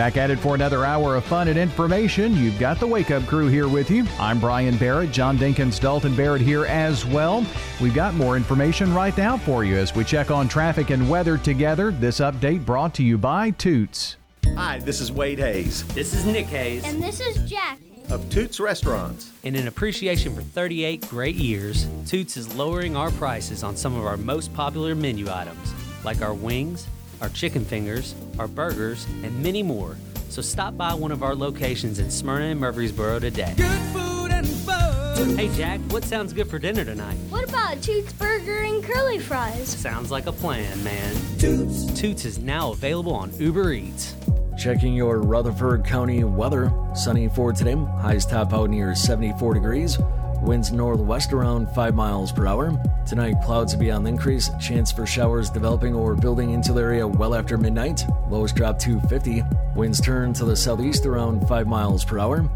[0.00, 2.34] Back at it for another hour of fun and information.
[2.34, 4.06] You've got the Wake Up Crew here with you.
[4.18, 7.44] I'm Brian Barrett, John Dinkins, Dalton Barrett here as well.
[7.82, 11.36] We've got more information right now for you as we check on traffic and weather
[11.36, 11.90] together.
[11.90, 14.16] This update brought to you by Toots.
[14.56, 15.86] Hi, this is Wade Hayes.
[15.88, 16.82] This is Nick Hayes.
[16.84, 17.78] And this is Jack.
[18.08, 19.30] Of Toots Restaurants.
[19.44, 24.06] And in appreciation for 38 great years, Toots is lowering our prices on some of
[24.06, 25.74] our most popular menu items,
[26.04, 26.86] like our wings,
[27.20, 29.96] our chicken fingers, our burgers, and many more.
[30.28, 33.54] So stop by one of our locations in Smyrna and Murfreesboro today.
[33.56, 35.36] Good food and fun.
[35.36, 37.16] Hey Jack, what sounds good for dinner tonight?
[37.28, 39.68] What about Toots Burger and curly fries?
[39.68, 41.14] Sounds like a plan, man.
[41.38, 41.92] Toots.
[41.98, 44.14] Toots is now available on Uber Eats.
[44.58, 46.72] Checking your Rutherford County weather.
[46.94, 47.74] Sunny for today.
[47.74, 49.98] Highs top out near 74 degrees.
[50.42, 52.72] Winds northwest around 5 miles per hour.
[53.06, 54.50] Tonight, clouds will be on the increase.
[54.58, 58.04] Chance for showers developing or building into the area well after midnight.
[58.28, 59.42] Lows drop to 50.
[59.74, 62.48] Winds turn to the southeast around 5 miles per hour.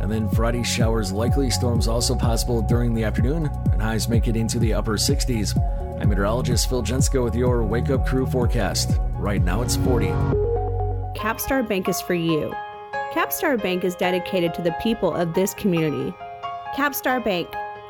[0.00, 1.50] And then Friday, showers likely.
[1.50, 3.50] Storms also possible during the afternoon.
[3.72, 5.56] And highs make it into the upper 60s.
[6.00, 8.98] I'm meteorologist Phil Jensko with your Wake Up Crew forecast.
[9.14, 10.06] Right now it's 40.
[11.18, 12.54] Capstar Bank is for you.
[13.12, 16.14] Capstar Bank is dedicated to the people of this community.
[16.74, 17.48] Capstar Bank,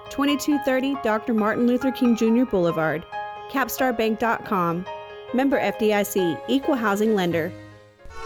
[0.08, 1.34] 2230 Dr.
[1.34, 2.44] Martin Luther King Jr.
[2.44, 3.04] Boulevard,
[3.50, 4.86] capstarbank.com.
[5.34, 7.52] Member FDIC, equal housing lender.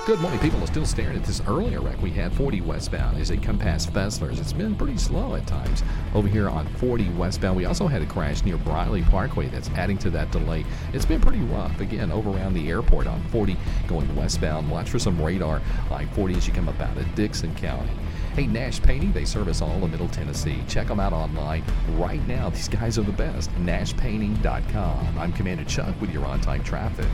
[0.07, 0.39] Good morning.
[0.41, 3.59] People are still staring at this earlier wreck we had 40 westbound as they come
[3.59, 4.39] past Fesslers.
[4.39, 5.83] It's been pretty slow at times
[6.15, 7.57] over here on 40 westbound.
[7.57, 10.67] We also had a crash near Briley Parkway that's adding to that delay.
[10.93, 11.81] It's been pretty rough.
[11.81, 13.57] Again, over around the airport on 40
[13.89, 14.71] going westbound.
[14.71, 17.91] Watch for some radar like 40 as you come up out of Dickson County.
[18.35, 20.59] Hey, Nash Painting, they service all of Middle Tennessee.
[20.66, 21.62] Check them out online
[21.93, 22.51] right now.
[22.51, 23.49] These guys are the best.
[23.64, 25.18] NashPainting.com.
[25.18, 27.07] I'm Commander Chuck with your on time traffic.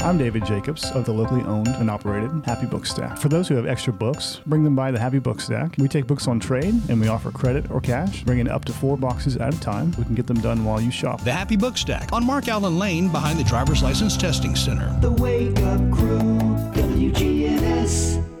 [0.00, 3.18] I'm David Jacobs of the locally owned and operated Happy Book Stack.
[3.18, 5.74] For those who have extra books, bring them by the Happy Book Stack.
[5.78, 8.22] We take books on trade and we offer credit or cash.
[8.22, 9.92] Bring in up to four boxes at a time.
[9.98, 11.24] We can get them done while you shop.
[11.24, 14.96] The Happy Book Stack on Mark Allen Lane behind the Driver's License Testing Center.
[15.00, 16.38] The Wake Up Crew,
[16.72, 18.31] WGNS.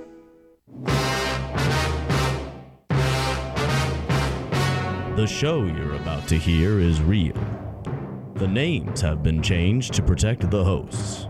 [5.22, 7.36] The show you're about to hear is real.
[8.34, 11.28] The names have been changed to protect the hosts.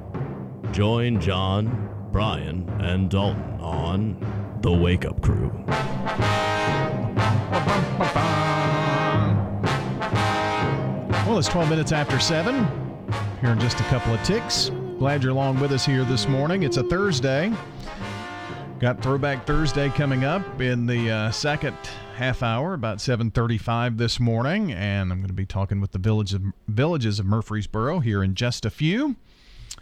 [0.71, 5.53] Join John, Brian, and Dalton on The Wake Up Crew.
[11.27, 12.67] Well, it's 12 minutes after 7.
[13.43, 14.71] Here in just a couple of ticks.
[14.99, 16.63] Glad you're along with us here this morning.
[16.63, 17.53] It's a Thursday.
[18.83, 21.77] Got Throwback Thursday coming up in the uh, second
[22.17, 26.35] half hour, about 7:35 this morning, and I'm going to be talking with the village
[26.35, 29.15] of, villages of Murfreesboro here in just a few.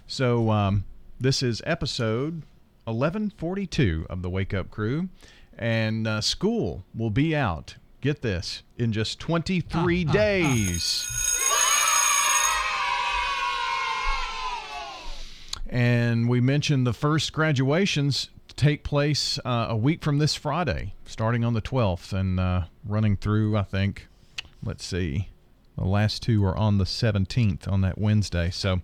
[0.06, 0.84] So um,
[1.18, 2.42] this is episode
[2.84, 5.08] 1142 of the Wake Up Crew,
[5.56, 7.76] and uh, school will be out.
[8.02, 11.06] Get this in just 23 days.
[15.70, 18.28] And we mentioned the first graduations
[18.60, 23.16] take place uh, a week from this Friday, starting on the 12th and uh, running
[23.16, 24.06] through, I think,
[24.62, 25.30] let's see,
[25.78, 28.50] the last two are on the 17th on that Wednesday.
[28.50, 28.82] So,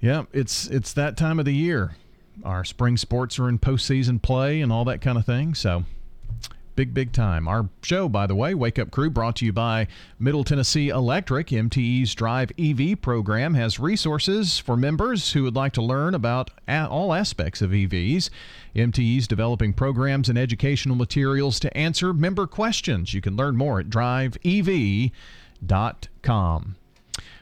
[0.00, 1.96] yeah, it's it's that time of the year.
[2.44, 5.54] Our spring sports are in postseason play and all that kind of thing.
[5.54, 5.84] So,
[6.74, 7.46] big, big time.
[7.48, 9.86] Our show, by the way, Wake Up Crew, brought to you by
[10.18, 11.48] Middle Tennessee Electric.
[11.48, 17.12] MTE's Drive EV program has resources for members who would like to learn about all
[17.12, 18.30] aspects of EVs.
[18.74, 23.14] MTE's developing programs and educational materials to answer member questions.
[23.14, 25.12] You can learn more at driveev.com.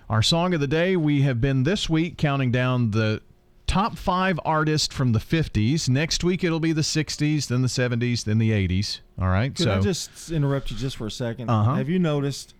[0.08, 3.22] Our song of the day, we have been this week counting down the
[3.70, 5.88] top five artists from the 50s.
[5.88, 8.98] Next week it'll be the 60s, then the 70s, then the 80s.
[9.20, 9.54] All right.
[9.54, 11.74] Could so I just interrupt you just for a 2nd Uh-huh.
[11.74, 12.54] Have you noticed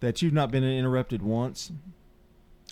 [0.00, 1.70] that you've not been interrupted once?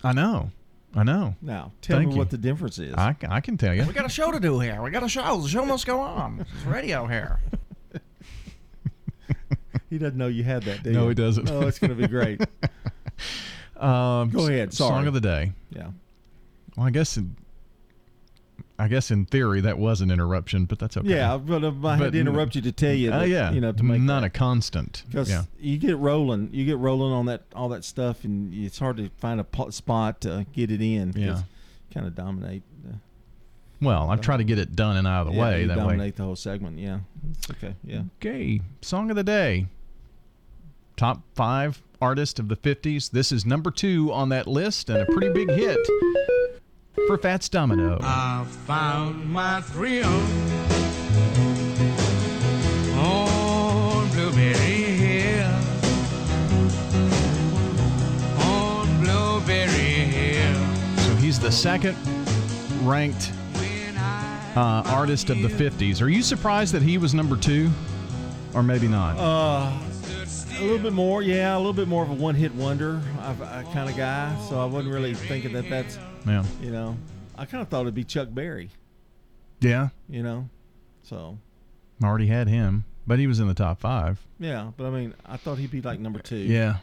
[0.03, 0.49] I know.
[0.95, 1.35] I know.
[1.41, 2.19] Now, tell Thank me you.
[2.19, 2.95] what the difference is.
[2.95, 3.85] I, I can tell you.
[3.85, 4.81] We got a show to do here.
[4.81, 5.41] We got a show.
[5.41, 6.39] The show must go on.
[6.55, 7.39] It's radio here.
[9.89, 11.09] he doesn't know you had that, do No, you?
[11.09, 11.51] he doesn't.
[11.51, 12.41] Oh, it's going to be great.
[13.77, 14.73] Um, Go ahead.
[14.73, 14.89] Sorry.
[14.89, 15.51] Song of the day.
[15.69, 15.89] Yeah.
[16.77, 17.35] Well, I guess in,
[18.77, 21.07] I guess in theory that was an interruption, but that's okay.
[21.07, 23.71] Yeah, but if I had to interrupt you to tell you Uh, yeah, you know,
[23.71, 25.03] to make not a constant.
[25.09, 25.43] Because Yeah.
[25.59, 29.09] you get rolling, you get rolling on that all that stuff, and it's hard to
[29.17, 31.13] find a spot to get it in.
[31.15, 31.43] Yeah.
[31.93, 32.63] kind of dominate.
[32.83, 32.95] The,
[33.81, 35.65] Well, I try to get it done and out of the yeah, way.
[35.67, 35.83] that way.
[35.83, 36.77] dominate the whole segment.
[36.77, 36.99] Yeah,
[37.31, 37.75] it's okay.
[37.85, 38.01] Yeah.
[38.19, 39.67] Okay, song of the day.
[40.97, 43.09] Top five artist of the 50s.
[43.11, 45.77] This is number two on that list and a pretty big hit
[47.15, 47.97] for Fats Domino.
[48.01, 50.05] I found my thrill
[52.99, 55.51] on Blueberry Hill.
[58.41, 60.75] On Blueberry Hill.
[60.97, 61.95] So he's the second
[62.81, 63.31] ranked
[64.57, 66.01] uh, artist of the 50s.
[66.01, 67.69] Are you surprised that he was number two?
[68.53, 69.15] Or maybe not?
[69.17, 69.71] Uh,
[70.57, 73.01] a little bit more, yeah, a little bit more of a one-hit wonder
[73.73, 74.35] kind of guy.
[74.49, 76.43] So I wasn't really thinking that that's, Yeah.
[76.61, 76.97] you know,
[77.37, 78.69] I kind of thought it'd be Chuck Berry,
[79.59, 80.49] yeah, you know,
[81.03, 81.37] so
[82.01, 84.25] I already had him, but he was in the top five.
[84.39, 84.71] yeah.
[84.77, 86.37] But I mean, I thought he'd be like number two.
[86.37, 86.77] Yeah,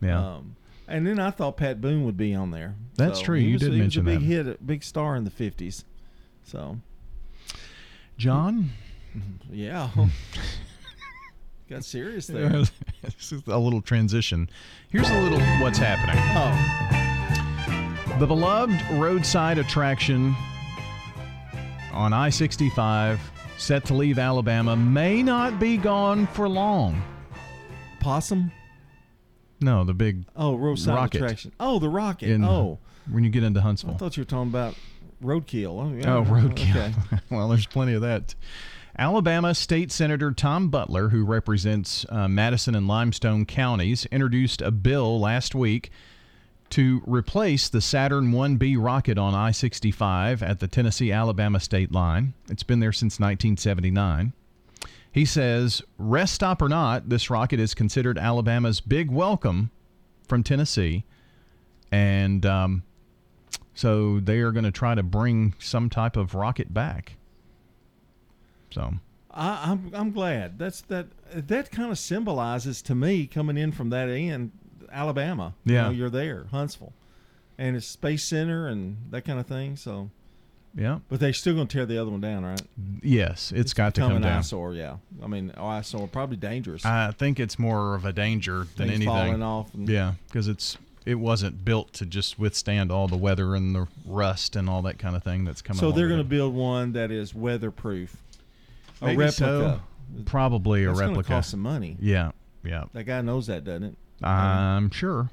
[0.00, 0.34] yeah.
[0.36, 0.56] Um,
[0.88, 2.74] and then I thought Pat Boone would be on there.
[2.96, 3.38] That's So true.
[3.38, 4.34] You was- did he mention was a big that.
[4.46, 5.84] hit, a big star in the '50s.
[6.44, 6.78] So
[8.18, 8.70] John?
[9.50, 9.90] yeah,
[11.72, 12.48] got serious there.
[13.02, 14.48] this is a little transition.
[14.90, 16.16] Here's a little what's happening.
[16.36, 18.18] Oh.
[18.18, 20.34] The beloved roadside attraction
[21.92, 23.20] on I 65,
[23.58, 27.02] set to leave Alabama, may not be gone for long.
[28.00, 28.52] Possum?
[29.60, 31.52] No, the big Oh, roadside rocket attraction.
[31.60, 32.28] Oh, the rocket.
[32.30, 32.78] in- oh,
[33.10, 33.94] when you get into Huntsville.
[33.94, 34.74] I thought you were talking about
[35.22, 35.80] roadkill.
[35.82, 36.16] Oh, yeah.
[36.16, 36.76] Oh, roadkill.
[36.76, 36.92] Okay.
[37.30, 38.34] well, there's plenty of that.
[38.98, 45.18] Alabama State Senator Tom Butler, who represents uh, Madison and Limestone counties, introduced a bill
[45.18, 45.90] last week
[46.68, 52.34] to replace the Saturn 1B rocket on I 65 at the Tennessee Alabama state line.
[52.50, 54.34] It's been there since 1979.
[55.10, 59.70] He says, rest stop or not, this rocket is considered Alabama's big welcome
[60.26, 61.04] from Tennessee.
[61.90, 62.82] And um,
[63.74, 67.16] so they are going to try to bring some type of rocket back.
[68.72, 68.94] So
[69.30, 70.58] I, I'm I'm glad.
[70.58, 74.52] That's that that kind of symbolizes to me coming in from that end,
[74.90, 75.54] Alabama.
[75.64, 75.82] You Yeah.
[75.84, 76.92] know, you're there, Huntsville,
[77.58, 79.76] and it's Space Center and that kind of thing.
[79.76, 80.10] So,
[80.74, 82.62] yeah, but they're still going to tear the other one down, right?
[83.02, 84.38] yes, it's got to come an down.
[84.38, 84.74] eyesore.
[84.74, 86.84] Yeah, I mean, eyesore probably dangerous.
[86.84, 89.06] I think it's more of a danger than Things anything.
[89.06, 93.74] falling off yeah, because it's it wasn't built to just withstand all the weather and
[93.74, 95.80] the rust and all that kind of thing that's coming.
[95.80, 98.16] so they're going to build one that is weatherproof,
[99.02, 99.34] a Maybe replica.
[99.36, 99.80] so.
[100.24, 101.28] Probably a That's gonna replica.
[101.28, 101.96] cost some money.
[102.00, 102.32] Yeah,
[102.64, 102.84] yeah.
[102.92, 103.96] That guy knows that, doesn't it?
[104.24, 105.30] I'm sure.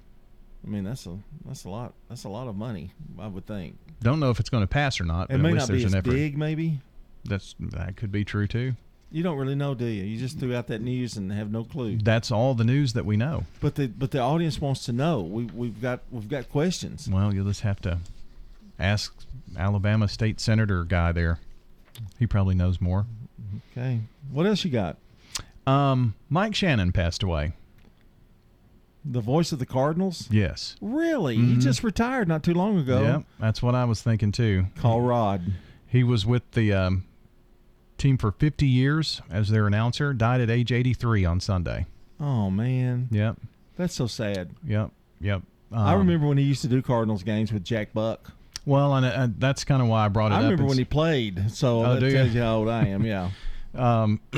[0.65, 1.93] I mean, that's a that's a lot.
[2.09, 2.91] That's a lot of money.
[3.19, 3.77] I would think.
[4.01, 5.29] Don't know if it's going to pass or not.
[5.29, 6.11] It but may at least not be there's as effort.
[6.11, 6.79] big, maybe.
[7.25, 8.73] That's that could be true too.
[9.11, 10.03] You don't really know, do you?
[10.03, 11.97] You just threw out that news and have no clue.
[11.97, 13.45] That's all the news that we know.
[13.59, 15.21] But the but the audience wants to know.
[15.21, 17.09] We we've got we've got questions.
[17.11, 17.97] Well, you'll just have to
[18.79, 19.13] ask
[19.57, 21.39] Alabama State Senator guy there.
[22.17, 23.05] He probably knows more.
[23.71, 23.99] Okay.
[24.31, 24.97] What else you got?
[25.67, 27.53] Um, Mike Shannon passed away.
[29.05, 30.27] The voice of the Cardinals.
[30.29, 30.75] Yes.
[30.81, 31.35] Really?
[31.37, 31.61] He Mhm.
[31.61, 33.01] just retired not too long ago.
[33.01, 34.67] Yep, that's what I was thinking too.
[34.75, 35.41] Call Rod.
[35.87, 37.05] He was with the um,
[37.97, 40.13] team for 50 years as their announcer.
[40.13, 41.85] Died at age 83 on Sunday.
[42.19, 43.07] Oh man.
[43.11, 43.37] Yep.
[43.77, 44.49] That's so sad.
[44.65, 44.91] Yep.
[45.21, 45.43] Yep.
[45.71, 48.33] I Um, remember when he used to do Cardinals games with Jack Buck.
[48.65, 50.43] Well, and uh, that's kind of why I brought it I up.
[50.43, 51.51] remember It's- when he played.
[51.51, 53.05] So Oh, that tells you how old I am.
[53.05, 53.29] Yeah.
[53.75, 54.19] Um,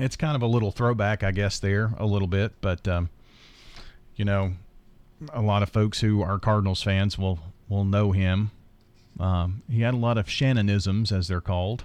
[0.00, 3.10] it's kind of a little throwback, I guess, there a little bit, but um,
[4.16, 4.52] you know,
[5.32, 8.50] a lot of folks who are Cardinals fans will will know him.
[9.18, 11.84] Um, he had a lot of Shannonisms, as they're called.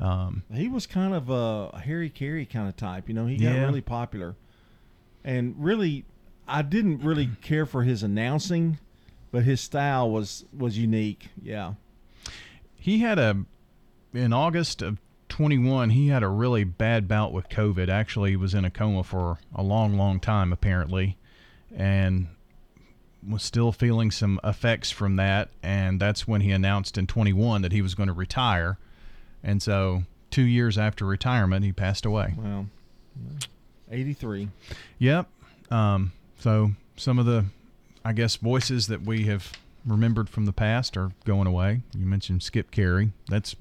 [0.00, 3.08] Um, He was kind of a Harry Caray kind of type.
[3.08, 3.64] You know, he got Yeah.
[3.64, 4.36] really popular.
[5.24, 6.04] And really,
[6.46, 8.78] I didn't really care for his announcing,
[9.32, 11.30] but his style was was unique.
[11.42, 11.74] Yeah.
[12.76, 13.44] he had a
[14.14, 18.54] in August of 21 he had a really bad bout with covid actually he was
[18.54, 21.16] in a coma for a long long time apparently
[21.74, 22.28] and
[23.28, 27.72] was still feeling some effects from that and that's when he announced in 21 that
[27.72, 28.78] he was going to retire
[29.42, 32.66] and so 2 years after retirement he passed away Well,
[33.90, 34.48] 83.
[34.98, 35.28] Yep.
[35.70, 37.46] Um, so some of the,
[38.04, 39.52] I guess, voices that we have
[39.86, 41.80] remembered from the past are going away.
[41.96, 43.10] You mentioned Skip Caray.
[43.28, 43.56] That's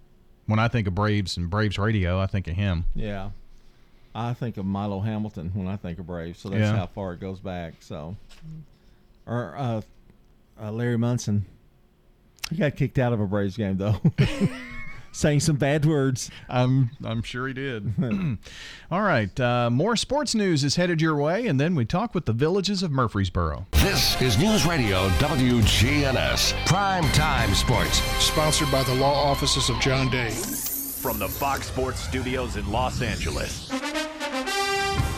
[0.48, 2.86] when I think of Braves and Braves radio, I think of him.
[2.96, 3.30] Yeah.
[4.16, 6.76] I think of Milo Hamilton when I think of Braves, so that's Yeah.
[6.76, 7.76] how far it goes back.
[7.82, 8.16] So,
[9.28, 9.82] or uh,
[10.60, 11.46] uh, Larry Munson,
[12.50, 14.02] he got kicked out of a Braves game though,
[15.18, 16.30] saying some bad words.
[16.48, 17.94] I'm I'm sure he did.
[18.92, 22.26] All right, uh, more sports news is headed your way, and then we talk with
[22.26, 23.66] the villages of Murfreesboro.
[23.72, 28.00] This is News Radio WGNS Prime Time Sports.
[28.24, 30.30] Sponsored by the law offices of John Day.
[30.30, 33.70] From the Fox Sports Studios in Los Angeles,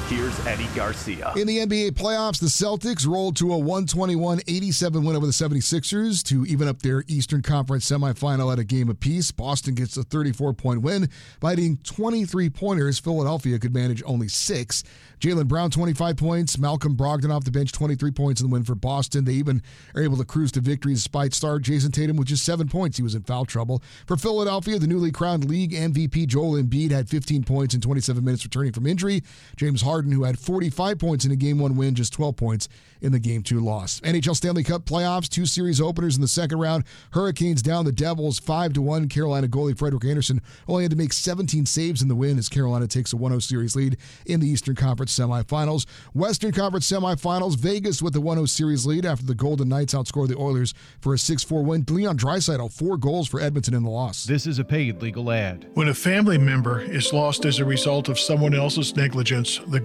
[0.09, 1.31] here's Eddie Garcia.
[1.35, 6.23] In the NBA playoffs, the Celtics rolled to a 121 87 win over the 76ers
[6.23, 9.31] to even up their Eastern Conference semifinal at a game apiece.
[9.31, 12.97] Boston gets a 34 point win by hitting 23 pointers.
[12.97, 14.83] Philadelphia could manage only six.
[15.19, 16.57] Jaylen Brown, 25 points.
[16.57, 19.25] Malcolm Brogdon off the bench, 23 points in the win for Boston.
[19.25, 19.61] They even
[19.93, 22.97] are able to cruise to victory despite star Jayson Tatum with just seven points.
[22.97, 23.83] He was in foul trouble.
[24.07, 28.45] For Philadelphia, the newly crowned league MVP Joel Embiid had 15 points in 27 minutes
[28.45, 29.21] returning from injury.
[29.57, 32.69] James Harden, who had 45 points in a game one win, just 12 points
[33.01, 33.99] in the game two loss.
[34.01, 36.83] NHL Stanley Cup playoffs, two series openers in the second round.
[37.11, 39.07] Hurricanes down the Devils 5 to 1.
[39.09, 42.87] Carolina goalie Frederik Andersen only had to make 17 saves in the win as Carolina
[42.87, 45.85] takes a 1 0 series lead in the Eastern Conference semifinals.
[46.13, 50.27] Western Conference semifinals, Vegas with the 1 0 series lead after the Golden Knights outscored
[50.27, 51.85] the Oilers for a 6 4 win.
[51.89, 54.25] Leon Draisaitl, four goals for Edmonton in the loss.
[54.25, 55.67] This is a paid legal ad.
[55.73, 59.79] When a family member is lost as a result of someone else's negligence, the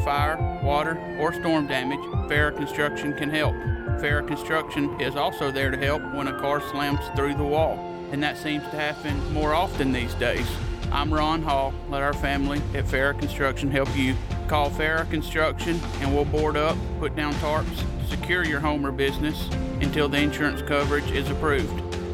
[0.00, 3.54] fire, water, or storm damage, Farrah Construction can help.
[4.00, 7.78] Farrah Construction is also there to help when a car slams through the wall,
[8.10, 10.46] and that seems to happen more often these days.
[10.92, 11.72] I'm Ron Hall.
[11.88, 14.14] Let our family at Farrah Construction help you.
[14.46, 19.48] Call Farrah Construction and we'll board up, put down tarps, secure your home or business
[19.80, 21.72] until the insurance coverage is approved.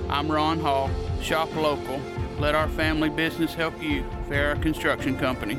[0.08, 0.90] I'm Ron Hall.
[1.20, 2.00] Shop local.
[2.38, 4.04] Let our family business help you.
[4.28, 5.58] Farrah Construction Company.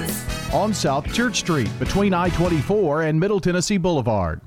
[0.53, 4.41] On South Church Street between I 24 and Middle Tennessee Boulevard.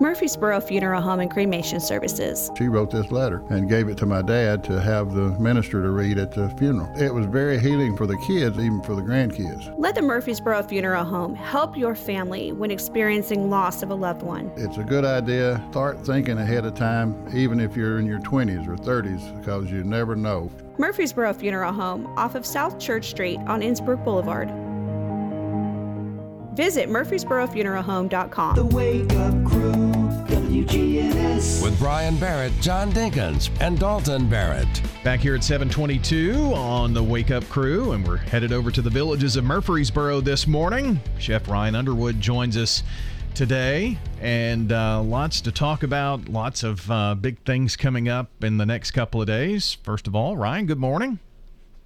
[0.00, 2.52] Murfreesboro Funeral Home and Cremation Services.
[2.56, 5.90] She wrote this letter and gave it to my dad to have the minister to
[5.90, 6.88] read at the funeral.
[6.96, 9.74] It was very healing for the kids, even for the grandkids.
[9.76, 14.52] Let the Murfreesboro Funeral Home help your family when experiencing loss of a loved one.
[14.56, 15.60] It's a good idea.
[15.72, 19.82] Start thinking ahead of time, even if you're in your 20s or 30s, because you
[19.82, 20.48] never know.
[20.78, 24.48] Murfreesboro Funeral Home off of South Church Street on Innsbrook Boulevard.
[26.58, 28.56] Visit murfreesborofuneralhome.com.
[28.56, 29.87] The Wake Up Crew,
[30.58, 31.62] WGNS.
[31.62, 34.82] With Brian Barrett, John Dinkins, and Dalton Barrett.
[35.04, 38.90] Back here at 722 on the Wake Up Crew, and we're headed over to the
[38.90, 41.00] villages of Murfreesboro this morning.
[41.20, 42.82] Chef Ryan Underwood joins us
[43.34, 48.56] today, and uh, lots to talk about, lots of uh, big things coming up in
[48.56, 49.74] the next couple of days.
[49.84, 51.20] First of all, Ryan, good morning.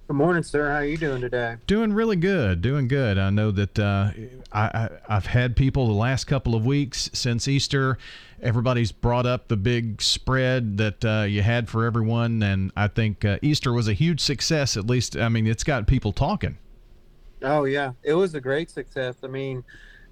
[0.07, 0.69] Good morning, sir.
[0.69, 1.55] How are you doing today?
[1.65, 2.61] Doing really good.
[2.61, 3.17] Doing good.
[3.17, 4.11] I know that uh,
[4.51, 7.97] I, I, I've had people the last couple of weeks since Easter.
[8.43, 13.23] Everybody's brought up the big spread that uh, you had for everyone, and I think
[13.23, 14.75] uh, Easter was a huge success.
[14.75, 16.57] At least, I mean, it's got people talking.
[17.41, 19.15] Oh yeah, it was a great success.
[19.23, 19.63] I mean,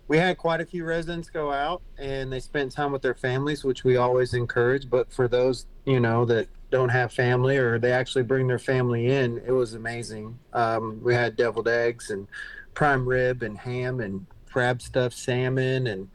[0.07, 3.63] we had quite a few residents go out and they spent time with their families,
[3.63, 4.89] which we always encourage.
[4.89, 9.07] But for those, you know, that don't have family or they actually bring their family
[9.07, 10.37] in, it was amazing.
[10.51, 12.27] Um, we had deviled eggs and
[12.73, 16.09] prime rib and ham and crab stuffed salmon and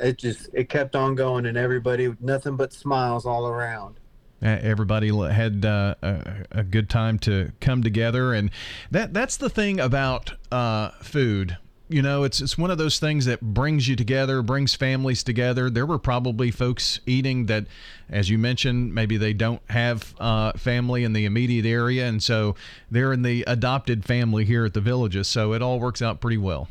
[0.00, 3.96] it just it kept on going and everybody nothing but smiles all around
[4.42, 8.50] Everybody had uh, a, a good time to come together, and
[8.90, 11.58] that that's the thing about uh, food.
[11.88, 15.70] You know, it's it's one of those things that brings you together, brings families together.
[15.70, 17.66] There were probably folks eating that,
[18.10, 22.56] as you mentioned, maybe they don't have uh, family in the immediate area, and so
[22.90, 25.28] they're in the adopted family here at the villages.
[25.28, 26.68] So it all works out pretty well.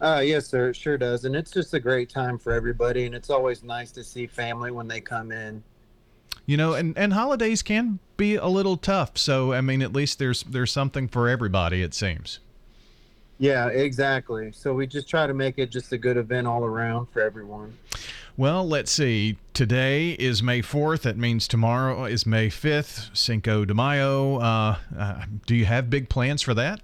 [0.00, 3.14] Uh yes sir it sure does and it's just a great time for everybody and
[3.14, 5.62] it's always nice to see family when they come in
[6.46, 9.18] You know, and, and holidays can be a little tough.
[9.18, 11.82] So I mean, at least there's there's something for everybody.
[11.82, 12.38] It seems.
[13.38, 17.06] yeah exactly so we just try to make it just a good event all around
[17.12, 17.76] for everyone
[18.38, 19.38] Well, let's see.
[19.54, 21.02] Today is May 4th.
[21.02, 24.36] That means tomorrow is May 5th, Cinco de Mayo.
[24.40, 26.80] Uh, uh, do you have big plans for that?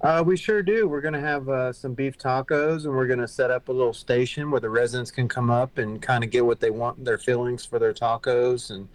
[0.00, 0.86] Uh, we sure do.
[0.86, 3.72] We're going to have uh, some beef tacos, and we're going to set up a
[3.72, 7.02] little station where the residents can come up and kind of get what they want,
[7.02, 8.70] their fillings for their tacos.
[8.70, 8.88] And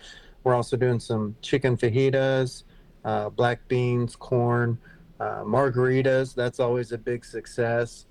[0.43, 2.63] we're also doing some chicken fajitas,
[3.03, 4.77] uh, black beans, corn,
[5.19, 6.35] uh, margaritas.
[6.35, 8.05] That's always a big success.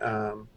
[0.00, 0.48] Um,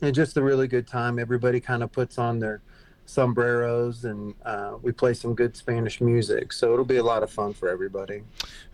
[0.00, 1.18] and just a really good time.
[1.18, 2.62] Everybody kind of puts on their
[3.08, 6.52] sombreros, and uh, we play some good Spanish music.
[6.52, 8.22] So it'll be a lot of fun for everybody.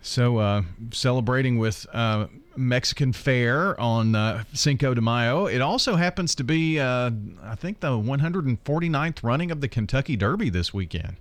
[0.01, 5.45] So, uh, celebrating with uh, Mexican fare on uh, Cinco de Mayo.
[5.45, 7.11] It also happens to be, uh,
[7.43, 11.15] I think, the 149th running of the Kentucky Derby this weekend.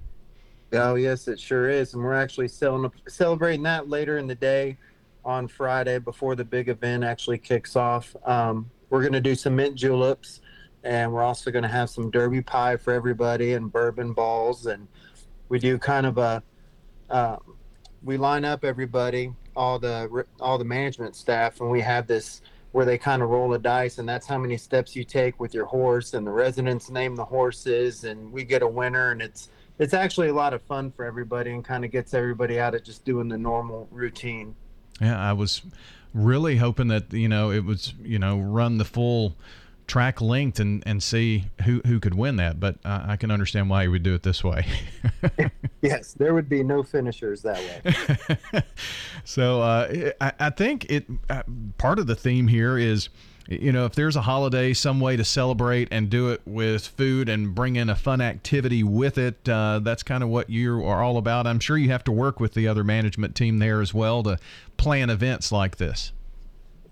[0.73, 4.77] Oh yes, it sure is, and we're actually selling, celebrating that later in the day
[5.25, 8.15] on Friday before the big event actually kicks off.
[8.25, 10.41] Um, we're going to do some mint juleps,
[10.85, 14.87] and we're also going to have some derby pie for everybody and bourbon balls, and
[15.49, 16.43] we do kind of a
[17.11, 17.37] uh,
[18.03, 22.43] we line up everybody, all the all the management staff, and we have this
[22.73, 25.55] where they kind of roll a dice, and that's how many steps you take with
[25.55, 29.49] your horse, and the residents name the horses, and we get a winner, and it's
[29.79, 32.85] it's actually a lot of fun for everybody, and kind of gets everybody out of
[32.85, 34.55] just doing the normal routine.
[35.01, 35.63] Yeah, I was
[36.13, 39.37] really hoping that you know it was you know run the full
[39.87, 43.69] track length and and see who who could win that, but uh, I can understand
[43.71, 44.67] why you would do it this way.
[45.85, 48.63] Yes, there would be no finishers that way.
[49.25, 51.43] So uh, I, I think it uh,
[51.79, 53.09] part of the theme here is,
[53.49, 57.29] you know, if there's a holiday, some way to celebrate and do it with food
[57.29, 59.49] and bring in a fun activity with it.
[59.49, 61.47] Uh, that's kind of what you are all about.
[61.47, 64.39] I'm sure you have to work with the other management team there as well to
[64.77, 66.13] plan events like this.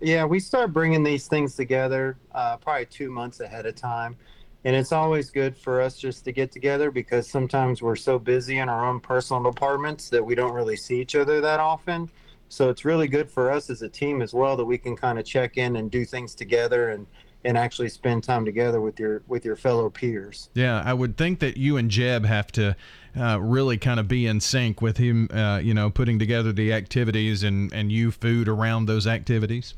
[0.03, 4.17] Yeah, we start bringing these things together uh, probably two months ahead of time.
[4.65, 8.57] And it's always good for us just to get together because sometimes we're so busy
[8.57, 12.09] in our own personal departments that we don't really see each other that often.
[12.49, 15.17] So it's really good for us as a team as well that we can kind
[15.17, 17.07] of check in and do things together and,
[17.45, 20.49] and actually spend time together with your with your fellow peers.
[20.53, 22.75] Yeah, I would think that you and Jeb have to
[23.17, 26.73] uh, really kind of be in sync with him, uh, you know, putting together the
[26.73, 29.73] activities and, and you food around those activities.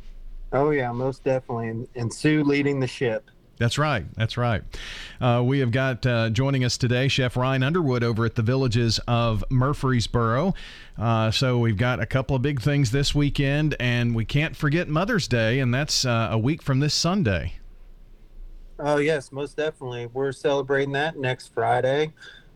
[0.53, 1.69] Oh yeah, most definitely.
[1.69, 3.29] And, and Sue leading the ship.
[3.57, 4.05] That's right.
[4.15, 4.63] That's right.
[5.21, 8.99] Uh, we have got uh, joining us today Chef Ryan Underwood over at the Villages
[9.07, 10.53] of Murfreesboro.
[10.97, 14.89] Uh, so we've got a couple of big things this weekend, and we can't forget
[14.89, 17.53] Mother's Day, and that's uh, a week from this Sunday.
[18.77, 20.07] Oh yes, most definitely.
[20.07, 22.11] We're celebrating that next Friday.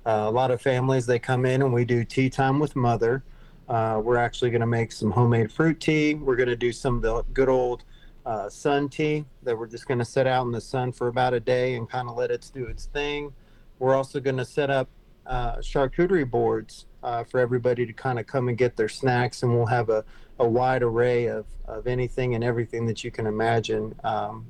[0.06, 3.24] Uh, a lot of families they come in and we do tea time with mother.
[3.70, 6.16] Uh, we're actually going to make some homemade fruit tea.
[6.16, 7.84] We're going to do some of the good old
[8.26, 11.34] uh, sun tea that we're just going to set out in the sun for about
[11.34, 13.32] a day and kind of let it do its thing.
[13.78, 14.90] We're also going to set up
[15.28, 19.56] uh, charcuterie boards uh, for everybody to kind of come and get their snacks, and
[19.56, 20.04] we'll have a,
[20.40, 24.48] a wide array of, of anything and everything that you can imagine um,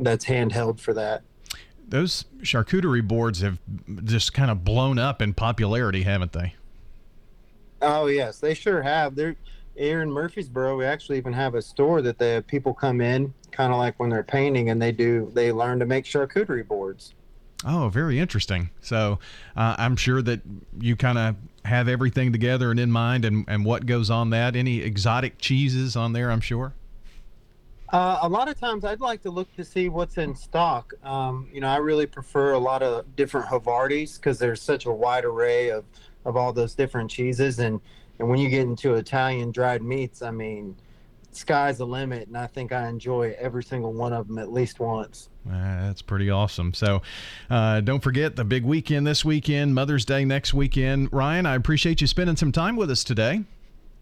[0.00, 1.22] that's handheld for that.
[1.86, 3.58] Those charcuterie boards have
[4.04, 6.54] just kind of blown up in popularity, haven't they?
[7.80, 9.14] Oh yes, they sure have.
[9.14, 9.36] They're
[9.76, 10.76] here in Murfreesboro.
[10.76, 14.10] We actually even have a store that the people come in, kind of like when
[14.10, 17.14] they're painting, and they do they learn to make charcuterie boards.
[17.64, 18.70] Oh, very interesting.
[18.80, 19.18] So
[19.56, 20.40] uh, I'm sure that
[20.80, 24.54] you kind of have everything together and in mind, and, and what goes on that.
[24.54, 26.30] Any exotic cheeses on there?
[26.30, 26.74] I'm sure.
[27.90, 30.92] Uh, a lot of times, I'd like to look to see what's in stock.
[31.02, 34.92] Um, you know, I really prefer a lot of different Havartis because there's such a
[34.92, 35.84] wide array of,
[36.28, 37.80] of all those different cheeses, and
[38.18, 40.76] and when you get into Italian dried meats, I mean,
[41.30, 44.80] sky's the limit, and I think I enjoy every single one of them at least
[44.80, 45.28] once.
[45.48, 46.74] Uh, that's pretty awesome.
[46.74, 47.02] So,
[47.48, 51.08] uh, don't forget the big weekend this weekend, Mother's Day next weekend.
[51.12, 53.44] Ryan, I appreciate you spending some time with us today.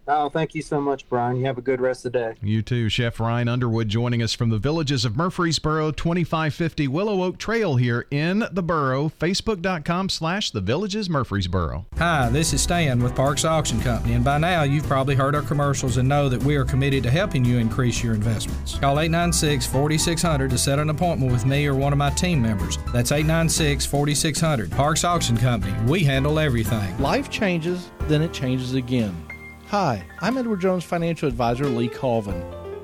[0.07, 1.37] Oh, thank you so much, Brian.
[1.37, 2.33] You have a good rest of the day.
[2.41, 2.87] You too.
[2.87, 8.05] Chef Ryan Underwood joining us from the villages of Murfreesboro, 2550 Willow Oak Trail here
[8.09, 9.09] in the borough.
[9.19, 11.85] Facebook.com slash the villages Murfreesboro.
[11.97, 15.41] Hi, this is Stan with Parks Auction Company, and by now you've probably heard our
[15.41, 18.77] commercials and know that we are committed to helping you increase your investments.
[18.79, 22.77] Call 896 4600 to set an appointment with me or one of my team members.
[22.93, 24.71] That's 896 4600.
[24.71, 25.75] Parks Auction Company.
[25.89, 26.97] We handle everything.
[26.99, 29.26] Life changes, then it changes again.
[29.71, 32.41] Hi, I'm Edward Jones financial advisor Lee Colvin.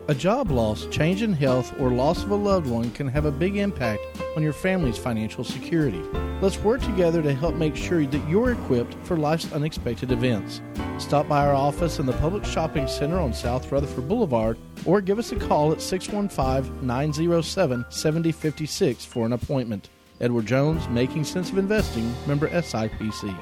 [0.09, 3.31] A job loss, change in health, or loss of a loved one can have a
[3.31, 4.01] big impact
[4.35, 6.01] on your family's financial security.
[6.41, 10.61] Let's work together to help make sure that you're equipped for life's unexpected events.
[10.97, 15.19] Stop by our office in the Public Shopping Center on South Rutherford Boulevard or give
[15.19, 19.87] us a call at 615 907 7056 for an appointment.
[20.19, 23.33] Edward Jones, Making Sense of Investing, member SIPC.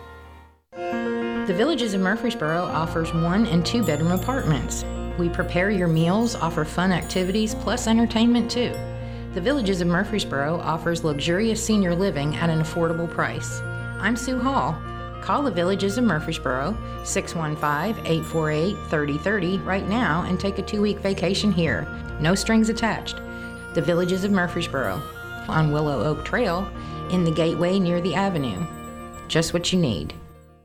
[1.52, 4.86] The Villages of Murfreesboro offers one and two bedroom apartments.
[5.19, 8.73] We prepare your meals, offer fun activities, plus entertainment too.
[9.34, 13.60] The Villages of Murfreesboro offers luxurious senior living at an affordable price.
[13.99, 14.82] I'm Sue Hall.
[15.22, 16.73] Call the Villages of Murfreesboro
[17.03, 21.86] 615 848 3030 right now and take a two week vacation here.
[22.22, 23.18] No strings attached.
[23.73, 25.02] The Villages of Murfreesboro
[25.49, 26.72] on Willow Oak Trail
[27.10, 28.65] in the gateway near the avenue.
[29.28, 30.14] Just what you need.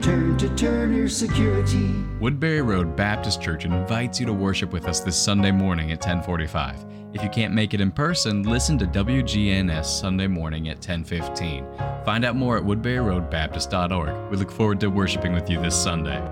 [0.00, 1.92] Turn to Turner Security.
[2.20, 6.86] Woodbury Road Baptist Church invites you to worship with us this Sunday morning at 1045.
[7.12, 11.66] If you can't make it in person, listen to WGNS Sunday morning at 1015.
[12.06, 14.30] Find out more at woodburyroadbaptist.org.
[14.30, 16.22] We look forward to worshiping with you this Sunday.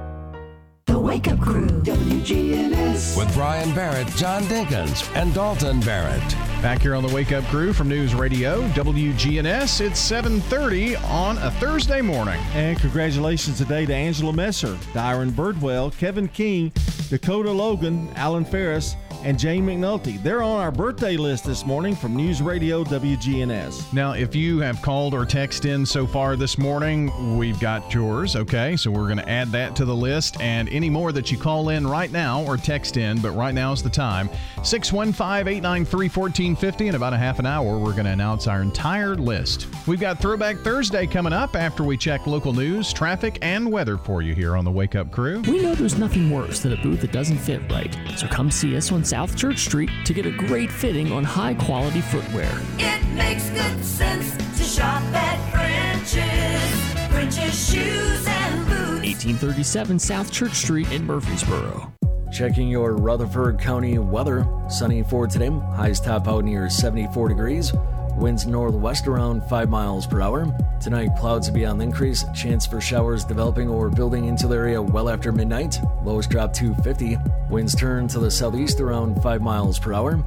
[0.86, 3.18] The Wake Up Crew, WGNS.
[3.18, 6.34] With Brian Barrett, John Dinkins, and Dalton Barrett.
[6.60, 9.80] Back here on the Wake Up Crew from News Radio WGNS.
[9.80, 12.40] It's 7:30 on a Thursday morning.
[12.52, 16.72] And congratulations today to Angela Messer, Dyron Birdwell, Kevin King,
[17.10, 20.22] Dakota Logan, Alan Ferris, and Jane McNulty.
[20.22, 23.92] They're on our birthday list this morning from News Radio WGNS.
[23.92, 28.36] Now, if you have called or texted in so far this morning, we've got yours,
[28.36, 28.76] okay?
[28.76, 30.40] So we're going to add that to the list.
[30.40, 33.72] And any more that you call in right now or text in, but right now
[33.72, 34.28] is the time
[34.62, 36.88] 615 893 1450.
[36.88, 39.66] In about a half an hour, we're going to announce our entire list.
[39.86, 44.22] We've got Throwback Thursday coming up after we check local news, traffic, and weather for
[44.22, 45.40] you here on the Wake Up Crew.
[45.42, 48.76] We know there's nothing worse than a booth that doesn't fit right, so come see
[48.76, 52.50] us on South Church Street to get a great fitting on high quality footwear.
[52.78, 57.08] It makes good sense to shop at French's.
[57.10, 59.06] French's shoes and boots.
[59.06, 61.90] 1837 South Church Street in Murfreesboro.
[62.30, 64.46] Checking your Rutherford County weather.
[64.68, 65.48] Sunny for today.
[65.48, 67.72] Highs top out near 74 degrees.
[68.18, 70.52] Winds northwest around 5 miles per hour.
[70.80, 72.24] Tonight, clouds will be on the increase.
[72.34, 75.78] Chance for showers developing or building into the area well after midnight.
[76.02, 77.16] Lows drop to 50.
[77.48, 80.20] Winds turn to the southeast around 5 miles per hour.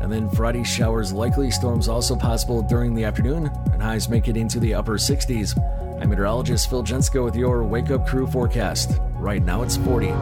[0.00, 1.50] And then Friday, showers likely.
[1.50, 3.50] Storms also possible during the afternoon.
[3.74, 5.54] And highs make it into the upper 60s.
[6.00, 8.98] I'm meteorologist Phil Jensko with your Wake Up Crew forecast.
[9.16, 10.14] Right now, it's 40.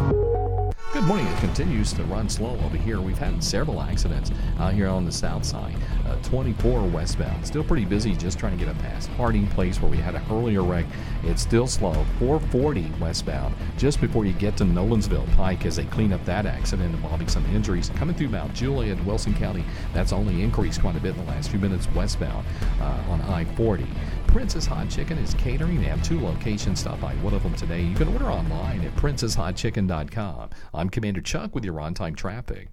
[0.92, 1.26] Good morning.
[1.26, 3.00] It continues to run slow over here.
[3.00, 5.74] We've had several accidents out here on the south side.
[6.22, 7.46] Uh, 24 westbound.
[7.46, 10.22] Still pretty busy just trying to get up past Harding Place where we had an
[10.30, 10.86] earlier wreck.
[11.24, 11.92] It's still slow.
[12.18, 16.94] 440 westbound just before you get to Nolensville Pike as they clean up that accident
[16.94, 17.90] involving some injuries.
[17.96, 21.30] Coming through Mount Juliet and Wilson County, that's only increased quite a bit in the
[21.30, 22.46] last few minutes westbound
[22.80, 23.86] uh, on I 40.
[24.26, 25.80] Princess Hot Chicken is catering.
[25.80, 26.80] They have two locations.
[26.80, 27.82] Stop by one of them today.
[27.82, 30.50] You can order online at princesshotchicken.com.
[30.72, 32.68] I'm Commander Chuck with your on time traffic.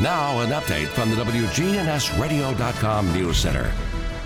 [0.00, 3.70] Now, an update from the WGNSradio.com News Center.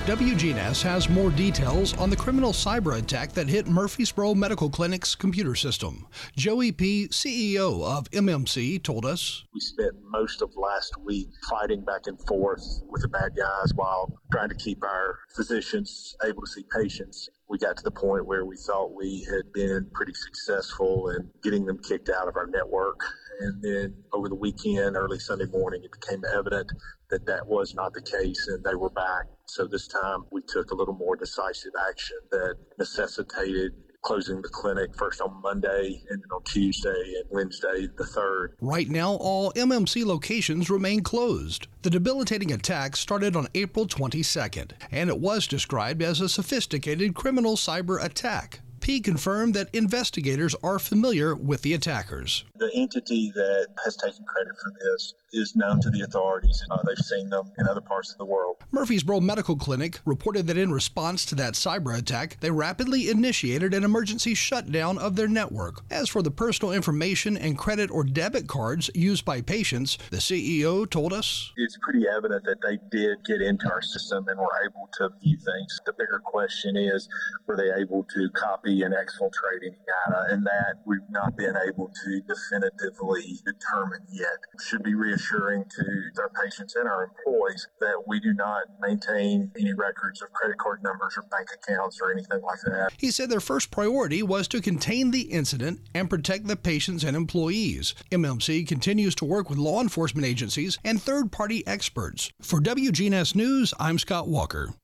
[0.07, 5.55] WGNS has more details on the criminal cyber attack that hit Murfreesboro Medical Clinic's computer
[5.55, 6.07] system.
[6.35, 12.07] Joey P., CEO of MMC, told us We spent most of last week fighting back
[12.07, 16.65] and forth with the bad guys while trying to keep our physicians able to see
[16.75, 17.29] patients.
[17.51, 21.67] We got to the point where we thought we had been pretty successful in getting
[21.67, 23.01] them kicked out of our network.
[23.41, 26.71] And then over the weekend, early Sunday morning, it became evident
[27.11, 29.27] that that was not the case and they were back.
[29.47, 34.95] So this time we took a little more decisive action that necessitated closing the clinic
[34.97, 38.49] first on Monday and then on Tuesday and Wednesday the 3rd.
[38.61, 41.67] Right now, all MMC locations remain closed.
[41.83, 47.57] The debilitating attack started on April 22nd, and it was described as a sophisticated criminal
[47.57, 48.61] cyber attack.
[48.81, 52.45] P confirmed that investigators are familiar with the attackers.
[52.57, 56.65] The entity that has taken credit for this is known to the authorities.
[56.71, 58.57] Uh, they've seen them in other parts of the world.
[58.73, 63.85] Murfreesboro Medical Clinic reported that in response to that cyber attack, they rapidly initiated an
[63.85, 65.83] emergency shutdown of their network.
[65.91, 70.89] As for the personal information and credit or debit cards used by patients, the CEO
[70.89, 74.89] told us It's pretty evident that they did get into our system and were able
[74.99, 75.79] to view things.
[75.87, 77.09] The bigger question is
[77.47, 80.27] were they able to copy and exfiltrate any data?
[80.31, 84.39] And that we've not been able to definitively determine yet.
[84.67, 89.73] Should be reassuring to our patients and our employees that we do not maintain any
[89.75, 92.93] records of credit card numbers or bank accounts or anything like that.
[92.99, 97.17] He said their first priority was to contain the incident and protect the patients and
[97.17, 97.95] employees.
[98.11, 102.31] MMC continues to work with law enforcement agencies and third party experts.
[102.41, 104.75] For WGNS News, I'm Scott Walker.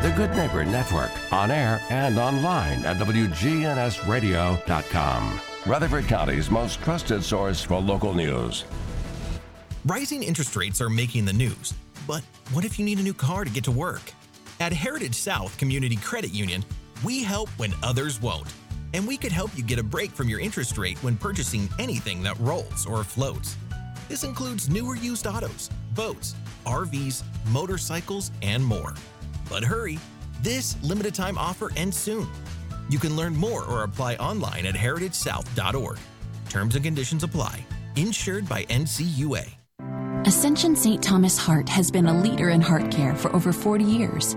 [0.00, 5.40] The Good Neighbor Network, on air and online at WGNSradio.com.
[5.66, 8.64] Rutherford County's most trusted source for local news.
[9.86, 11.74] Rising interest rates are making the news,
[12.06, 12.22] but
[12.52, 14.12] what if you need a new car to get to work?
[14.60, 16.64] At Heritage South Community Credit Union,
[17.02, 18.54] we help when others won't.
[18.94, 22.22] And we could help you get a break from your interest rate when purchasing anything
[22.22, 23.56] that rolls or floats.
[24.08, 28.94] This includes newer used autos, boats, RVs, motorcycles, and more.
[29.48, 29.98] But hurry,
[30.42, 32.28] this limited time offer ends soon.
[32.88, 35.98] You can learn more or apply online at heritagesouth.org.
[36.48, 37.64] Terms and conditions apply.
[37.96, 39.48] Insured by NCUA.
[40.26, 41.02] Ascension St.
[41.02, 44.36] Thomas Heart has been a leader in heart care for over 40 years.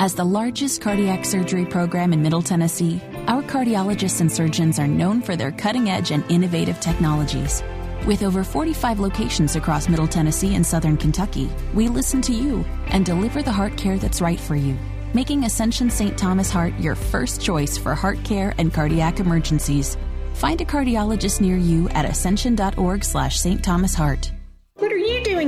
[0.00, 5.20] As the largest cardiac surgery program in Middle Tennessee, our cardiologists and surgeons are known
[5.20, 7.62] for their cutting edge and innovative technologies.
[8.06, 13.04] With over 45 locations across Middle Tennessee and Southern Kentucky, we listen to you and
[13.04, 14.76] deliver the heart care that's right for you,
[15.12, 16.16] making Ascension St.
[16.16, 19.98] Thomas Heart your first choice for heart care and cardiac emergencies.
[20.34, 23.62] Find a cardiologist near you at ascension.org slash St.
[23.62, 24.32] Thomas Heart.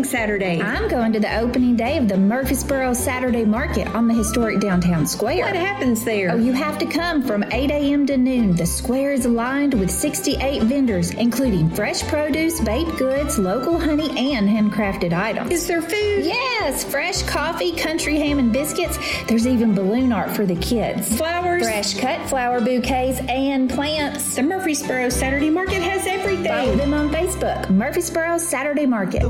[0.01, 0.63] What doing Saturday?
[0.63, 5.07] I'm going to the opening day of the Murfreesboro Saturday Market on the historic downtown
[5.07, 5.45] square.
[5.45, 6.33] What happens there?
[6.33, 8.07] Oh, you have to come from 8 a.m.
[8.07, 8.57] to noon.
[8.57, 14.49] The square is lined with 68 vendors, including fresh produce, baked goods, local honey, and
[14.49, 15.51] handcrafted items.
[15.51, 16.25] Is there food?
[16.25, 18.99] Yes, fresh coffee, country ham, and biscuits.
[19.29, 21.15] There's even balloon art for the kids.
[21.15, 21.63] Flowers?
[21.63, 24.37] Fresh cut flower bouquets and plants.
[24.37, 26.47] The Murfreesboro Saturday Market has everything.
[26.47, 29.25] Follow them on Facebook, Murfreesboro Saturday Market.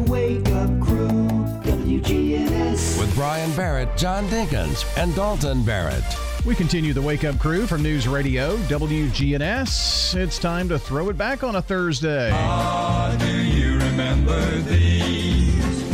[2.03, 2.99] WGNS.
[2.99, 6.05] With Brian Barrett, John Dinkins, and Dalton Barrett.
[6.47, 10.15] We continue the Wake Up Crew from News Radio WGNS.
[10.17, 12.31] It's time to throw it back on a Thursday.
[12.33, 15.85] Ah, do you remember these?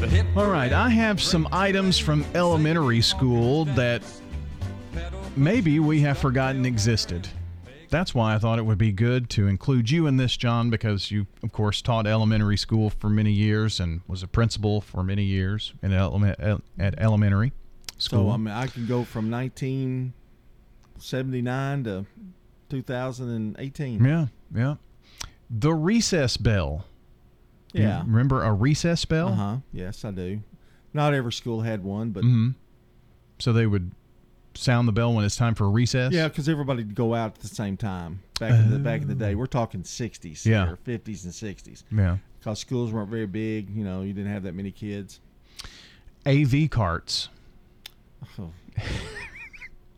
[0.00, 4.02] The All right, I have some items from elementary school that
[5.36, 7.28] maybe we have forgotten existed.
[7.90, 11.10] That's why I thought it would be good to include you in this, John, because
[11.10, 15.24] you, of course, taught elementary school for many years and was a principal for many
[15.24, 16.38] years in element,
[16.78, 17.52] at elementary
[17.96, 18.28] school.
[18.28, 22.06] So I mean, I can go from 1979 to
[22.68, 24.04] 2018.
[24.04, 24.74] Yeah, yeah.
[25.50, 26.84] The recess bell.
[27.72, 28.02] You Yeah.
[28.06, 29.28] remember a recess bell?
[29.28, 29.56] Uh huh.
[29.72, 30.42] Yes, I do.
[30.92, 32.50] Not every school had one, but hmm
[33.38, 33.92] So they would
[34.58, 36.12] sound the bell when it's time for recess.
[36.12, 39.08] yeah, because everybody would go out at the same time back in the back in
[39.08, 39.34] the day.
[39.34, 40.70] We're talking 60s, Yeah.
[40.70, 41.82] or 50s and 60s.
[41.90, 42.18] Yeah.
[42.38, 43.70] because schools weren't very big.
[43.70, 45.20] You know, you didn't have that many kids.
[46.26, 47.28] AV carts.
[48.38, 48.50] Oh.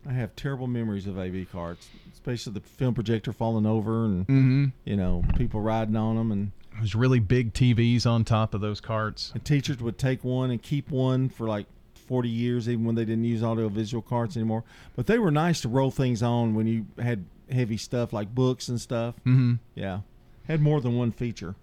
[0.07, 4.71] I have terrible memories of AV carts, especially the film projector falling over and Mhm.
[4.83, 6.51] you know people riding on them and.
[6.77, 9.31] There's really big TVs on top of those carts.
[9.33, 11.67] And teachers would take one and keep one for like
[12.11, 14.65] 40 years, even when they didn't use audiovisual carts anymore.
[14.97, 18.67] But they were nice to roll things on when you had heavy stuff like books
[18.67, 19.15] and stuff.
[19.25, 19.59] Mhm.
[19.75, 20.01] Yeah.
[20.43, 21.55] Had more than one feature.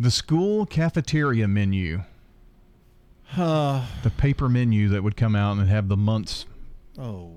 [0.00, 2.02] The school cafeteria menu.
[3.36, 6.44] Uh, the paper menu that would come out and have the months,
[6.98, 7.30] oh.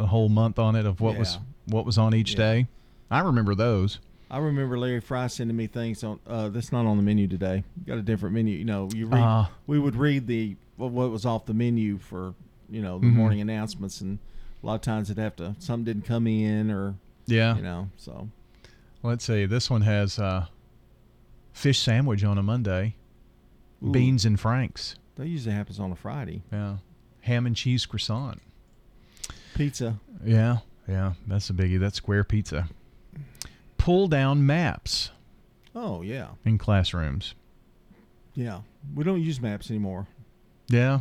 [0.00, 2.36] a whole month on it of what was what was on each Yeah.
[2.38, 2.66] day.
[3.12, 4.00] I remember those.
[4.28, 7.62] I remember Larry Fry sending me things on uh, that's not on the menu today.
[7.86, 8.58] Got a different menu.
[8.58, 9.20] You know, you read.
[9.22, 9.52] Ah.
[9.68, 10.56] we would read the
[10.86, 12.34] what was off the menu for
[12.70, 13.14] you know the Mhm.
[13.14, 14.18] morning announcements, and
[14.62, 16.94] a lot of times it'd have to something didn't come in or
[17.26, 17.56] Yeah.
[17.56, 18.28] you know so
[19.02, 19.46] Let's see.
[19.46, 20.46] This one has uh,
[21.52, 22.96] fish sandwich on a Monday,
[23.84, 23.92] Ooh.
[23.92, 24.96] beans and franks.
[25.14, 26.42] that usually happens on a Friday.
[26.52, 26.78] Yeah,
[27.22, 28.40] ham and cheese croissant.
[29.54, 29.98] Pizza.
[30.24, 31.78] Yeah, yeah, that's a biggie.
[31.78, 32.68] That's square pizza.
[33.76, 35.10] Pull down maps
[35.74, 37.34] Oh yeah, in classrooms.
[38.34, 38.60] yeah.
[38.94, 40.06] We don't use maps anymore.
[40.68, 41.00] Yeah,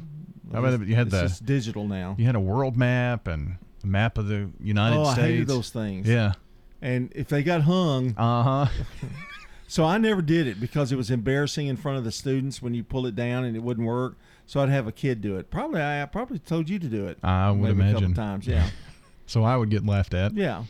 [0.54, 2.16] I bet you had it's the just digital now.
[2.18, 5.10] you had a world map and a map of the United States.
[5.10, 5.26] oh, States.
[5.26, 6.08] I hated those things.
[6.08, 6.34] Yeah.
[6.82, 8.84] And if they got hung, uh huh.
[9.68, 12.74] so I never did it because it was embarrassing in front of the students when
[12.74, 14.16] you pull it down and it wouldn't work.
[14.46, 15.50] So I'd have a kid do it.
[15.50, 17.18] Probably I probably told you to do it.
[17.24, 18.48] I would maybe imagine a couple times.
[18.48, 18.70] Yeah,
[19.26, 20.34] so I would get laughed at.
[20.34, 20.64] yeah.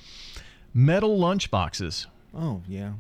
[0.74, 2.08] Metal lunch boxes.
[2.36, 2.94] Oh yeah,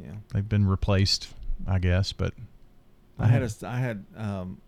[0.00, 0.12] yeah.
[0.32, 1.28] They've been replaced,
[1.66, 2.34] I guess, but
[3.18, 4.60] I had a I had um.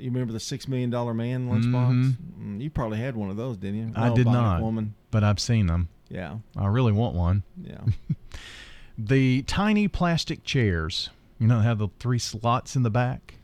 [0.00, 1.92] You remember the six million dollar man lunchbox?
[1.92, 2.16] Mhm.
[2.40, 3.92] Mm, you probably had one of those, didn't you?
[3.94, 4.62] I Oh, did not.
[4.62, 4.94] Woman.
[5.10, 5.88] But I've seen them.
[6.08, 6.38] Yeah.
[6.56, 7.42] I really want one.
[7.62, 7.80] Yeah.
[8.98, 11.10] the tiny plastic chairs.
[11.38, 13.36] You know, have the three slots in the back.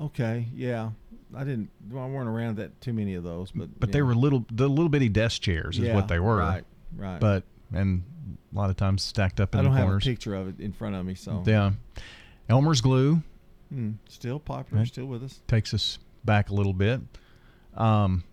[0.00, 0.48] Okay.
[0.54, 0.90] Yeah.
[1.34, 1.70] I didn't.
[1.90, 3.92] Well, I weren't around that too many of those, but But yeah.
[3.94, 6.36] they were little, the little bitty desk chairs is Yeah, what they were.
[6.36, 6.64] right,
[6.96, 7.20] right.
[7.20, 8.02] But and
[8.52, 10.72] a lot of times stacked up in I don't have a picture of it in
[10.72, 11.72] front of me, so Yeah.
[12.48, 13.22] Elmer's glue
[13.72, 14.88] Hmm, still popular, Right.
[14.88, 15.40] still with us.
[15.46, 17.00] takes us back a little bit.
[17.76, 18.24] Um,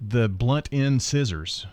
[0.00, 1.66] the blunt end scissors.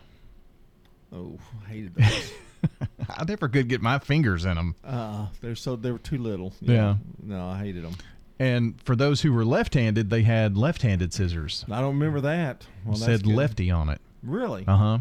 [1.14, 2.32] Oh, I hated those.
[3.10, 4.76] I never could get my fingers in them.
[4.84, 6.54] uh, they're so they were too little.
[6.62, 6.98] Yeah.
[7.22, 7.94] No, I hated them.
[8.40, 11.64] And for those who were left-handed, they had left-handed scissors.
[11.72, 12.66] I don't remember that.
[12.86, 13.34] Well, said good.
[13.34, 14.02] lefty on it.
[14.24, 14.66] Really?
[14.68, 14.98] Uh huh.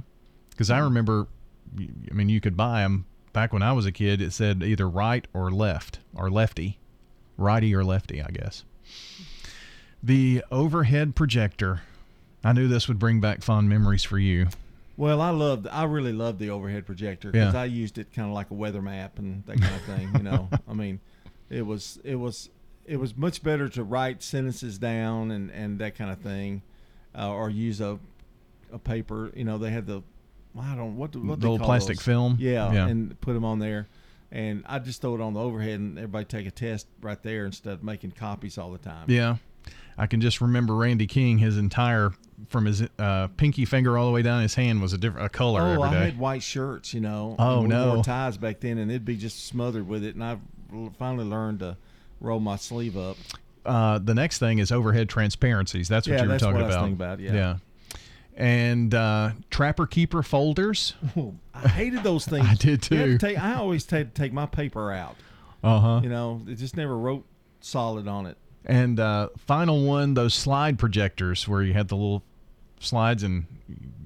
[0.50, 1.26] Because I remember,
[1.78, 4.20] I mean, you could buy them back when I was a kid.
[4.22, 6.78] It said either right or left or lefty,
[7.36, 8.64] righty or lefty, I guess.
[10.02, 11.82] The overhead projector.
[12.42, 14.48] I knew this would bring back fond memories for you.
[14.96, 15.66] Well, I loved.
[15.68, 17.60] I really loved the overhead projector because Yeah.
[17.60, 20.10] I used it kind of like a weather map and that kind of thing.
[20.14, 21.00] You know, I mean,
[21.50, 22.50] it was it was
[22.84, 26.62] it was much better to write sentences down and and that kind of thing,
[27.18, 27.98] uh, or use a
[28.72, 29.32] a paper.
[29.34, 30.02] You know, they had the
[30.60, 32.04] I don't what do- what The call plastic those.
[32.04, 32.36] film?
[32.38, 32.86] Yeah, Yeah.
[32.86, 33.88] and put them on there.
[34.34, 37.46] And I just throw it on the overhead, and everybody take a test right there
[37.46, 39.04] instead of making copies all the time.
[39.08, 39.36] Yeah.
[39.96, 42.10] I can just remember Randy King, his entire,
[42.48, 45.28] from his uh, pinky finger all the way down his hand was a different a
[45.28, 46.04] color Oh, every I day.
[46.06, 47.36] had white shirts, you know.
[47.38, 47.94] Oh, no.
[47.94, 50.16] wore ties back then, and it'd be just smothered with it.
[50.16, 50.38] And I
[50.98, 51.76] finally learned to
[52.20, 53.16] roll my sleeve up.
[53.64, 55.86] Uh, the next thing is overhead transparencies.
[55.86, 57.56] That's what Yeah, you were that's talking what I was thinking about, yeah.
[58.36, 60.94] And uh, Trapper Keeper folders.
[61.54, 62.46] I hated those things.
[62.48, 63.16] I did too.
[63.18, 65.16] take- I always take take my paper out.
[65.62, 66.00] Uh huh.
[66.02, 67.24] You know, it just never wrote
[67.60, 68.36] solid on it.
[68.66, 72.22] And uh, final one, those slide projectors where you had the little
[72.84, 73.46] slides and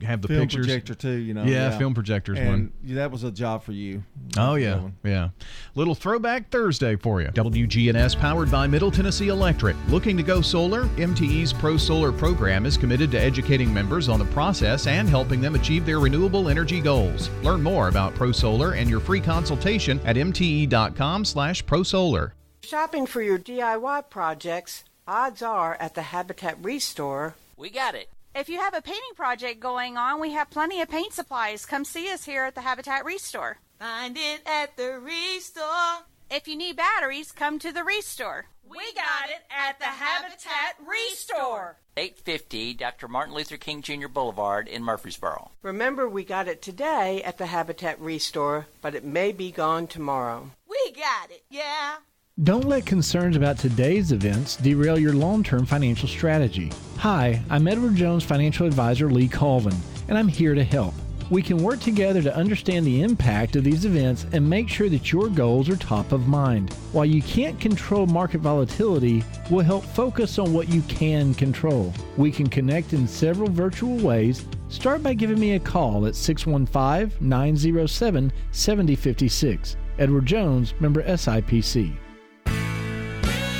[0.02, 0.66] have the film pictures.
[0.66, 1.16] projector too.
[1.16, 1.44] You know.
[1.44, 2.72] Yeah, film projectors and one.
[2.94, 4.02] that was a job for you.
[4.36, 5.30] Oh yeah, yeah.
[5.74, 7.28] Little throwback Thursday for you.
[7.28, 9.76] WGNS powered by Middle Tennessee Electric.
[9.88, 10.84] Looking to go solar?
[10.96, 15.54] MTE's Pro Solar program is committed to educating members on the process and helping them
[15.54, 17.30] achieve their renewable energy goals.
[17.42, 22.32] Learn more about Pro Solar and your free consultation at mte.com/prosolar.
[22.62, 27.34] Shopping for your DIY projects, odds are at the Habitat Restore.
[27.56, 28.08] We got it.
[28.38, 31.66] If you have a painting project going on, we have plenty of paint supplies.
[31.66, 33.58] Come see us here at the Habitat Restore.
[33.80, 36.06] Find it at the Restore.
[36.30, 38.46] If you need batteries, come to the Restore.
[38.64, 41.78] We got it at the Habitat Restore.
[41.96, 43.08] 850 Dr.
[43.08, 44.06] Martin Luther King Jr.
[44.06, 45.50] Boulevard in Murfreesboro.
[45.62, 50.52] Remember, we got it today at the Habitat Restore, but it may be gone tomorrow.
[50.68, 51.96] We got it, yeah.
[52.44, 56.70] Don't let concerns about today's events derail your long term financial strategy.
[56.98, 59.74] Hi, I'm Edward Jones financial advisor Lee Colvin,
[60.06, 60.94] and I'm here to help.
[61.30, 65.10] We can work together to understand the impact of these events and make sure that
[65.10, 66.72] your goals are top of mind.
[66.92, 71.92] While you can't control market volatility, we'll help focus on what you can control.
[72.16, 74.46] We can connect in several virtual ways.
[74.68, 79.76] Start by giving me a call at 615 907 7056.
[79.98, 81.98] Edward Jones, member SIPC.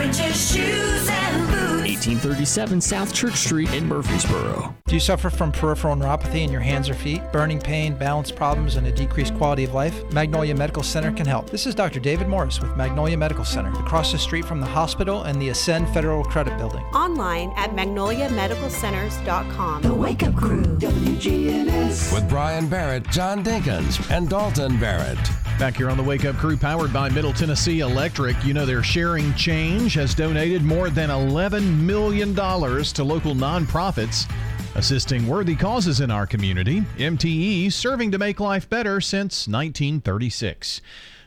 [0.00, 2.06] French's shoes and boots.
[2.06, 4.74] 1837 South Church Street in Murfreesboro.
[4.86, 8.76] Do you suffer from peripheral neuropathy in your hands or feet, burning pain, balance problems,
[8.76, 10.10] and a decreased quality of life?
[10.10, 11.50] Magnolia Medical Center can help.
[11.50, 12.00] This is Dr.
[12.00, 15.86] David Morris with Magnolia Medical Center, across the street from the hospital and the Ascend
[15.90, 16.82] Federal Credit Building.
[16.94, 19.82] Online at magnoliamedicalcenters.com.
[19.82, 20.64] The Wake Up Crew.
[20.78, 22.14] WGNS.
[22.14, 25.18] With Brian Barrett, John Dinkins, and Dalton Barrett.
[25.60, 28.42] Back here on the Wake Up Crew, powered by Middle Tennessee Electric.
[28.46, 34.26] You know, their Sharing Change has donated more than $11 million to local nonprofits
[34.74, 36.80] assisting worthy causes in our community.
[36.96, 40.80] MTE serving to make life better since 1936.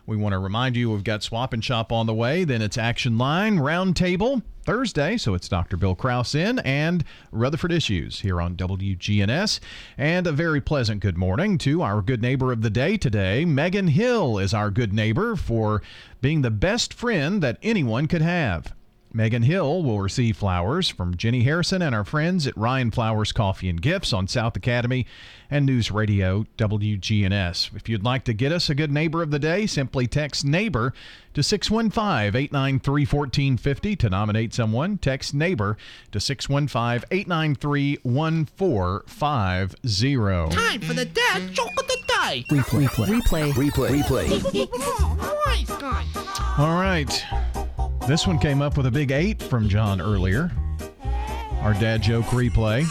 [0.07, 2.43] We want to remind you we've got Swap and Shop on the way.
[2.43, 5.17] Then it's Action Line Roundtable Thursday.
[5.17, 5.77] So it's Dr.
[5.77, 9.59] Bill Kraus in and Rutherford Issues here on WGNS.
[9.97, 13.45] And a very pleasant good morning to our good neighbor of the day today.
[13.45, 15.81] Megan Hill is our good neighbor for
[16.21, 18.73] being the best friend that anyone could have.
[19.15, 23.69] Megan Hill will receive flowers from Jenny Harrison and our friends at Ryan Flowers Coffee
[23.69, 25.05] and Gifts on South Academy
[25.51, 27.75] and News Radio WGNS.
[27.75, 30.95] If you'd like to get us a good neighbor of the day, simply text neighbor
[31.35, 34.97] to 615 893 1450 to nominate someone.
[34.97, 35.77] Text neighbor
[36.11, 40.55] to 615 893 1450.
[40.55, 42.45] Time for the dad joke of the day.
[42.49, 42.87] Replay.
[42.87, 43.51] Replay.
[43.51, 44.01] Replay.
[44.01, 44.41] Replay.
[46.57, 47.23] All right.
[48.07, 50.51] This one came up with a big eight from John earlier.
[51.61, 52.85] Our dad joke replay.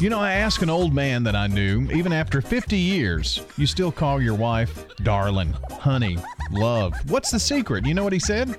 [0.00, 3.66] You know, I asked an old man that I knew, even after 50 years, you
[3.66, 6.18] still call your wife darling, honey,
[6.52, 6.94] love.
[7.10, 7.84] What's the secret?
[7.84, 8.56] You know what he said?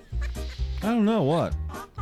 [0.83, 1.55] I don't know what.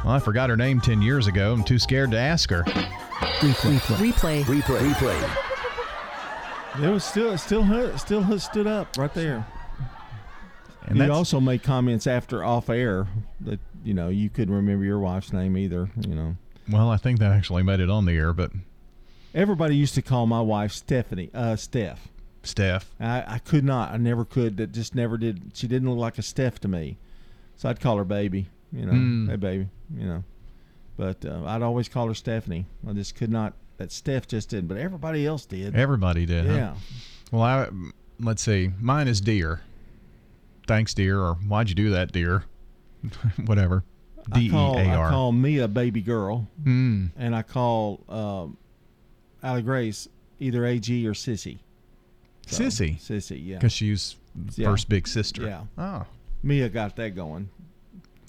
[0.03, 1.53] Well, I forgot her name 10 years ago.
[1.53, 2.63] I'm too scared to ask her.
[2.63, 3.77] Replay.
[3.97, 4.43] Replay.
[4.43, 4.91] Replay.
[4.91, 5.39] Replay.
[6.83, 9.45] It was still it still hu- still hu- stood up right there.
[10.81, 13.22] And And you that's- also made comments after off air that
[13.83, 15.89] you know you couldn't remember your wife's name either.
[16.07, 16.35] You know,
[16.69, 18.51] Well, I think that actually made it on the air, but
[19.33, 22.07] everybody used to call my wife Stephanie, uh, Steph.
[22.43, 22.91] Steph.
[22.99, 23.91] I, I could not.
[23.91, 24.57] I never could.
[24.57, 25.51] That just never did.
[25.53, 26.97] She didn't look like a Steph to me,
[27.55, 28.47] so I'd call her baby.
[28.71, 29.29] You know, Hmm.
[29.29, 29.67] hey baby.
[29.95, 30.23] You know,
[30.97, 32.65] but uh, I'd always call her Stephanie.
[32.87, 33.53] I just could not.
[33.77, 34.67] That Steph just didn't.
[34.67, 35.75] but everybody else did.
[35.75, 36.45] everybody did.
[36.45, 36.53] huh?
[36.53, 36.75] Yeah.
[37.31, 37.69] Well, I
[38.19, 38.71] let's see.
[38.79, 39.61] Mine is dear.
[40.67, 42.43] Thanks, dear, or why'd you do that, dear?
[43.45, 43.83] Whatever.
[44.33, 45.09] D I E A I R.
[45.09, 47.07] call Mia baby girl, Hmm.
[47.17, 48.57] and I call um,
[49.41, 50.07] Allie Grace
[50.39, 51.59] either AG or Sissy.
[52.47, 52.97] So, Sissy.
[52.99, 53.55] Sissy, yeah.
[53.57, 54.15] Because she's
[54.55, 54.69] Yeah.
[54.69, 55.43] first big sister.
[55.43, 55.61] Yeah.
[55.77, 56.05] Oh.
[56.41, 57.49] Mia got that going.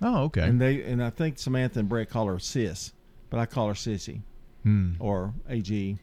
[0.02, 0.42] Oh, okay.
[0.48, 2.92] And they and I think Samantha and Brett call her Sis,
[3.30, 4.20] but I call her Sissy.
[4.64, 4.92] Hmm.
[4.98, 5.98] or AG.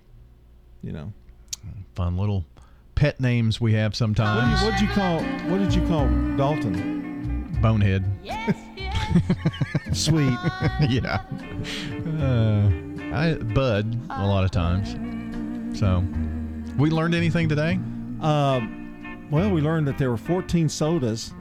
[0.84, 1.14] You know,
[1.96, 2.46] Fun little
[2.96, 4.62] pet names we have sometimes.
[4.62, 6.08] what did you call what did you call
[6.38, 7.11] Dalton?
[7.62, 8.04] Bonehead.
[9.94, 10.38] Sweet.
[10.90, 11.22] yeah.
[12.20, 12.70] Uh,
[13.14, 14.90] I, Bud, a lot of times.
[15.80, 16.04] So,
[16.78, 17.80] we learned anything today?
[18.22, 18.62] Uh,
[19.30, 21.34] well, we learned that there were 14 sodas,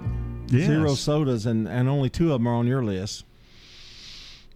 [0.48, 0.66] Yes.
[0.66, 3.24] zero sodas, and, and only two of them are on your list.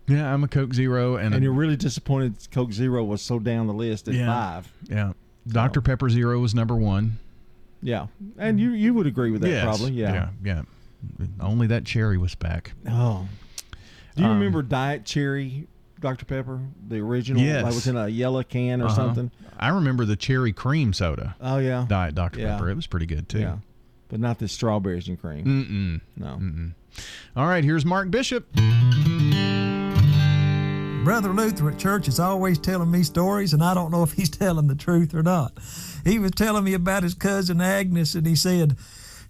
[0.08, 3.38] Yeah, I'm a Coke Zero and, And a, you're really disappointed Coke Zero was so
[3.38, 4.26] down the list at Yeah.
[4.26, 4.72] five.
[4.88, 5.12] yeah.
[5.46, 5.80] Dr.
[5.80, 7.18] Pepper Zero was number one.
[7.80, 8.06] Yeah,
[8.38, 9.62] and you you would agree with that Yes.
[9.64, 9.92] probably.
[9.92, 10.62] yeah, yeah.
[11.40, 12.72] Only that cherry was back.
[12.88, 13.26] Oh,
[14.16, 15.66] do you Um, remember Diet Cherry
[16.00, 17.40] Dr Pepper, the original?
[17.42, 17.64] Yes.
[17.64, 18.94] that was in a yellow can or Uh-huh.
[18.94, 19.30] something.
[19.58, 21.36] I remember the cherry cream soda.
[21.40, 22.40] Oh yeah, Diet Dr.
[22.40, 22.54] Yeah.
[22.56, 22.70] Pepper.
[22.70, 23.38] It was pretty good too.
[23.40, 23.56] yeah,
[24.08, 25.44] but not the strawberries and cream.
[25.44, 26.00] Mm-mm.
[26.22, 26.36] No.
[26.36, 26.72] Mm-mm.
[27.36, 28.46] All right, here's Mark Bishop.
[31.04, 34.30] Brother Luther at church is always telling me stories, and I don't know if he's
[34.38, 35.52] telling the truth or not.
[36.04, 38.76] He was telling me about his cousin Agnes, and he said,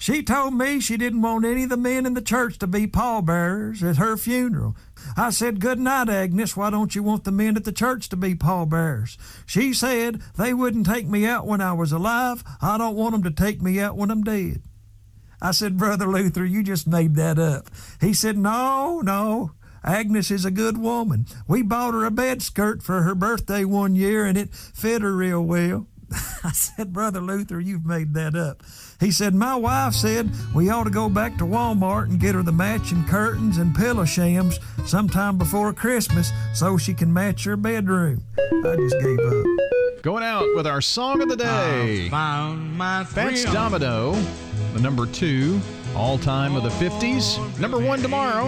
[0.05, 2.87] She told me she didn't want any of the men in the church to be
[2.87, 4.77] pallbearers at her funeral.
[5.17, 6.55] I said, Good night, Agnes.
[6.55, 9.17] Why don't you want the men at the church to be pallbearers?
[9.47, 12.45] She said, They wouldn't take me out when I was alive.
[12.61, 14.61] I don't want them to take me out when I'm dead.
[15.41, 17.71] I said, Brother Luther, you just made that up.
[17.99, 19.53] He said, No, no.
[19.83, 21.25] Agnes is a good woman.
[21.49, 25.17] We bought her a bed skirt for her birthday one year and it fit her
[25.17, 25.87] real well.
[26.45, 28.63] I said, Brother Luther, you've made that up.
[29.05, 32.43] He said, My wife said we ought to go back to Walmart and get her
[32.43, 38.23] the matching curtains and pillow shams sometime before Christmas so she can match her bedroom.
[38.39, 39.47] I just gave up.
[40.01, 42.09] Going out with our song of the day.
[42.09, 43.53] found my Fats thrill.
[43.53, 44.13] Domino,
[44.73, 45.61] the number two
[45.95, 47.59] all time of the 50s.
[47.61, 48.43] Number one tomorrow.